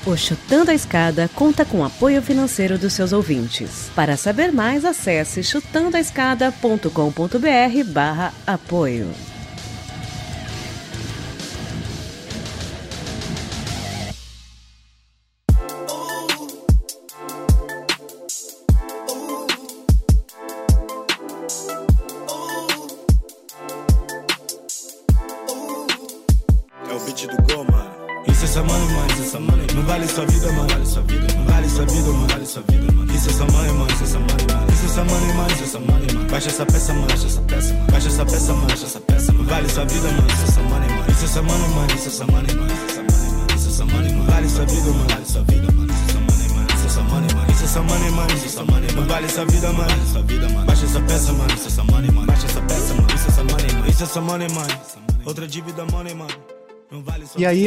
O 0.05 0.17
Chutando 0.17 0.71
a 0.71 0.73
Escada 0.73 1.29
conta 1.36 1.63
com 1.63 1.86
apoio 1.86 2.23
financeiro 2.23 2.77
dos 2.77 2.93
seus 2.93 3.13
ouvintes. 3.13 3.91
Para 3.95 4.17
saber 4.17 4.51
mais, 4.51 4.84
acesse 4.84 5.43
chutandoaescada.com.br 5.43 7.93
barra 7.93 8.34
apoio. 8.47 9.30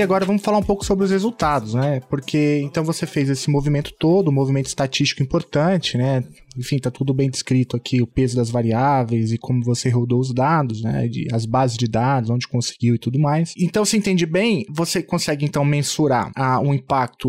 Agora 0.05 0.24
vamos 0.24 0.42
falar 0.42 0.59
um 0.59 0.62
pouco 0.62 0.84
sobre 0.84 1.05
os 1.05 1.11
resultados, 1.11 1.74
né? 1.74 2.00
Porque 2.09 2.61
então 2.62 2.84
você 2.84 3.07
fez 3.07 3.28
esse 3.28 3.50
movimento 3.50 3.92
todo, 3.98 4.30
um 4.30 4.34
movimento 4.34 4.66
estatístico 4.66 5.22
importante, 5.22 5.96
né? 5.96 6.22
Enfim, 6.57 6.78
tá 6.78 6.90
tudo 6.90 7.12
bem 7.12 7.28
descrito 7.28 7.76
aqui, 7.76 8.00
o 8.00 8.07
peso 8.07 8.36
das 8.36 8.50
variáveis 8.50 9.32
e 9.32 9.38
como 9.38 9.64
você 9.64 9.88
rodou 9.88 10.20
os 10.20 10.32
dados, 10.32 10.82
né? 10.82 11.09
De, 11.09 11.26
as 11.32 11.44
bases 11.44 11.76
de 11.76 11.88
dados, 11.88 12.30
onde 12.30 12.46
conseguiu 12.46 12.94
e 12.94 12.98
tudo 12.98 13.18
mais. 13.18 13.52
Então, 13.59 13.84
se 13.84 13.96
entende 13.96 14.24
bem, 14.24 14.64
você 14.70 15.02
consegue 15.02 15.44
então 15.44 15.64
mensurar 15.64 16.30
ah, 16.36 16.61
um 16.61 16.72
impacto 16.72 17.28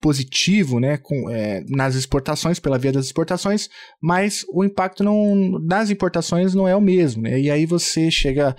positivo, 0.00 0.78
né? 0.78 0.96
Com, 0.96 1.28
é, 1.30 1.64
nas 1.68 1.94
exportações, 1.94 2.60
pela 2.60 2.78
via 2.78 2.92
das 2.92 3.06
exportações, 3.06 3.68
mas 4.00 4.44
o 4.52 4.64
impacto 4.64 5.02
não, 5.02 5.58
nas 5.60 5.90
importações 5.90 6.54
não 6.54 6.68
é 6.68 6.76
o 6.76 6.80
mesmo, 6.80 7.22
né? 7.22 7.40
E 7.40 7.50
aí 7.50 7.66
você 7.66 8.10
chega 8.10 8.54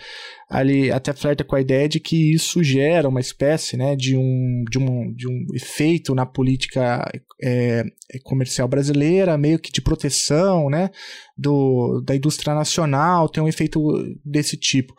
ali 0.52 0.92
até 0.92 1.14
flerta 1.14 1.46
com 1.46 1.56
a 1.56 1.62
ideia 1.62 1.88
de 1.88 1.98
que 1.98 2.34
isso 2.34 2.62
gera 2.62 3.08
uma 3.08 3.22
espécie 3.22 3.78
né, 3.78 3.96
de, 3.96 4.18
um, 4.18 4.66
de, 4.70 4.78
um, 4.78 5.14
de 5.14 5.26
um 5.26 5.46
efeito 5.56 6.14
na 6.14 6.26
política 6.26 7.10
é, 7.42 7.86
comercial 8.22 8.68
brasileira, 8.68 9.38
meio 9.38 9.58
que 9.58 9.72
de 9.72 9.82
proteção 9.82 10.70
né, 10.70 10.92
do, 11.38 12.02
da 12.06 12.14
indústria 12.14 12.54
nacional, 12.54 13.30
tem 13.30 13.42
um 13.42 13.48
efeito 13.48 13.80
desse 14.26 14.58
tipo. 14.58 14.94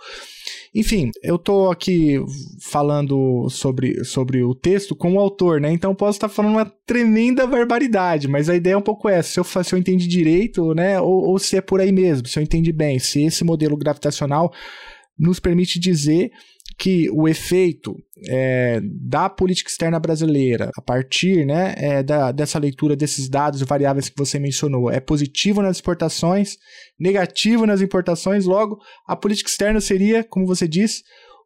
Enfim, 0.75 1.11
eu 1.23 1.37
estou 1.37 1.71
aqui 1.71 2.19
falando 2.63 3.47
sobre, 3.51 4.03
sobre 4.05 4.43
o 4.43 4.55
texto 4.55 4.97
com 4.97 5.13
o 5.13 5.21
autor, 5.21 5.61
né? 5.61 5.71
Então 5.71 5.95
posso 5.95 6.17
estar 6.17 6.31
falando 6.31 6.55
uma 6.55 6.73
tremenda 6.87 7.47
barbaridade, 7.47 8.27
mas 8.27 8.49
a 8.49 8.57
ideia 8.57 8.73
é 8.73 8.77
um 8.77 8.83
pouco 8.83 9.07
essa. 9.07 9.29
Se 9.29 9.39
eu, 9.39 9.65
se 9.65 9.75
eu 9.75 9.79
entendi 9.79 10.09
direito, 10.09 10.75
né? 10.75 10.99
Ou, 10.99 11.29
ou 11.29 11.39
se 11.39 11.59
é 11.59 11.61
por 11.61 11.79
aí 11.79 11.93
mesmo, 11.93 12.27
se 12.27 12.39
eu 12.39 12.43
entendi 12.43 12.73
bem, 12.73 12.99
se 12.99 13.23
esse 13.23 13.45
modelo 13.45 13.77
gravitacional 13.77 14.51
nos 15.19 15.39
permite 15.39 15.79
dizer 15.79 16.31
que 16.79 17.09
o 17.11 17.29
efeito 17.29 17.97
é, 18.29 18.81
da 18.83 19.29
política 19.29 19.71
externa 19.71 20.01
brasileira, 20.01 20.71
a 20.77 20.83
partir 20.83 21.45
né, 21.45 21.75
é, 21.77 22.03
da, 22.03 22.33
dessa 22.33 22.59
leitura 22.59 22.97
desses 22.97 23.29
dados 23.29 23.63
variáveis 23.63 24.09
que 24.09 24.17
você 24.17 24.39
mencionou, 24.39 24.91
é 24.91 24.99
positivo 24.99 25.63
nas 25.63 25.77
exportações, 25.77 26.57
negativo 26.99 27.67
nas 27.67 27.81
importações, 27.81 28.47
logo, 28.47 28.79
a 29.07 29.15
política 29.15 29.49
externa 29.51 29.81
seria, 29.81 30.25
como 30.25 30.47
você 30.47 30.67
disse, 30.67 31.03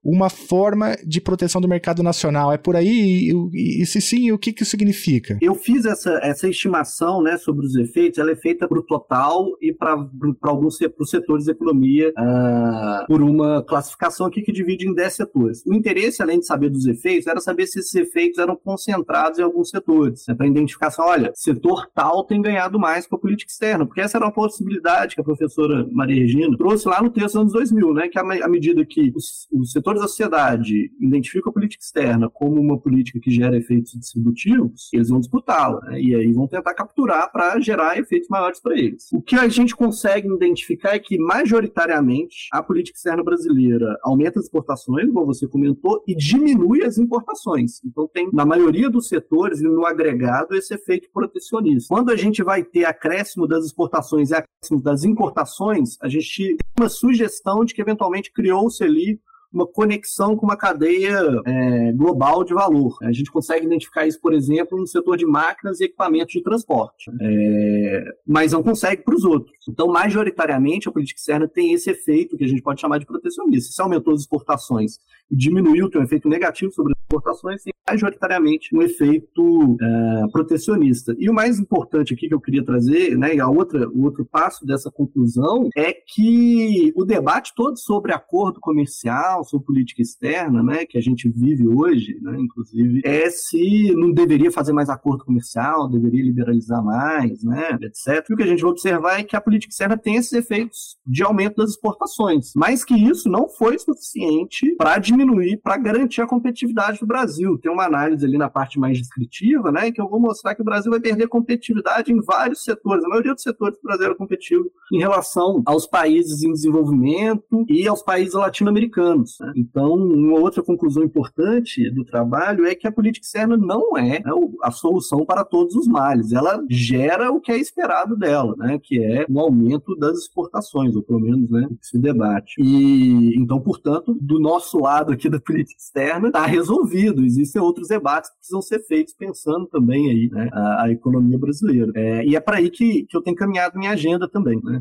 uma 0.07 0.31
forma 0.31 0.97
de 1.05 1.21
proteção 1.21 1.61
do 1.61 1.69
mercado 1.69 2.03
nacional. 2.03 2.53
É 2.53 2.57
por 2.57 2.77
aí? 2.77 3.33
E, 3.53 3.85
se 3.85 4.01
sim, 4.01 4.31
o 4.31 4.39
que, 4.39 4.53
que 4.53 4.63
isso 4.63 4.71
significa? 4.71 5.37
Eu 5.43 5.55
fiz 5.55 5.85
essa, 5.85 6.21
essa 6.23 6.49
estimação 6.49 7.21
né, 7.21 7.37
sobre 7.37 7.67
os 7.67 7.75
efeitos, 7.75 8.19
ela 8.19 8.31
é 8.31 8.37
feita 8.37 8.69
para 8.69 8.79
o 8.79 8.83
total 8.83 9.47
e 9.61 9.73
para 9.73 9.97
alguns 10.43 10.79
setores 10.79 11.47
da 11.47 11.53
economia 11.53 12.11
uh, 12.11 13.07
por 13.09 13.21
uma 13.21 13.65
classificação 13.65 14.27
aqui 14.27 14.43
que 14.43 14.53
divide 14.53 14.89
em 14.89 14.95
10 14.95 15.13
setores. 15.13 15.63
O 15.67 15.75
interesse, 15.75 16.23
além 16.23 16.39
de 16.39 16.47
saber 16.47 16.71
dos 16.71 16.87
efeitos, 16.87 17.27
era 17.27 17.41
saber 17.41 17.67
se 17.67 17.81
esses 17.81 17.95
efeitos 17.95 18.39
eram 18.39 18.55
concentrados 18.55 19.41
em 19.41 19.43
alguns 19.43 19.71
setores. 19.71 20.25
Né, 20.29 20.35
para 20.35 20.47
identificação, 20.47 21.07
olha, 21.07 21.33
setor 21.35 21.89
tal 21.93 22.25
tem 22.25 22.41
ganhado 22.41 22.79
mais 22.79 23.07
com 23.07 23.17
a 23.17 23.19
política 23.19 23.51
externa, 23.51 23.85
porque 23.85 24.01
essa 24.01 24.19
era 24.19 24.27
uma 24.27 24.33
possibilidade 24.33 25.17
que 25.17 25.21
a 25.21 25.25
professora 25.25 25.87
Maria 25.91 26.21
Regina 26.21 26.57
trouxe 26.57 26.89
lá 26.89 27.03
no 27.03 27.11
texto 27.11 27.27
dos 27.27 27.37
anos 27.37 27.53
2000, 27.53 27.95
né, 27.95 28.09
que 28.09 28.19
à 28.19 28.49
medida 28.49 28.85
que 28.85 29.13
os, 29.15 29.49
os 29.53 29.73
setores 29.73 29.96
setores 29.97 30.01
da 30.01 30.09
sociedade 30.09 30.93
identificam 31.01 31.51
a 31.51 31.53
política 31.53 31.83
externa 31.83 32.29
como 32.29 32.61
uma 32.61 32.79
política 32.79 33.19
que 33.21 33.31
gera 33.31 33.57
efeitos 33.57 33.93
distributivos, 33.93 34.91
eles 34.93 35.09
vão 35.09 35.21
disputá-la, 35.21 35.81
né? 35.83 36.01
e 36.01 36.15
aí 36.15 36.33
vão 36.33 36.47
tentar 36.47 36.75
capturar 36.75 37.31
para 37.33 37.59
gerar 37.61 37.99
efeitos 37.99 38.29
maiores 38.29 38.61
para 38.61 38.79
eles. 38.79 39.09
O 39.13 39.21
que 39.21 39.37
a 39.37 39.49
gente 39.49 39.75
consegue 39.75 40.29
identificar 40.29 40.95
é 40.95 40.99
que, 40.99 41.19
majoritariamente, 41.19 42.49
a 42.53 42.63
política 42.63 42.97
externa 42.97 43.23
brasileira 43.23 43.99
aumenta 44.03 44.39
as 44.39 44.47
exportações, 44.47 45.11
como 45.13 45.27
você 45.27 45.47
comentou, 45.47 46.03
e 46.07 46.15
diminui 46.15 46.85
as 46.85 46.99
importações. 46.99 47.81
Então, 47.85 48.09
tem, 48.09 48.29
na 48.33 48.45
maioria 48.45 48.91
dos 48.91 49.09
setores, 49.09 49.61
e 49.61 49.65
no 49.65 49.87
agregado, 49.87 50.55
esse 50.55 50.75
efeito 50.75 51.09
protecionista. 51.13 51.95
Quando 51.95 52.11
a 52.11 52.17
gente 52.17 52.43
vai 52.43 52.63
ter 52.63 52.85
acréscimo 52.85 53.47
das 53.47 53.65
exportações 53.65 54.31
e 54.31 54.35
acréscimo 54.35 54.83
das 54.83 55.05
importações, 55.05 55.97
a 56.01 56.09
gente 56.09 56.57
tem 56.57 56.57
uma 56.79 56.89
sugestão 56.89 57.65
de 57.65 57.75
que, 57.75 57.81
eventualmente, 57.81 58.33
criou-se 58.33 58.83
ali 58.83 59.21
uma 59.53 59.67
conexão 59.67 60.37
com 60.37 60.45
uma 60.45 60.57
cadeia 60.57 61.19
é, 61.47 61.93
global 61.93 62.45
de 62.45 62.53
valor. 62.53 62.97
A 63.03 63.13
gente 63.13 63.31
consegue 63.31 63.67
identificar 63.67 64.07
isso, 64.07 64.21
por 64.21 64.35
exemplo, 64.35 64.79
no 64.79 64.87
setor 64.87 65.17
de 65.17 65.27
máquinas 65.27 65.81
e 65.81 65.85
equipamentos 65.85 66.33
de 66.33 66.43
transporte, 66.43 67.11
é, 67.21 68.05
mas 68.27 68.53
não 68.53 68.63
consegue 68.63 69.03
para 69.03 69.15
os 69.15 69.25
outros. 69.25 69.57
Então, 69.69 69.89
majoritariamente, 69.89 70.89
a 70.89 70.93
política 70.93 71.19
externa 71.19 71.49
tem 71.49 71.73
esse 71.73 71.91
efeito 71.91 72.37
que 72.37 72.45
a 72.45 72.49
gente 72.49 72.63
pode 72.63 72.81
chamar 72.81 72.99
de 72.99 73.07
protecionista. 73.07 73.73
Se 73.73 73.83
aumentou 73.83 74.15
as 74.15 74.21
exportações 74.21 74.99
e 75.31 75.37
diminuiu, 75.37 75.91
tem 75.91 76.01
um 76.01 76.05
efeito 76.05 76.29
negativo 76.29 76.73
sobre 76.73 76.96
exportações, 77.07 77.63
tem 77.63 77.73
majoritariamente 77.89 78.75
um 78.75 78.83
efeito 78.83 79.77
é, 79.81 80.29
protecionista. 80.33 81.15
E 81.19 81.31
o 81.31 81.35
mais 81.35 81.59
importante 81.59 82.13
aqui 82.13 82.29
que 82.29 82.35
eu 82.35 82.41
queria 82.41 82.65
trazer, 82.65 83.17
né, 83.17 83.37
e 83.37 83.41
a 83.41 83.49
outra, 83.49 83.89
o 83.89 84.05
outro 84.05 84.25
passo 84.25 84.67
dessa 84.67 84.91
conclusão, 84.91 85.69
é 85.77 85.93
que 85.93 86.93
o 86.97 87.05
debate 87.05 87.53
todo 87.55 87.79
sobre 87.79 88.13
acordo 88.13 88.59
comercial, 88.61 89.45
sobre 89.45 89.67
política 89.67 90.03
externa, 90.03 90.63
né, 90.63 90.85
que 90.85 90.99
a 90.99 91.01
gente 91.01 91.29
vive 91.29 91.67
hoje, 91.69 92.19
né, 92.21 92.37
inclusive, 92.39 93.01
é 93.05 93.31
se 93.31 93.95
não 93.95 94.13
deveria 94.13 94.51
fazer 94.51 94.73
mais 94.73 94.89
acordo 94.89 95.25
comercial, 95.25 95.89
deveria 95.89 96.25
liberalizar 96.25 96.85
mais, 96.85 97.45
né, 97.45 97.79
etc. 97.83 98.27
E 98.29 98.35
o 98.35 98.37
que 98.37 98.43
a 98.43 98.47
gente 98.47 98.63
vai 98.63 98.71
observar 98.73 99.21
é 99.21 99.25
que 99.25 99.37
a 99.37 99.41
política 99.41 99.71
externa 99.71 99.97
tem 99.97 100.17
esses 100.17 100.33
efeitos 100.33 100.97
de 101.07 101.23
aumento 101.23 101.57
das 101.57 101.71
exportações, 101.71 102.51
mas 102.57 102.85
que 102.85 102.95
isso 102.95 103.29
não 103.29 103.49
foi 103.49 103.79
suficiente 103.79 104.75
para 104.77 104.99
diminuir, 104.99 105.59
para 105.59 105.77
garantir 105.77 106.21
a 106.21 106.27
competitividade 106.27 106.96
o 107.05 107.07
Brasil. 107.07 107.59
Tem 107.59 107.71
uma 107.71 107.85
análise 107.85 108.25
ali 108.25 108.39
na 108.39 108.49
parte 108.49 108.79
mais 108.79 108.99
descritiva, 108.99 109.71
né, 109.71 109.91
que 109.91 110.01
eu 110.01 110.09
vou 110.09 110.21
mostrar 110.21 110.55
que 110.55 110.63
o 110.63 110.65
Brasil 110.65 110.91
vai 110.91 111.01
perder 111.01 111.29
competitividade 111.29 112.13
em 112.13 112.21
vários 112.21 112.65
setores. 112.65 113.05
A 113.05 113.09
maioria 113.09 113.35
dos 113.35 113.43
setores 113.43 113.79
do 113.79 113.83
Brasil 113.83 114.11
é 114.11 114.15
competitivo 114.15 114.71
em 114.93 114.99
relação 114.99 115.63
aos 115.67 115.87
países 115.87 116.43
em 116.43 116.53
desenvolvimento 116.53 117.65
e 117.69 117.87
aos 117.87 118.03
países 118.03 118.35
latino-americanos. 118.35 119.37
Né? 119.41 119.53
Então, 119.57 119.95
uma 119.95 120.39
outra 120.39 120.63
conclusão 120.63 121.03
importante 121.03 121.91
do 121.91 122.05
trabalho 122.05 122.67
é 122.67 122.75
que 122.75 122.87
a 122.87 122.93
política 122.93 123.25
externa 123.25 123.57
não 123.57 123.97
é 123.97 124.21
né, 124.21 124.31
a 124.63 124.71
solução 124.71 125.25
para 125.25 125.45
todos 125.45 125.75
os 125.75 125.87
males. 125.87 126.33
Ela 126.33 126.63
gera 126.71 127.31
o 127.31 127.41
que 127.41 127.53
é 127.53 127.59
esperado 127.59 128.17
dela, 128.17 128.55
né, 128.57 128.79
que 128.83 129.03
é 129.03 129.27
um 129.29 129.41
aumento 129.41 129.97
das 129.97 130.19
exportações, 130.19 130.95
ou 130.95 131.03
pelo 131.03 131.21
menos 131.21 131.51
né, 131.51 131.69
debate. 131.95 132.55
E 132.59 133.37
então, 133.37 133.61
portanto, 133.61 134.17
do 134.21 134.39
nosso 134.39 134.79
lado 134.79 135.13
aqui 135.13 135.29
da 135.29 135.41
política 135.41 135.79
externa 135.79 136.29
está 136.29 136.47
resolvido. 136.47 136.86
Existem 137.25 137.61
outros 137.61 137.89
debates 137.89 138.31
que 138.31 138.37
precisam 138.37 138.63
ser 138.63 138.81
feitos 138.87 139.15
pensando 139.15 139.67
também 139.67 140.09
aí 140.11 140.29
né, 140.31 140.49
a, 140.53 140.85
a 140.85 140.91
economia 140.91 141.39
brasileira. 141.39 141.93
É, 141.95 142.25
e 142.25 142.37
é 142.37 142.41
para 142.41 142.59
aí 142.59 142.71
que, 142.71 143.05
que 143.05 143.17
eu 143.17 143.23
tenho 143.23 143.37
caminhado 143.37 143.79
minha 143.79 143.91
agenda 143.91 144.29
também, 144.29 144.61
né, 144.63 144.79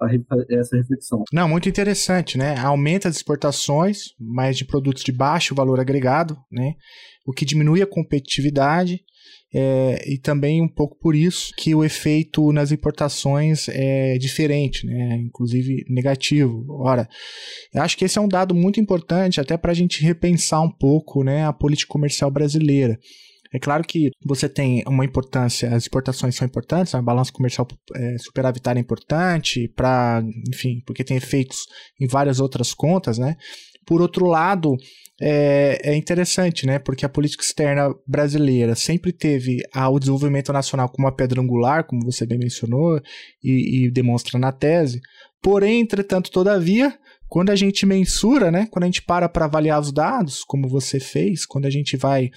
essa 0.49 0.77
reflexão. 0.77 1.23
Não, 1.31 1.47
muito 1.47 1.69
interessante, 1.69 2.37
né? 2.37 2.57
Aumenta 2.57 3.07
as 3.07 3.15
exportações, 3.15 4.13
mais 4.19 4.57
de 4.57 4.65
produtos 4.65 5.03
de 5.03 5.11
baixo 5.11 5.55
valor 5.55 5.79
agregado, 5.79 6.37
né? 6.51 6.73
O 7.25 7.33
que 7.33 7.45
diminui 7.45 7.81
a 7.81 7.87
competitividade 7.87 8.99
é, 9.57 10.03
e 10.05 10.17
também 10.17 10.61
um 10.61 10.67
pouco 10.67 10.97
por 10.99 11.15
isso 11.15 11.53
que 11.57 11.73
o 11.73 11.81
efeito 11.81 12.51
nas 12.51 12.73
importações 12.73 13.69
é 13.69 14.17
diferente, 14.17 14.85
né? 14.85 15.15
inclusive 15.15 15.85
negativo. 15.87 16.65
Ora, 16.69 17.07
eu 17.73 17.81
acho 17.81 17.95
que 17.95 18.03
esse 18.03 18.17
é 18.17 18.21
um 18.21 18.27
dado 18.27 18.53
muito 18.53 18.81
importante 18.81 19.39
até 19.39 19.55
para 19.55 19.71
a 19.71 19.75
gente 19.75 20.03
repensar 20.03 20.61
um 20.61 20.69
pouco 20.69 21.23
né, 21.23 21.45
a 21.45 21.53
política 21.53 21.89
comercial 21.89 22.29
brasileira. 22.29 22.99
É 23.53 23.59
claro 23.59 23.85
que 23.85 24.11
você 24.25 24.49
tem 24.49 24.83
uma 24.85 25.05
importância, 25.05 25.73
as 25.73 25.83
exportações 25.83 26.35
são 26.35 26.45
importantes, 26.45 26.93
a 26.93 27.01
balança 27.01 27.31
comercial 27.31 27.65
é, 27.95 28.17
superavitária 28.17 28.77
é 28.77 28.81
importante, 28.81 29.69
para, 29.73 30.21
enfim, 30.49 30.81
porque 30.85 31.05
tem 31.05 31.15
efeitos 31.15 31.59
em 31.97 32.07
várias 32.07 32.41
outras 32.41 32.73
contas, 32.73 33.17
né? 33.17 33.37
Por 33.85 34.01
outro 34.01 34.25
lado, 34.25 34.75
é, 35.21 35.79
é, 35.83 35.95
interessante, 35.95 36.65
né? 36.65 36.77
Porque 36.79 37.05
a 37.05 37.09
política 37.09 37.43
externa 37.43 37.93
brasileira 38.05 38.75
sempre 38.75 39.13
teve 39.13 39.61
o 39.73 39.99
desenvolvimento 39.99 40.51
nacional 40.51 40.89
como 40.89 41.07
uma 41.07 41.15
pedra 41.15 41.41
angular, 41.41 41.85
como 41.85 42.03
você 42.03 42.25
bem 42.25 42.37
mencionou, 42.37 43.01
e, 43.43 43.85
e 43.85 43.91
demonstra 43.91 44.37
na 44.37 44.51
tese. 44.51 45.01
Porém, 45.41 45.79
entretanto, 45.79 46.31
todavia, 46.31 46.97
quando 47.29 47.49
a 47.49 47.55
gente 47.55 47.85
mensura, 47.85 48.51
né, 48.51 48.67
quando 48.69 48.83
a 48.83 48.87
gente 48.87 49.01
para 49.01 49.29
para 49.29 49.45
avaliar 49.45 49.79
os 49.79 49.91
dados, 49.91 50.43
como 50.43 50.67
você 50.67 50.99
fez, 50.99 51.45
quando 51.45 51.65
a 51.65 51.69
gente 51.69 51.95
vai 51.95 52.29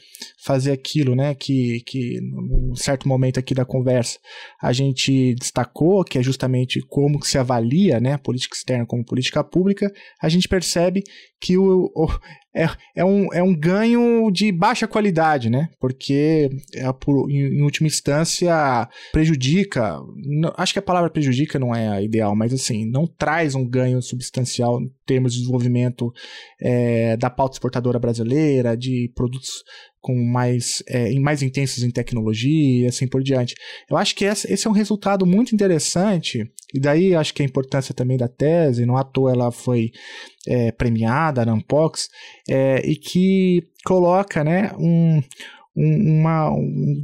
fazer 0.49 0.73
aquilo, 0.73 1.15
né, 1.15 1.35
que, 1.35 1.83
que 1.87 2.19
num 2.23 2.75
certo 2.75 3.07
momento 3.07 3.39
aqui 3.39 3.53
da 3.53 3.67
conversa 3.67 4.19
a 4.63 4.73
gente 4.73 5.35
destacou, 5.35 6.03
que 6.03 6.17
é 6.17 6.23
justamente 6.23 6.81
como 6.89 7.23
se 7.23 7.37
avalia, 7.37 8.01
né, 8.01 8.15
a 8.15 8.19
política 8.19 8.57
externa 8.57 8.87
como 8.87 9.05
política 9.05 9.45
pública, 9.45 9.93
a 10.23 10.29
gente 10.31 10.49
percebe 10.49 11.03
que 11.39 11.59
o, 11.59 11.93
o 11.95 12.09
é, 12.57 12.69
é, 12.97 13.05
um, 13.05 13.33
é 13.33 13.43
um 13.43 13.55
ganho 13.55 14.31
de 14.33 14.51
baixa 14.51 14.89
qualidade, 14.89 15.49
né? 15.49 15.69
Porque, 15.79 16.49
é, 16.75 16.93
por, 16.93 17.31
em, 17.31 17.59
em, 17.59 17.63
última 17.63 17.87
instância, 17.87 18.89
prejudica. 19.13 19.97
Não, 20.17 20.53
acho 20.57 20.73
que 20.73 20.79
a 20.81 20.83
palavra 20.83 21.09
prejudica 21.09 21.59
não 21.59 21.73
é 21.73 21.89
a 21.89 22.03
ideal, 22.03 22.35
mas 22.35 22.53
assim, 22.53 22.91
não 22.91 23.07
traz 23.07 23.55
um 23.55 23.65
ganho 23.69 24.03
substancial 24.03 24.81
em 24.81 24.91
termos 25.07 25.33
de 25.33 25.39
desenvolvimento 25.39 26.13
é, 26.61 27.17
da 27.17 27.31
pauta 27.31 27.55
exportadora 27.55 27.99
brasileira, 27.99 28.77
de 28.77 29.13
produtos 29.15 29.63
com 30.09 30.17
mais, 30.25 30.83
é, 30.89 31.13
mais 31.21 31.43
intensos 31.43 31.85
em 31.85 31.91
tecnologia 31.91 32.85
e 32.85 32.87
assim 32.87 33.07
por 33.07 33.23
diante. 33.23 33.55
Eu 33.91 33.99
acho 33.99 34.17
que 34.17 34.25
esse 34.25 34.67
é 34.67 34.71
um 34.71 34.73
resultado 34.73 35.27
muito 35.27 35.55
interessante, 35.55 36.51
e 36.73 36.81
daí 36.81 37.15
acho 37.15 37.35
que 37.35 37.43
a 37.43 37.45
importância 37.45 37.95
também 37.95 38.17
da 38.17 38.27
tese, 38.27 38.87
não 38.87 38.97
à 38.97 39.05
toa 39.05 39.33
ela 39.33 39.53
foi 39.53 39.91
é, 40.47 40.73
premiada 40.73 41.45
na 41.45 41.53
Unpox, 41.53 42.09
é, 42.49 42.81
e 42.89 42.97
que 42.97 43.69
coloca 43.85 44.43
né, 44.43 44.73
um, 44.79 45.23
uma, 45.81 46.51
um, 46.51 47.03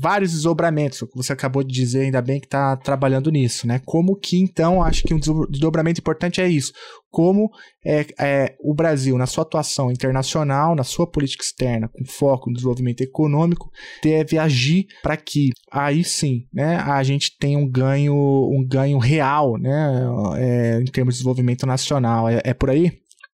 vários 0.00 0.32
desdobramentos, 0.32 0.98
que 1.00 1.16
você 1.16 1.32
acabou 1.32 1.62
de 1.62 1.72
dizer, 1.72 2.00
ainda 2.00 2.20
bem 2.20 2.40
que 2.40 2.46
está 2.46 2.76
trabalhando 2.76 3.30
nisso, 3.30 3.68
né? 3.68 3.80
Como 3.84 4.16
que 4.16 4.40
então, 4.40 4.82
acho 4.82 5.04
que 5.04 5.14
um 5.14 5.20
desdobramento 5.48 6.00
importante 6.00 6.40
é 6.40 6.48
isso, 6.48 6.72
como 7.08 7.50
é, 7.84 8.06
é, 8.18 8.56
o 8.60 8.74
Brasil, 8.74 9.16
na 9.16 9.26
sua 9.26 9.42
atuação 9.42 9.92
internacional, 9.92 10.74
na 10.74 10.82
sua 10.82 11.06
política 11.06 11.44
externa, 11.44 11.88
com 11.88 12.04
foco 12.04 12.50
no 12.50 12.54
desenvolvimento 12.54 13.00
econômico, 13.00 13.70
deve 14.02 14.38
agir 14.38 14.86
para 15.02 15.16
que 15.16 15.50
aí 15.70 16.02
sim, 16.02 16.46
né, 16.52 16.76
a 16.76 17.02
gente 17.04 17.36
tenha 17.38 17.58
um 17.58 17.68
ganho, 17.68 18.14
um 18.14 18.64
ganho 18.66 18.98
real, 18.98 19.56
né, 19.56 20.02
é, 20.36 20.80
em 20.80 20.86
termos 20.86 21.14
de 21.14 21.18
desenvolvimento 21.18 21.64
nacional. 21.64 22.28
É, 22.28 22.40
é 22.42 22.54
por 22.54 22.70
aí? 22.70 22.92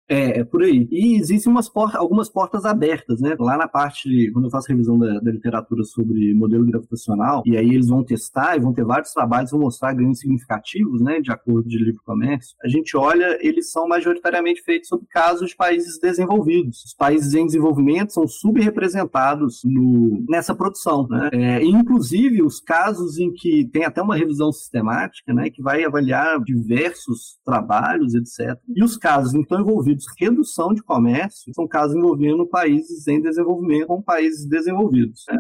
É, 0.08 0.40
é 0.40 0.44
por 0.44 0.62
aí. 0.62 0.86
E 0.90 1.16
existem 1.16 1.52
umas 1.52 1.70
algumas 1.94 2.28
portas 2.28 2.64
abertas, 2.64 3.20
né? 3.20 3.36
Lá 3.38 3.56
na 3.56 3.68
parte, 3.68 4.30
quando 4.32 4.46
eu 4.46 4.50
faço 4.50 4.68
revisão 4.68 4.98
da, 4.98 5.18
da, 5.18 5.30
literatura 5.30 5.82
sobre 5.84 6.32
modelo 6.34 6.64
gravitacional, 6.64 7.42
e 7.44 7.56
aí 7.56 7.68
eles 7.68 7.88
vão 7.88 8.04
testar 8.04 8.56
e 8.56 8.60
vão 8.60 8.72
ter 8.72 8.84
vários 8.84 9.12
trabalhos, 9.12 9.50
vão 9.50 9.60
mostrar 9.60 9.92
ganhos 9.94 10.20
significativos, 10.20 11.00
né? 11.00 11.20
De 11.20 11.32
acordo 11.32 11.68
de 11.68 11.78
livre 11.78 12.00
comércio. 12.04 12.56
A 12.62 12.68
gente 12.68 12.96
olha, 12.96 13.36
eles 13.40 13.70
são 13.70 13.88
majoritariamente 13.88 14.62
feitos 14.62 14.88
sobre 14.88 15.06
casos 15.06 15.50
de 15.50 15.56
países 15.56 15.98
desenvolvidos. 15.98 16.84
Os 16.84 16.94
países 16.94 17.34
em 17.34 17.46
desenvolvimento 17.46 18.12
são 18.12 18.26
subrepresentados 18.28 19.62
no, 19.64 20.24
nessa 20.28 20.54
produção, 20.54 21.06
né? 21.08 21.30
É, 21.32 21.64
inclusive, 21.64 22.42
os 22.42 22.60
casos 22.60 23.18
em 23.18 23.32
que 23.32 23.68
tem 23.72 23.84
até 23.84 24.00
uma 24.00 24.16
revisão 24.16 24.52
sistemática, 24.52 25.34
né? 25.34 25.50
Que 25.50 25.62
vai 25.62 25.84
avaliar 25.84 26.40
diversos 26.42 27.38
trabalhos, 27.44 28.14
etc. 28.14 28.56
E 28.74 28.84
os 28.84 28.96
casos, 28.96 29.34
então, 29.34 29.60
envolvidos 29.60 29.95
redução 30.18 30.74
de 30.74 30.82
comércio 30.82 31.52
são 31.54 31.66
casos 31.66 31.96
envolvendo 31.96 32.46
países 32.46 33.06
em 33.06 33.20
desenvolvimento 33.20 33.86
com 33.86 34.02
países 34.02 34.46
desenvolvidos. 34.46 35.24
É, 35.30 35.36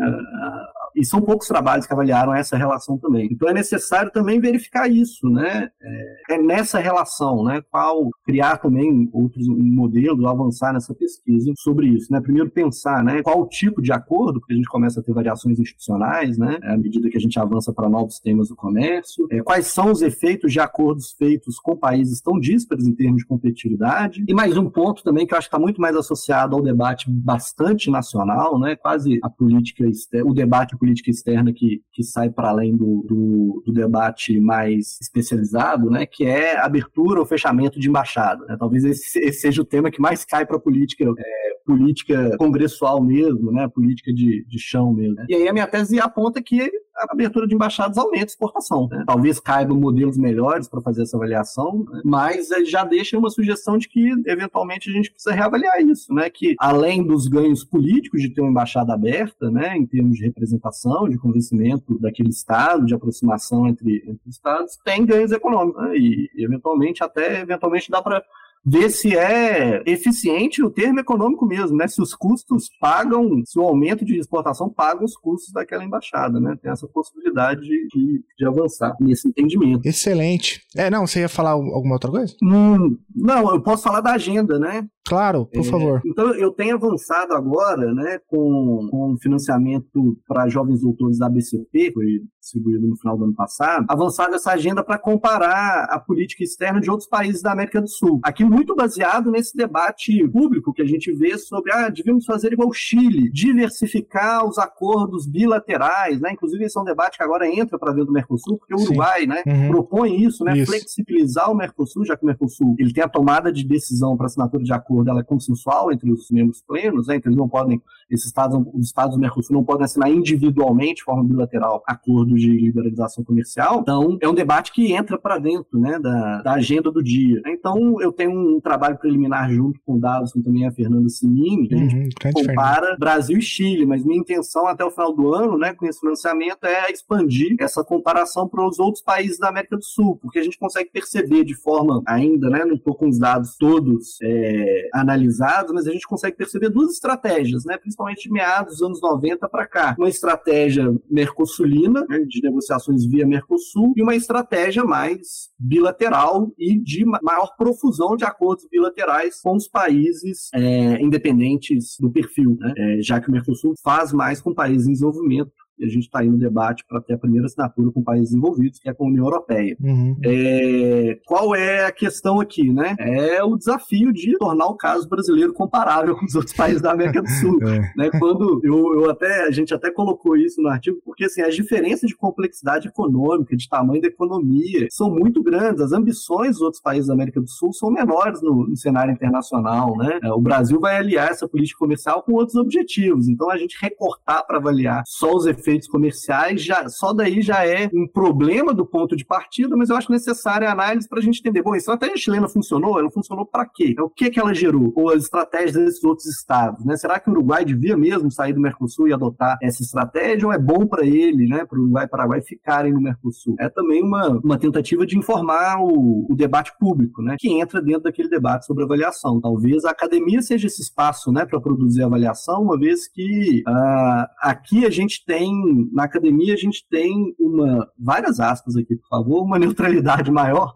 e 0.96 1.04
são 1.04 1.20
poucos 1.20 1.46
trabalhos 1.46 1.86
que 1.86 1.92
avaliaram 1.92 2.34
essa 2.34 2.56
relação 2.56 2.96
também. 2.96 3.28
Então 3.30 3.48
é 3.48 3.52
necessário 3.52 4.10
também 4.10 4.40
verificar 4.40 4.90
isso, 4.90 5.28
né? 5.28 5.68
É, 5.82 6.34
é 6.34 6.42
nessa 6.42 6.78
relação, 6.78 7.44
né? 7.44 7.62
Qual 7.70 8.08
criar 8.24 8.56
também 8.56 9.08
outros 9.12 9.46
modelos, 9.46 10.24
avançar 10.24 10.72
nessa 10.72 10.94
pesquisa 10.94 11.52
sobre 11.58 11.88
isso, 11.88 12.10
né? 12.10 12.20
Primeiro 12.20 12.50
pensar, 12.50 13.04
né? 13.04 13.22
Qual 13.22 13.46
tipo 13.46 13.82
de 13.82 13.92
acordo, 13.92 14.40
porque 14.40 14.54
a 14.54 14.56
gente 14.56 14.68
começa 14.68 15.00
a 15.00 15.02
ter 15.02 15.12
variações 15.12 15.58
institucionais, 15.58 16.38
né? 16.38 16.58
À 16.62 16.76
medida 16.76 17.10
que 17.10 17.18
a 17.18 17.20
gente 17.20 17.38
avança 17.38 17.72
para 17.72 17.88
novos 17.88 18.18
temas 18.18 18.48
do 18.48 18.56
comércio. 18.56 19.26
É, 19.30 19.42
quais 19.42 19.66
são 19.66 19.90
os 19.90 20.00
efeitos 20.00 20.52
de 20.52 20.60
acordos 20.60 21.12
feitos 21.12 21.58
com 21.58 21.76
países 21.76 22.20
tão 22.22 22.38
díspares 22.40 22.86
em 22.86 22.94
termos 22.94 23.18
de 23.18 23.26
competitividade? 23.26 24.24
E 24.26 24.34
mais 24.34 24.45
um 24.54 24.68
ponto 24.68 25.02
também 25.02 25.26
que 25.26 25.32
eu 25.32 25.38
acho 25.38 25.48
que 25.48 25.54
está 25.54 25.58
muito 25.58 25.80
mais 25.80 25.96
associado 25.96 26.54
ao 26.54 26.62
debate 26.62 27.10
bastante 27.10 27.90
nacional, 27.90 28.58
né? 28.58 28.76
Quase 28.76 29.18
a 29.22 29.30
política 29.30 29.86
externa, 29.86 30.30
o 30.30 30.34
debate 30.34 30.76
política 30.76 31.10
externa 31.10 31.52
que, 31.52 31.82
que 31.92 32.02
sai 32.02 32.30
para 32.30 32.50
além 32.50 32.76
do, 32.76 33.04
do, 33.08 33.62
do, 33.64 33.72
debate 33.72 34.38
mais 34.40 34.98
especializado, 35.00 35.90
né, 35.90 36.06
que 36.06 36.24
é 36.24 36.58
abertura 36.58 37.20
ou 37.20 37.26
fechamento 37.26 37.80
de 37.80 37.88
embaixada. 37.88 38.44
Né? 38.46 38.56
Talvez 38.58 38.84
esse, 38.84 39.18
esse, 39.18 39.40
seja 39.40 39.62
o 39.62 39.64
tema 39.64 39.90
que 39.90 40.00
mais 40.00 40.24
cai 40.24 40.44
para 40.44 40.56
a 40.56 40.60
política, 40.60 41.04
é, 41.04 41.46
política 41.64 42.36
congressual 42.38 43.02
mesmo, 43.02 43.52
né, 43.52 43.68
política 43.68 44.12
de, 44.12 44.44
de 44.46 44.58
chão 44.58 44.92
mesmo. 44.92 45.14
Né? 45.14 45.26
E 45.28 45.34
aí 45.34 45.48
a 45.48 45.52
minha 45.52 45.66
tese 45.66 46.00
aponta 46.00 46.42
que 46.42 46.70
a 46.96 47.12
abertura 47.12 47.46
de 47.46 47.54
embaixadas 47.54 47.98
aumenta 47.98 48.24
a 48.24 48.26
exportação. 48.26 48.88
Né? 48.90 49.04
Talvez 49.06 49.38
caibam 49.38 49.78
modelos 49.78 50.16
melhores 50.16 50.68
para 50.68 50.80
fazer 50.80 51.02
essa 51.02 51.16
avaliação, 51.16 51.84
né? 51.90 52.00
mas 52.04 52.48
já 52.66 52.84
deixa 52.84 53.18
uma 53.18 53.30
sugestão 53.30 53.76
de 53.76 53.88
que, 53.88 54.10
eventualmente, 54.36 54.90
a 54.90 54.92
gente 54.92 55.10
precisa 55.10 55.34
reavaliar 55.34 55.80
isso, 55.80 56.12
né? 56.12 56.30
que 56.30 56.54
além 56.58 57.04
dos 57.04 57.26
ganhos 57.26 57.64
políticos 57.64 58.20
de 58.20 58.30
ter 58.30 58.40
uma 58.40 58.50
embaixada 58.50 58.92
aberta, 58.92 59.50
né, 59.50 59.76
em 59.76 59.86
termos 59.86 60.16
de 60.16 60.24
representação, 60.24 61.08
de 61.08 61.18
convencimento 61.18 61.98
daquele 61.98 62.28
Estado, 62.28 62.86
de 62.86 62.94
aproximação 62.94 63.66
entre, 63.66 64.04
entre 64.06 64.28
Estados, 64.28 64.76
tem 64.84 65.04
ganhos 65.04 65.32
econômicos. 65.32 65.82
Né? 65.82 65.96
E, 65.96 66.30
eventualmente, 66.36 67.02
até 67.02 67.40
eventualmente 67.40 67.90
dá 67.90 68.02
para 68.02 68.22
ver 68.66 68.90
se 68.90 69.16
é 69.16 69.80
eficiente 69.86 70.62
o 70.62 70.70
termo 70.70 70.98
econômico 70.98 71.46
mesmo, 71.46 71.76
né? 71.76 71.86
Se 71.86 72.02
os 72.02 72.14
custos 72.14 72.68
pagam, 72.80 73.42
se 73.44 73.56
o 73.58 73.62
aumento 73.62 74.04
de 74.04 74.18
exportação 74.18 74.68
paga 74.68 75.04
os 75.04 75.16
custos 75.16 75.52
daquela 75.52 75.84
embaixada, 75.84 76.40
né? 76.40 76.58
Tem 76.60 76.72
essa 76.72 76.88
possibilidade 76.88 77.60
de, 77.60 78.24
de 78.36 78.46
avançar 78.46 78.96
nesse 79.00 79.28
entendimento. 79.28 79.86
Excelente. 79.86 80.60
É, 80.76 80.90
não, 80.90 81.06
você 81.06 81.20
ia 81.20 81.28
falar 81.28 81.50
alguma 81.50 81.94
outra 81.94 82.10
coisa? 82.10 82.34
Hum, 82.42 82.98
não, 83.14 83.54
eu 83.54 83.62
posso 83.62 83.84
falar 83.84 84.00
da 84.00 84.12
agenda, 84.12 84.58
né? 84.58 84.86
Claro, 85.06 85.46
por 85.46 85.60
é, 85.60 85.70
favor. 85.70 86.02
Então, 86.04 86.34
eu 86.34 86.50
tenho 86.50 86.74
avançado 86.74 87.32
agora, 87.32 87.94
né, 87.94 88.18
com, 88.26 88.88
com 88.90 89.16
financiamento 89.18 90.18
para 90.26 90.48
jovens 90.48 90.80
doutores 90.80 91.18
da 91.18 91.28
BCP, 91.28 91.92
foi 91.92 92.22
distribuído 92.40 92.88
no 92.88 92.96
final 92.96 93.16
do 93.16 93.24
ano 93.24 93.34
passado, 93.34 93.86
avançado 93.88 94.34
essa 94.34 94.52
agenda 94.52 94.82
para 94.82 94.98
comparar 94.98 95.84
a 95.84 96.00
política 96.00 96.42
externa 96.42 96.80
de 96.80 96.90
outros 96.90 97.08
países 97.08 97.40
da 97.40 97.52
América 97.52 97.80
do 97.80 97.88
Sul. 97.88 98.20
Aqui 98.22 98.44
muito 98.56 98.74
baseado 98.74 99.30
nesse 99.30 99.54
debate 99.54 100.26
público 100.28 100.72
que 100.72 100.80
a 100.80 100.86
gente 100.86 101.12
vê 101.12 101.36
sobre, 101.36 101.70
ah, 101.72 101.90
devemos 101.90 102.24
fazer 102.24 102.52
igual 102.52 102.70
o 102.70 102.72
Chile, 102.72 103.30
diversificar 103.30 104.46
os 104.48 104.56
acordos 104.58 105.26
bilaterais, 105.26 106.20
né? 106.20 106.32
Inclusive 106.32 106.64
esse 106.64 106.78
é 106.78 106.80
um 106.80 106.84
debate 106.84 107.18
que 107.18 107.22
agora 107.22 107.46
entra 107.46 107.78
para 107.78 107.92
dentro 107.92 108.06
do 108.06 108.12
Mercosul, 108.12 108.56
porque 108.58 108.74
o 108.74 108.78
Uruguai, 108.78 109.20
Sim. 109.20 109.26
né, 109.26 109.42
uhum. 109.46 109.68
propõe 109.68 110.22
isso, 110.22 110.42
né, 110.42 110.56
isso. 110.56 110.70
flexibilizar 110.70 111.50
o 111.50 111.54
Mercosul, 111.54 112.06
já 112.06 112.16
que 112.16 112.22
o 112.22 112.26
Mercosul 112.26 112.74
ele 112.78 112.92
tem 112.92 113.04
a 113.04 113.08
tomada 113.08 113.52
de 113.52 113.62
decisão 113.62 114.16
para 114.16 114.26
assinatura 114.26 114.64
de 114.64 114.72
acordo, 114.72 115.10
ela 115.10 115.20
é 115.20 115.24
consensual 115.24 115.92
entre 115.92 116.10
os 116.10 116.30
membros 116.30 116.62
plenos, 116.62 117.08
né? 117.08 117.16
Então 117.16 117.30
eles 117.30 117.38
não 117.38 117.48
podem, 117.48 117.82
esses 118.10 118.26
estados, 118.26 118.58
os 118.72 118.86
estados 118.86 119.16
do 119.16 119.20
Mercosul 119.20 119.54
não 119.54 119.64
podem 119.64 119.84
assinar 119.84 120.10
individualmente, 120.10 120.96
de 120.96 121.04
forma 121.04 121.22
bilateral, 121.24 121.82
acordos 121.86 122.40
de 122.40 122.50
liberalização 122.50 123.22
comercial. 123.22 123.80
Então 123.80 124.16
é 124.20 124.28
um 124.28 124.34
debate 124.34 124.72
que 124.72 124.92
entra 124.92 125.18
para 125.18 125.38
dentro, 125.38 125.78
né, 125.78 125.98
da, 125.98 126.42
da 126.42 126.52
agenda 126.52 126.90
do 126.90 127.02
dia. 127.02 127.42
Então 127.46 128.00
eu 128.00 128.12
tenho 128.12 128.30
um 128.30 128.45
trabalho 128.60 128.98
preliminar 128.98 129.50
junto 129.50 129.80
com 129.84 129.94
o 129.94 130.00
Davos, 130.00 130.34
e 130.34 130.42
também 130.42 130.66
a 130.66 130.72
Fernanda 130.72 131.08
Simini, 131.08 131.68
que 131.68 131.74
a 131.74 131.78
gente 131.78 131.96
uhum, 131.96 132.32
compara 132.32 132.96
Brasil 132.98 133.38
e 133.38 133.42
Chile, 133.42 133.86
mas 133.86 134.04
minha 134.04 134.18
intenção 134.18 134.66
até 134.66 134.84
o 134.84 134.90
final 134.90 135.12
do 135.12 135.34
ano, 135.34 135.58
né, 135.58 135.74
com 135.74 135.86
esse 135.86 136.00
financiamento 136.00 136.64
é 136.64 136.90
expandir 136.90 137.56
essa 137.60 137.84
comparação 137.84 138.48
para 138.48 138.66
os 138.66 138.78
outros 138.78 139.02
países 139.02 139.38
da 139.38 139.48
América 139.48 139.76
do 139.76 139.84
Sul, 139.84 140.16
porque 140.16 140.38
a 140.38 140.42
gente 140.42 140.58
consegue 140.58 140.90
perceber 140.90 141.44
de 141.44 141.54
forma 141.54 142.02
ainda, 142.06 142.48
né, 142.48 142.64
não 142.64 142.74
estou 142.74 142.94
com 142.94 143.08
os 143.08 143.18
dados 143.18 143.56
todos 143.56 144.18
é, 144.22 144.88
analisados, 144.92 145.72
mas 145.72 145.86
a 145.86 145.92
gente 145.92 146.06
consegue 146.06 146.36
perceber 146.36 146.68
duas 146.68 146.92
estratégias, 146.92 147.64
né, 147.64 147.76
principalmente 147.76 148.24
de 148.24 148.32
meados 148.32 148.74
dos 148.74 148.82
anos 148.82 149.00
90 149.00 149.48
para 149.48 149.66
cá. 149.66 149.94
Uma 149.98 150.08
estratégia 150.08 150.94
mercosulina, 151.10 152.04
né, 152.08 152.20
de 152.26 152.42
negociações 152.42 153.04
via 153.06 153.26
Mercosul, 153.26 153.92
e 153.96 154.02
uma 154.02 154.14
estratégia 154.14 154.84
mais 154.84 155.50
bilateral 155.58 156.52
e 156.58 156.78
de 156.78 157.04
maior 157.04 157.56
profusão 157.56 158.16
de 158.16 158.24
acordos 158.24 158.35
bilaterais 158.70 159.40
com 159.40 159.56
os 159.56 159.68
países 159.68 160.50
é, 160.54 161.00
independentes 161.00 161.96
do 161.98 162.10
perfil, 162.10 162.56
né? 162.58 162.72
É, 162.76 163.02
já 163.02 163.20
que 163.20 163.28
o 163.28 163.32
Mercosul 163.32 163.74
faz 163.82 164.12
mais 164.12 164.40
com 164.40 164.54
países 164.54 164.86
em 164.86 164.92
desenvolvimento 164.92 165.52
e 165.78 165.84
a 165.84 165.88
gente 165.88 166.04
está 166.04 166.20
aí 166.20 166.28
no 166.28 166.38
debate 166.38 166.84
para 166.88 167.00
ter 167.00 167.14
a 167.14 167.18
primeira 167.18 167.46
assinatura 167.46 167.90
com 167.90 168.02
países 168.02 168.34
envolvidos, 168.34 168.78
que 168.78 168.88
é 168.88 168.94
com 168.94 169.04
a 169.04 169.08
União 169.08 169.24
Europeia. 169.24 169.76
Uhum. 169.80 170.16
É, 170.24 171.18
qual 171.26 171.54
é 171.54 171.84
a 171.84 171.92
questão 171.92 172.40
aqui, 172.40 172.72
né? 172.72 172.96
É 172.98 173.42
o 173.42 173.56
desafio 173.56 174.12
de 174.12 174.36
tornar 174.38 174.66
o 174.66 174.76
caso 174.76 175.08
brasileiro 175.08 175.52
comparável 175.52 176.16
com 176.16 176.24
os 176.24 176.34
outros 176.34 176.54
países 176.56 176.80
da 176.80 176.92
América 176.92 177.22
do 177.22 177.28
Sul. 177.28 177.58
é. 177.62 177.92
né? 177.96 178.10
Quando 178.18 178.60
eu, 178.64 179.02
eu, 179.02 179.10
até, 179.10 179.46
a 179.46 179.50
gente 179.50 179.74
até 179.74 179.90
colocou 179.90 180.36
isso 180.36 180.62
no 180.62 180.68
artigo, 180.68 180.98
porque 181.04 181.24
assim, 181.24 181.42
as 181.42 181.54
diferenças 181.54 182.08
de 182.08 182.16
complexidade 182.16 182.88
econômica, 182.88 183.56
de 183.56 183.68
tamanho 183.68 184.00
da 184.00 184.08
economia, 184.08 184.86
são 184.90 185.10
muito 185.10 185.42
grandes. 185.42 185.80
As 185.80 185.92
ambições 185.92 186.52
dos 186.52 186.62
outros 186.62 186.82
países 186.82 187.08
da 187.08 187.14
América 187.14 187.40
do 187.40 187.48
Sul 187.48 187.72
são 187.72 187.90
menores 187.90 188.40
no, 188.42 188.66
no 188.66 188.76
cenário 188.76 189.12
internacional, 189.12 189.96
né? 189.96 190.18
É, 190.22 190.32
o 190.32 190.40
Brasil 190.40 190.80
vai 190.80 190.96
aliar 190.96 191.30
essa 191.30 191.48
política 191.48 191.78
comercial 191.78 192.22
com 192.22 192.32
outros 192.32 192.56
objetivos. 192.56 193.28
Então, 193.28 193.50
a 193.50 193.58
gente 193.58 193.76
recortar 193.80 194.46
para 194.46 194.58
avaliar 194.58 195.02
só 195.06 195.34
os 195.34 195.46
efeitos 195.46 195.65
efeitos 195.66 195.88
comerciais, 195.88 196.62
já, 196.62 196.88
só 196.88 197.12
daí 197.12 197.42
já 197.42 197.66
é 197.66 197.90
um 197.92 198.06
problema 198.06 198.72
do 198.72 198.86
ponto 198.86 199.16
de 199.16 199.24
partida, 199.24 199.76
mas 199.76 199.90
eu 199.90 199.96
acho 199.96 200.12
necessária 200.12 200.68
a 200.68 200.72
análise 200.72 201.08
para 201.08 201.18
a 201.18 201.22
gente 201.22 201.40
entender, 201.40 201.62
bom, 201.62 201.72
a 201.72 201.76
estratégia 201.76 202.16
chilena 202.16 202.48
funcionou? 202.48 202.98
Ela 202.98 203.10
funcionou 203.10 203.44
para 203.44 203.66
quê? 203.66 203.94
É 203.98 204.02
o 204.02 204.08
que, 204.08 204.30
que 204.30 204.38
ela 204.38 204.54
gerou? 204.54 204.92
Ou 204.94 205.10
as 205.10 205.24
estratégias 205.24 205.72
desses 205.72 206.04
outros 206.04 206.26
estados, 206.26 206.84
né? 206.84 206.96
Será 206.96 207.18
que 207.18 207.28
o 207.28 207.32
Uruguai 207.32 207.64
devia 207.64 207.96
mesmo 207.96 208.30
sair 208.30 208.52
do 208.52 208.60
Mercosul 208.60 209.08
e 209.08 209.12
adotar 209.12 209.58
essa 209.60 209.82
estratégia 209.82 210.46
ou 210.46 210.52
é 210.52 210.58
bom 210.58 210.86
para 210.86 211.04
ele, 211.04 211.48
né, 211.48 211.64
para 211.64 211.78
o 211.78 211.82
Uruguai 211.82 212.04
e 212.04 212.08
Paraguai 212.08 212.42
ficarem 212.42 212.92
no 212.92 213.00
Mercosul? 213.00 213.56
É 213.58 213.68
também 213.68 214.02
uma, 214.02 214.28
uma 214.44 214.58
tentativa 214.58 215.04
de 215.04 215.18
informar 215.18 215.80
o, 215.80 216.26
o 216.30 216.36
debate 216.36 216.72
público, 216.78 217.22
né, 217.22 217.36
que 217.38 217.48
entra 217.52 217.80
dentro 217.80 218.02
daquele 218.02 218.28
debate 218.28 218.66
sobre 218.66 218.84
avaliação. 218.84 219.40
Talvez 219.40 219.84
a 219.84 219.90
academia 219.90 220.40
seja 220.42 220.66
esse 220.66 220.82
espaço, 220.82 221.32
né, 221.32 221.44
para 221.44 221.60
produzir 221.60 222.02
avaliação, 222.02 222.62
uma 222.62 222.78
vez 222.78 223.08
que 223.08 223.62
uh, 223.66 224.26
aqui 224.40 224.86
a 224.86 224.90
gente 224.90 225.24
tem 225.24 225.55
na 225.92 226.04
academia 226.04 226.54
a 226.54 226.56
gente 226.56 226.86
tem 226.88 227.34
uma, 227.38 227.90
várias 227.98 228.40
aspas 228.40 228.76
aqui, 228.76 228.96
por 228.96 229.08
favor, 229.08 229.42
uma 229.42 229.58
neutralidade 229.60 230.30
maior 230.30 230.74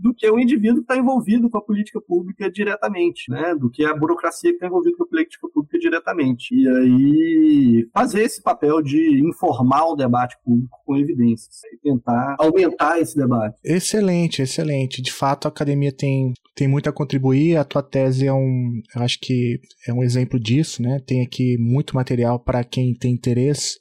do 0.00 0.14
que 0.14 0.28
o 0.28 0.40
indivíduo 0.40 0.76
que 0.76 0.82
está 0.82 0.96
envolvido 0.96 1.50
com 1.50 1.58
a 1.58 1.62
política 1.62 2.00
pública 2.00 2.50
diretamente, 2.50 3.30
né? 3.30 3.54
Do 3.54 3.70
que 3.70 3.84
a 3.84 3.94
burocracia 3.94 4.50
que 4.50 4.56
está 4.56 4.66
envolvida 4.66 4.96
com 4.96 5.04
a 5.04 5.06
política 5.06 5.46
pública 5.52 5.78
diretamente. 5.78 6.54
E 6.54 6.68
aí 6.68 7.88
fazer 7.92 8.22
esse 8.22 8.42
papel 8.42 8.80
de 8.80 9.20
informar 9.22 9.84
o 9.84 9.96
debate 9.96 10.36
público 10.42 10.78
com 10.86 10.96
evidências 10.96 11.62
e 11.72 11.76
tentar 11.76 12.36
aumentar 12.38 12.98
esse 12.98 13.14
debate. 13.14 13.58
Excelente, 13.62 14.40
excelente. 14.40 15.02
De 15.02 15.12
fato, 15.12 15.46
a 15.46 15.50
academia 15.50 15.92
tem 15.92 16.32
tem 16.60 16.68
muito 16.68 16.90
a 16.90 16.92
contribuir. 16.92 17.56
A 17.56 17.64
tua 17.64 17.82
tese 17.82 18.26
é 18.26 18.32
um, 18.32 18.82
acho 18.96 19.18
que 19.18 19.58
é 19.88 19.94
um 19.94 20.02
exemplo 20.02 20.38
disso, 20.38 20.82
né? 20.82 21.00
Tem 21.06 21.22
aqui 21.22 21.56
muito 21.58 21.96
material 21.96 22.38
para 22.38 22.62
quem 22.62 22.92
tem 22.94 23.14
interesse 23.14 23.78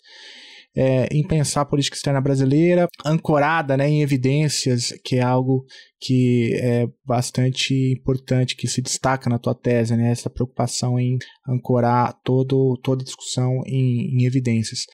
é, 0.73 1.09
em 1.11 1.21
pensar 1.27 1.59
a 1.59 1.65
política 1.65 1.97
externa 1.97 2.21
brasileira, 2.21 2.87
ancorada 3.05 3.75
né, 3.75 3.89
em 3.89 4.01
evidências, 4.01 4.93
que 5.03 5.17
é 5.17 5.21
algo 5.21 5.65
que 5.99 6.53
é 6.55 6.87
bastante 7.05 7.73
importante, 7.91 8.55
que 8.55 8.65
se 8.65 8.81
destaca 8.81 9.29
na 9.29 9.37
tua 9.37 9.53
tese, 9.53 9.97
né, 9.97 10.09
essa 10.09 10.29
preocupação 10.29 10.97
em 10.97 11.17
ancorar 11.45 12.13
todo, 12.23 12.79
toda 12.81 13.03
discussão 13.03 13.61
em, 13.65 14.21
em 14.21 14.25
evidências. 14.25 14.85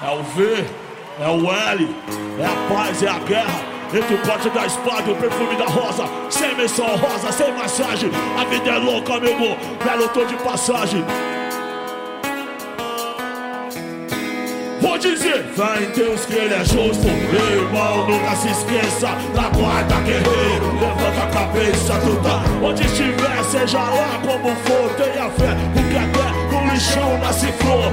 É 0.00 0.10
o 0.10 0.22
V, 0.22 0.44
é 1.18 1.28
o 1.28 1.50
L, 1.50 1.88
é 2.38 2.46
a 2.46 2.68
paz, 2.68 3.02
é 3.02 3.08
a 3.08 3.18
guerra. 3.18 3.69
Entre 3.92 4.14
o 4.14 4.18
pote 4.18 4.48
da 4.50 4.66
espada 4.66 5.10
o 5.10 5.16
perfume 5.16 5.56
da 5.56 5.64
rosa. 5.64 6.04
Sem 6.30 6.54
menção 6.54 6.96
rosa, 6.96 7.32
sem 7.32 7.52
massagem. 7.52 8.10
A 8.38 8.44
vida 8.44 8.70
é 8.70 8.78
louca, 8.78 9.14
amigo 9.14 9.56
Velho, 9.84 10.08
tô 10.10 10.24
de 10.24 10.36
passagem. 10.36 11.04
Vou 14.80 14.96
dizer, 14.96 15.44
fé 15.56 15.82
em 15.82 15.90
Deus 15.90 16.24
que 16.24 16.34
ele 16.34 16.54
é 16.54 16.64
justo. 16.64 17.06
Irmão, 17.08 18.06
nunca 18.06 18.36
se 18.36 18.48
esqueça 18.48 19.08
da 19.34 19.48
guarda 19.48 19.96
guerreiro. 20.02 20.72
Levanta 20.80 21.22
a 21.22 21.26
cabeça, 21.26 21.94
tudo 22.00 22.64
Onde 22.64 22.86
estiver, 22.86 23.44
seja 23.44 23.78
lá 23.78 24.20
como 24.22 24.54
for. 24.56 24.88
Tenha 24.96 25.28
fé, 25.30 25.56
porque 25.74 25.96
até 25.96 26.29
lixão 26.80 27.18
nasce 27.18 27.52
flor. 27.52 27.92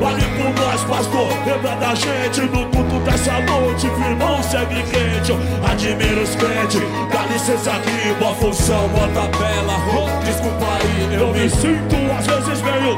Vale 0.00 0.22
por 0.22 0.62
nós, 0.62 0.84
pastor 0.84 1.28
Lembra 1.46 1.76
da 1.76 1.94
gente 1.94 2.40
no 2.42 2.70
culto 2.70 2.98
dessa 3.04 3.40
noite. 3.40 3.88
Firmão, 3.90 4.42
segue 4.42 4.82
quente 4.84 5.32
Admiro 5.70 6.22
os 6.22 6.34
crentes. 6.36 6.80
Dá 7.12 7.26
licença 7.26 7.72
aqui, 7.72 8.14
boa 8.18 8.34
função 8.34 8.88
Bota 8.88 9.38
bela, 9.38 10.20
desculpa 10.24 10.66
aí 10.66 11.14
Eu 11.14 11.32
me 11.32 11.50
sinto 11.50 11.96
às 12.18 12.26
vezes 12.26 12.62
meio 12.62 12.96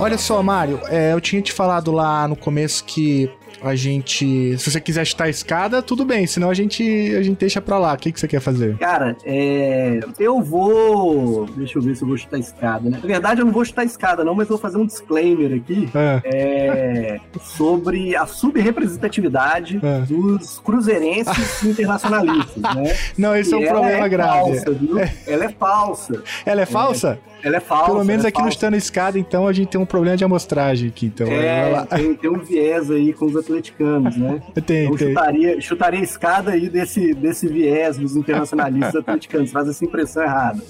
Olha 0.00 0.16
só, 0.16 0.40
Mário, 0.44 0.80
é, 0.86 1.12
eu 1.12 1.20
tinha 1.20 1.42
te 1.42 1.52
falado 1.52 1.90
lá 1.90 2.28
no 2.28 2.36
começo 2.36 2.84
que 2.84 3.28
a 3.62 3.74
gente. 3.74 4.56
Se 4.58 4.70
você 4.70 4.80
quiser 4.80 5.04
chutar 5.04 5.24
a 5.24 5.28
escada, 5.28 5.82
tudo 5.82 6.04
bem, 6.04 6.26
senão 6.26 6.50
a 6.50 6.54
gente, 6.54 6.82
a 7.16 7.22
gente 7.22 7.38
deixa 7.38 7.60
pra 7.60 7.78
lá. 7.78 7.92
O 7.92 7.96
que, 7.96 8.12
que 8.12 8.20
você 8.20 8.28
quer 8.28 8.40
fazer? 8.40 8.76
Cara, 8.78 9.16
é. 9.24 10.00
Eu 10.18 10.40
vou. 10.40 11.46
Deixa 11.56 11.78
eu 11.78 11.82
ver 11.82 11.96
se 11.96 12.02
eu 12.02 12.08
vou 12.08 12.16
chutar 12.16 12.36
a 12.36 12.40
escada, 12.40 12.88
né? 12.88 12.98
Na 13.00 13.06
verdade, 13.06 13.40
eu 13.40 13.46
não 13.46 13.52
vou 13.52 13.64
chutar 13.64 13.82
a 13.82 13.84
escada, 13.84 14.24
não, 14.24 14.34
mas 14.34 14.48
vou 14.48 14.58
fazer 14.58 14.78
um 14.78 14.86
disclaimer 14.86 15.56
aqui 15.56 15.88
é. 15.94 16.20
É... 16.24 17.20
sobre 17.40 18.16
a 18.16 18.26
subrepresentatividade 18.26 19.80
é. 19.82 20.00
dos 20.00 20.58
cruzeirenses 20.60 21.62
internacionalistas, 21.64 22.62
né? 22.74 22.96
Não, 23.16 23.36
esse 23.36 23.52
é 23.52 23.56
um 23.56 23.66
problema 23.66 24.06
é 24.06 24.08
grave. 24.08 24.38
Falsa, 24.38 24.70
viu? 24.72 24.98
Ela 25.26 25.44
é 25.44 25.48
falsa. 25.48 26.22
Ela 26.44 26.60
é 26.62 26.66
falsa? 26.66 27.18
Ela 27.42 27.56
é 27.56 27.60
falsa. 27.60 27.92
Pelo 27.92 28.04
menos 28.04 28.24
é 28.24 28.28
aqui 28.28 28.36
falsa. 28.36 28.46
no 28.46 28.52
Estando 28.52 28.76
Escada, 28.76 29.18
então, 29.18 29.46
a 29.46 29.52
gente 29.52 29.68
tem 29.68 29.80
um 29.80 29.86
problema 29.86 30.16
de 30.16 30.24
amostragem 30.24 30.88
aqui. 30.88 31.06
Então, 31.06 31.26
é, 31.28 31.86
tem, 31.86 32.14
tem, 32.14 32.30
um 32.30 32.38
viés 32.38 32.90
aí 32.90 33.12
com 33.12 33.26
os 33.26 33.36
atleticanos, 33.36 34.16
né? 34.16 34.42
Tem, 34.66 34.84
então, 34.84 34.96
tem. 34.96 35.08
Chutaria, 35.08 35.60
chutaria 35.60 36.00
a 36.00 36.02
escada 36.02 36.50
aí 36.50 36.68
desse, 36.68 37.14
desse 37.14 37.46
viés 37.46 37.96
dos 37.96 38.16
internacionalistas 38.16 38.96
atleticanos. 38.96 39.50
Faz 39.50 39.68
essa 39.68 39.84
impressão 39.84 40.22
errada. 40.22 40.62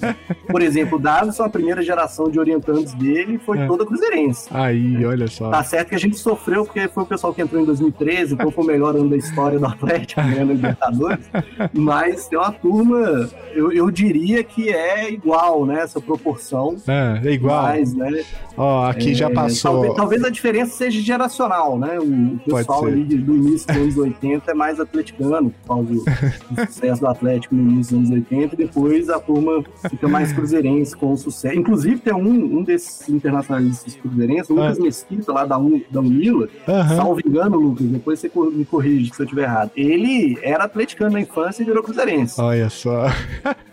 Por 0.47 0.61
exemplo, 0.61 0.97
o 0.97 1.01
Davison, 1.01 1.43
a 1.43 1.49
primeira 1.49 1.81
geração 1.81 2.29
de 2.29 2.39
orientantes 2.39 2.93
dele 2.93 3.39
foi 3.39 3.59
é. 3.59 3.67
toda 3.67 3.85
cruzeirense. 3.85 4.47
Aí, 4.51 5.03
olha 5.05 5.27
só. 5.27 5.49
Tá 5.49 5.63
certo 5.63 5.89
que 5.89 5.95
a 5.95 5.99
gente 5.99 6.17
sofreu 6.17 6.65
porque 6.65 6.87
foi 6.87 7.03
o 7.03 7.05
pessoal 7.05 7.33
que 7.33 7.41
entrou 7.41 7.61
em 7.61 7.65
2013, 7.65 8.35
então 8.35 8.51
foi 8.51 8.63
o 8.63 8.67
melhor 8.67 8.95
ano 8.95 9.09
da 9.09 9.17
história 9.17 9.59
do 9.59 9.65
Atlético, 9.65 10.21
né, 10.21 10.43
no 10.43 10.53
Libertadores. 10.53 11.29
Mas 11.73 12.27
tem 12.27 12.37
uma 12.37 12.51
turma, 12.51 13.29
eu, 13.53 13.71
eu 13.71 13.89
diria 13.89 14.43
que 14.43 14.69
é 14.69 15.11
igual, 15.11 15.65
né? 15.65 15.81
Essa 15.81 15.99
proporção. 15.99 16.58
É, 16.87 17.27
é 17.27 17.31
igual. 17.31 17.63
Mas, 17.63 17.93
né? 17.93 18.23
Ó, 18.57 18.85
aqui 18.85 19.11
é, 19.11 19.13
já 19.13 19.29
passou. 19.29 19.71
Talvez, 19.71 19.95
talvez, 19.95 20.23
a 20.23 20.29
diferença 20.29 20.75
seja 20.75 21.01
geracional, 21.01 21.77
né? 21.79 21.97
O 21.99 22.39
pessoal 22.39 22.85
ali 22.85 23.03
do 23.03 23.35
início 23.35 23.67
dos 23.67 23.77
anos 23.77 23.97
80 23.97 24.51
é 24.51 24.53
mais 24.53 24.79
atleticano, 24.79 25.49
por 25.49 25.67
causa 25.67 25.93
do, 25.93 26.65
sucesso 26.65 27.01
do 27.01 27.07
Atlético 27.07 27.55
no 27.55 27.71
início 27.71 27.97
dos 27.97 28.09
anos 28.09 28.29
80, 28.29 28.55
e 28.55 28.57
depois 28.57 29.09
a 29.09 29.19
turma 29.19 29.63
fica 29.89 30.07
mais 30.07 30.33
cruzeirense 30.33 30.95
com 30.95 31.13
o 31.13 31.17
sucesso. 31.17 31.57
Inclusive, 31.57 31.99
tem 31.99 32.13
um, 32.13 32.59
um 32.59 32.63
desses 32.63 33.07
internacionalistas 33.07 33.95
cruzeirenses, 33.95 34.49
o 34.49 34.55
Lucas 34.55 34.77
ah. 34.77 34.83
Mesquita, 34.83 35.31
lá 35.31 35.45
da, 35.45 35.57
Un, 35.57 35.81
da 35.89 35.99
Unila, 36.01 36.49
uhum. 36.67 36.95
salvo 36.95 37.21
engano, 37.25 37.57
Lucas, 37.57 37.87
depois 37.87 38.19
você 38.19 38.31
me 38.51 38.65
corrige 38.65 39.13
se 39.13 39.21
eu 39.21 39.23
estiver 39.23 39.43
errado. 39.43 39.71
Ele 39.75 40.37
era 40.41 40.65
atleticano 40.65 41.11
na 41.11 41.21
infância 41.21 41.63
e 41.63 41.65
virou 41.65 41.83
cruzeirense. 41.83 42.39
Olha 42.41 42.69
só. 42.69 43.07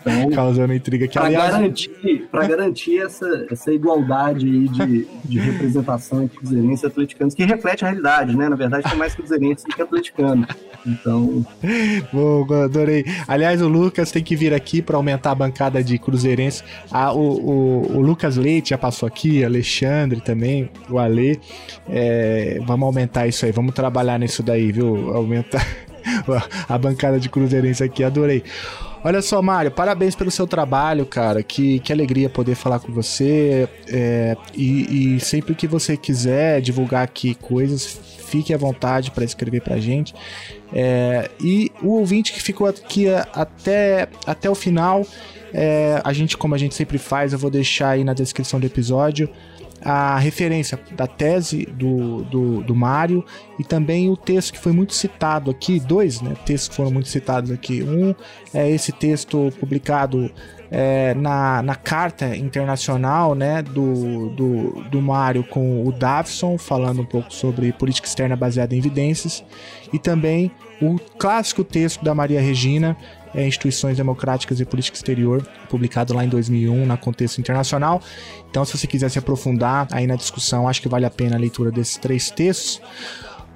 Então, 0.01 0.31
Causando 0.37 0.73
intriga 0.73 1.07
aqui. 1.07 1.15
Para 1.15 1.27
aliás... 1.27 1.53
garantir, 1.53 2.29
pra 2.31 2.47
garantir 2.47 2.76
essa, 2.99 3.47
essa 3.51 3.73
igualdade 3.73 4.47
aí 4.47 4.69
de, 4.69 5.09
de 5.25 5.39
representação 5.39 6.23
entre 6.23 6.39
cruzeirenses 6.39 6.83
e 6.83 6.87
atleticanos, 6.87 7.35
que 7.35 7.45
reflete 7.45 7.85
a 7.85 7.89
realidade, 7.89 8.37
né? 8.37 8.49
Na 8.49 8.57
verdade, 8.57 8.89
tem 8.89 8.99
mais 8.99 9.15
cruzeirense 9.15 9.65
do 9.65 9.75
que 9.75 9.83
atleticano. 9.83 10.47
Então. 10.87 11.45
Bom, 12.13 12.47
adorei. 12.65 13.05
Aliás, 13.27 13.61
o 13.61 13.69
Lucas 13.69 14.11
tem 14.13 14.23
que 14.23 14.37
vir 14.37 14.55
aqui 14.55 14.81
para 14.81 14.97
aumentar 14.97 15.33
a 15.33 15.35
bancada 15.35 15.83
de 15.83 15.99
cruzeirense. 15.99 16.63
Ah, 16.91 17.13
o, 17.13 17.19
o, 17.19 17.97
o, 17.97 18.01
Lucas 18.01 18.37
Leite 18.37 18.71
já 18.71 18.79
passou 18.79 19.07
aqui, 19.07 19.45
Alexandre 19.45 20.21
também, 20.21 20.71
o 20.89 20.99
Ale. 20.99 21.41
É, 21.89 22.61
vamos 22.67 22.87
aumentar 22.87 23.27
isso 23.27 23.45
aí, 23.45 23.53
vamos 23.53 23.75
trabalhar 23.75 24.19
nisso 24.19 24.43
daí, 24.43 24.71
viu? 24.71 25.15
Aumentar 25.15 25.67
a 26.69 26.79
bancada 26.79 27.19
de 27.19 27.29
cruzeirense 27.29 27.83
aqui, 27.83 28.05
adorei. 28.05 28.45
Olha 29.07 29.23
só, 29.23 29.41
Mário, 29.41 29.71
parabéns 29.71 30.17
pelo 30.17 30.33
seu 30.33 30.49
trabalho, 30.49 31.07
cara. 31.07 31.41
Que, 31.41 31.79
que 31.79 31.93
alegria 31.93 32.29
poder 32.29 32.57
falar 32.57 32.81
com 32.81 32.91
você. 32.91 33.69
É, 33.87 34.37
e, 34.53 35.15
e, 35.15 35.21
sempre 35.21 35.55
que 35.55 35.69
você 35.69 35.97
quiser 35.97 36.61
divulgar 36.61 37.05
aqui 37.05 37.37
coisas, 37.37 38.01
fique 38.27 38.53
à 38.53 38.57
vontade 38.57 39.13
para 39.13 39.23
escrever 39.23 39.61
pra 39.61 39.79
gente. 39.79 40.13
É, 40.73 41.31
e 41.41 41.71
o 41.81 41.91
ouvinte 41.91 42.33
que 42.33 42.43
ficou 42.43 42.67
aqui 42.67 43.07
até, 43.33 44.09
até 44.27 44.51
o 44.51 44.57
final, 44.57 45.07
é, 45.55 46.01
a 46.03 46.13
gente, 46.13 46.37
como 46.37 46.57
a 46.57 46.59
gente 46.59 46.75
sempre 46.75 46.99
faz, 46.99 47.33
eu 47.33 47.39
vou 47.39 47.49
deixar 47.49 47.91
aí 47.91 48.03
na 48.03 48.13
descrição 48.13 48.59
do 48.59 48.67
episódio 48.67 49.31
a 49.89 50.19
referência 50.19 50.77
da 50.97 51.07
tese 51.07 51.65
do, 51.65 52.25
do, 52.25 52.61
do 52.65 52.75
Mário 52.75 53.25
e 53.57 53.63
também 53.63 54.11
o 54.11 54.17
texto 54.17 54.53
que 54.53 54.59
foi 54.59 54.73
muito 54.73 54.93
citado 54.93 55.49
aqui, 55.49 55.79
dois 55.79 56.21
né, 56.21 56.35
textos 56.45 56.71
que 56.71 56.75
foram 56.75 56.91
muito 56.91 57.09
citados 57.09 57.53
aqui. 57.53 57.85
Um 57.85 58.13
é 58.53 58.69
esse 58.69 58.91
texto 58.91 59.53
publicado 59.61 60.29
é, 60.73 61.15
na, 61.15 61.63
na 61.63 61.77
carta 61.77 62.37
internacional 62.37 63.37
né, 63.37 63.63
do, 63.63 64.31
do, 64.31 64.83
do 64.91 65.01
Mário 65.01 65.45
com 65.45 65.87
o 65.87 65.93
Davison, 65.93 66.59
falando 66.59 67.03
um 67.03 67.07
pouco 67.07 67.33
sobre 67.33 67.73
política 67.73 68.09
externa 68.09 68.35
baseada 68.35 68.75
em 68.75 68.79
evidências, 68.79 69.45
e 69.93 70.01
também 70.01 70.51
o 70.83 70.99
clássico 71.17 71.63
texto 71.63 72.05
da 72.05 72.13
Maria 72.13 72.41
Regina, 72.41 72.97
é, 73.37 73.47
Instituições 73.47 73.97
Democráticas 73.97 74.59
e 74.59 74.65
Política 74.65 74.97
Exterior, 74.97 75.47
publicado 75.69 76.15
lá 76.15 76.25
em 76.25 76.29
2001 76.29 76.87
na 76.87 76.97
Contexto 76.97 77.39
Internacional. 77.39 78.03
Então, 78.51 78.65
se 78.65 78.77
você 78.77 78.87
quiser 78.87 79.11
se 79.11 79.19
aprofundar 79.19 79.87
aí 79.93 80.07
na 80.07 80.17
discussão, 80.17 80.67
acho 80.67 80.83
que 80.83 80.89
vale 80.89 81.05
a 81.05 81.11
pena 81.11 81.37
a 81.37 81.39
leitura 81.39 81.71
desses 81.71 81.97
três 81.97 82.31
textos. 82.31 82.81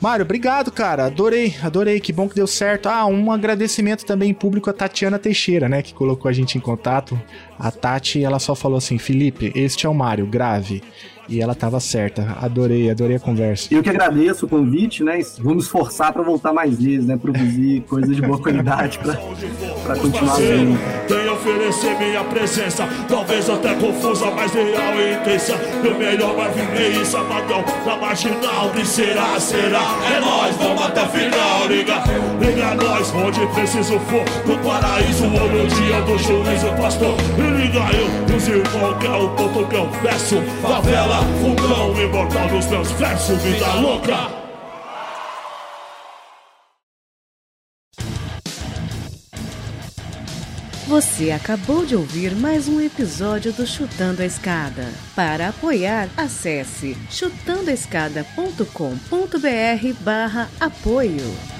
Mário, 0.01 0.25
obrigado, 0.25 0.73
cara. 0.73 1.05
Adorei, 1.07 1.55
adorei. 1.63 2.01
Que 2.01 2.11
bom 2.11 2.27
que 2.27 2.35
deu 2.35 2.47
certo. 2.47 2.89
Ah, 2.89 3.05
um 3.05 3.31
agradecimento 3.31 4.07
também 4.07 4.33
público 4.33 4.71
a 4.71 4.73
Tatiana 4.73 5.19
Teixeira, 5.19 5.69
né? 5.69 5.83
Que 5.83 5.93
colocou 5.93 6.27
a 6.27 6.33
gente 6.33 6.57
em 6.57 6.61
contato. 6.61 7.21
A 7.59 7.71
Tati, 7.71 8.25
ela 8.25 8.39
só 8.39 8.55
falou 8.55 8.79
assim: 8.79 8.97
Felipe, 8.97 9.53
este 9.55 9.85
é 9.85 9.89
o 9.91 9.95
Mário, 9.95 10.27
grave. 10.27 10.83
E 11.31 11.41
ela 11.41 11.55
tava 11.55 11.79
certa. 11.79 12.37
Adorei, 12.43 12.91
adorei 12.91 13.17
a 13.17 13.21
conversa. 13.21 13.73
Eu 13.73 13.85
que 13.85 13.89
agradeço 13.89 14.47
o 14.47 14.49
convite, 14.49 15.05
né? 15.05 15.21
Vamos 15.39 15.65
esforçar 15.65 16.13
para 16.13 16.23
voltar 16.23 16.53
mais 16.53 16.77
vezes, 16.77 17.07
né? 17.07 17.17
Produzir 17.17 17.83
coisas 17.89 18.17
de 18.17 18.21
boa 18.21 18.39
qualidade 18.39 18.99
para 18.99 19.95
continuar 19.97 20.37
vendo. 20.39 20.77
Tem 21.07 21.31
oferecer 21.31 21.97
minha 21.99 22.25
presença, 22.25 22.89
talvez 23.09 23.49
até 23.49 23.75
confusa, 23.75 24.27
mas 24.33 24.53
real 24.53 24.95
e 24.97 25.15
intensa. 25.15 25.57
Meu 25.83 25.97
melhor 25.97 26.35
vai 26.35 26.51
vir 26.51 27.01
isso, 27.01 27.13
sabadão 27.13 27.65
da 27.85 27.97
marginal. 27.97 28.71
Que 28.75 28.85
será, 28.85 29.39
será? 29.39 29.83
É 30.15 30.21
nós, 30.21 30.57
vamos 30.57 30.83
até 30.83 31.05
o 31.05 31.09
final, 31.09 31.69
liga. 31.69 32.03
Liga 32.41 32.75
nós, 32.75 33.15
onde 33.15 33.47
preciso 33.55 34.01
for. 34.01 34.25
No 34.47 34.59
paraíso, 34.59 35.25
ou 35.25 35.49
no 35.49 35.67
dia 35.69 36.01
do 36.03 36.19
juízo, 36.19 36.67
pastor. 36.77 37.15
E 37.39 37.63
liga 37.63 37.81
eu, 37.97 38.37
os 38.37 38.49
irmãos, 38.49 38.99
que 38.99 39.07
é 39.07 39.11
o 39.11 39.31
eu 39.73 39.89
peço. 40.03 40.43
Favela 40.63 41.20
fundão 41.41 42.01
imortal 42.01 42.49
dos 42.49 42.67
meus 42.67 42.91
versos, 42.93 43.43
vida 43.43 43.75
louca. 43.75 44.41
Você 50.91 51.31
acabou 51.31 51.87
de 51.87 51.95
ouvir 51.95 52.35
mais 52.35 52.67
um 52.67 52.81
episódio 52.81 53.53
do 53.53 53.65
Chutando 53.65 54.23
a 54.23 54.27
Escada. 54.27 54.89
Para 55.15 55.51
apoiar, 55.51 56.09
acesse 56.17 56.97
chutandoaescada.com.br 57.09 60.03
barra 60.03 60.51
apoio. 60.59 61.60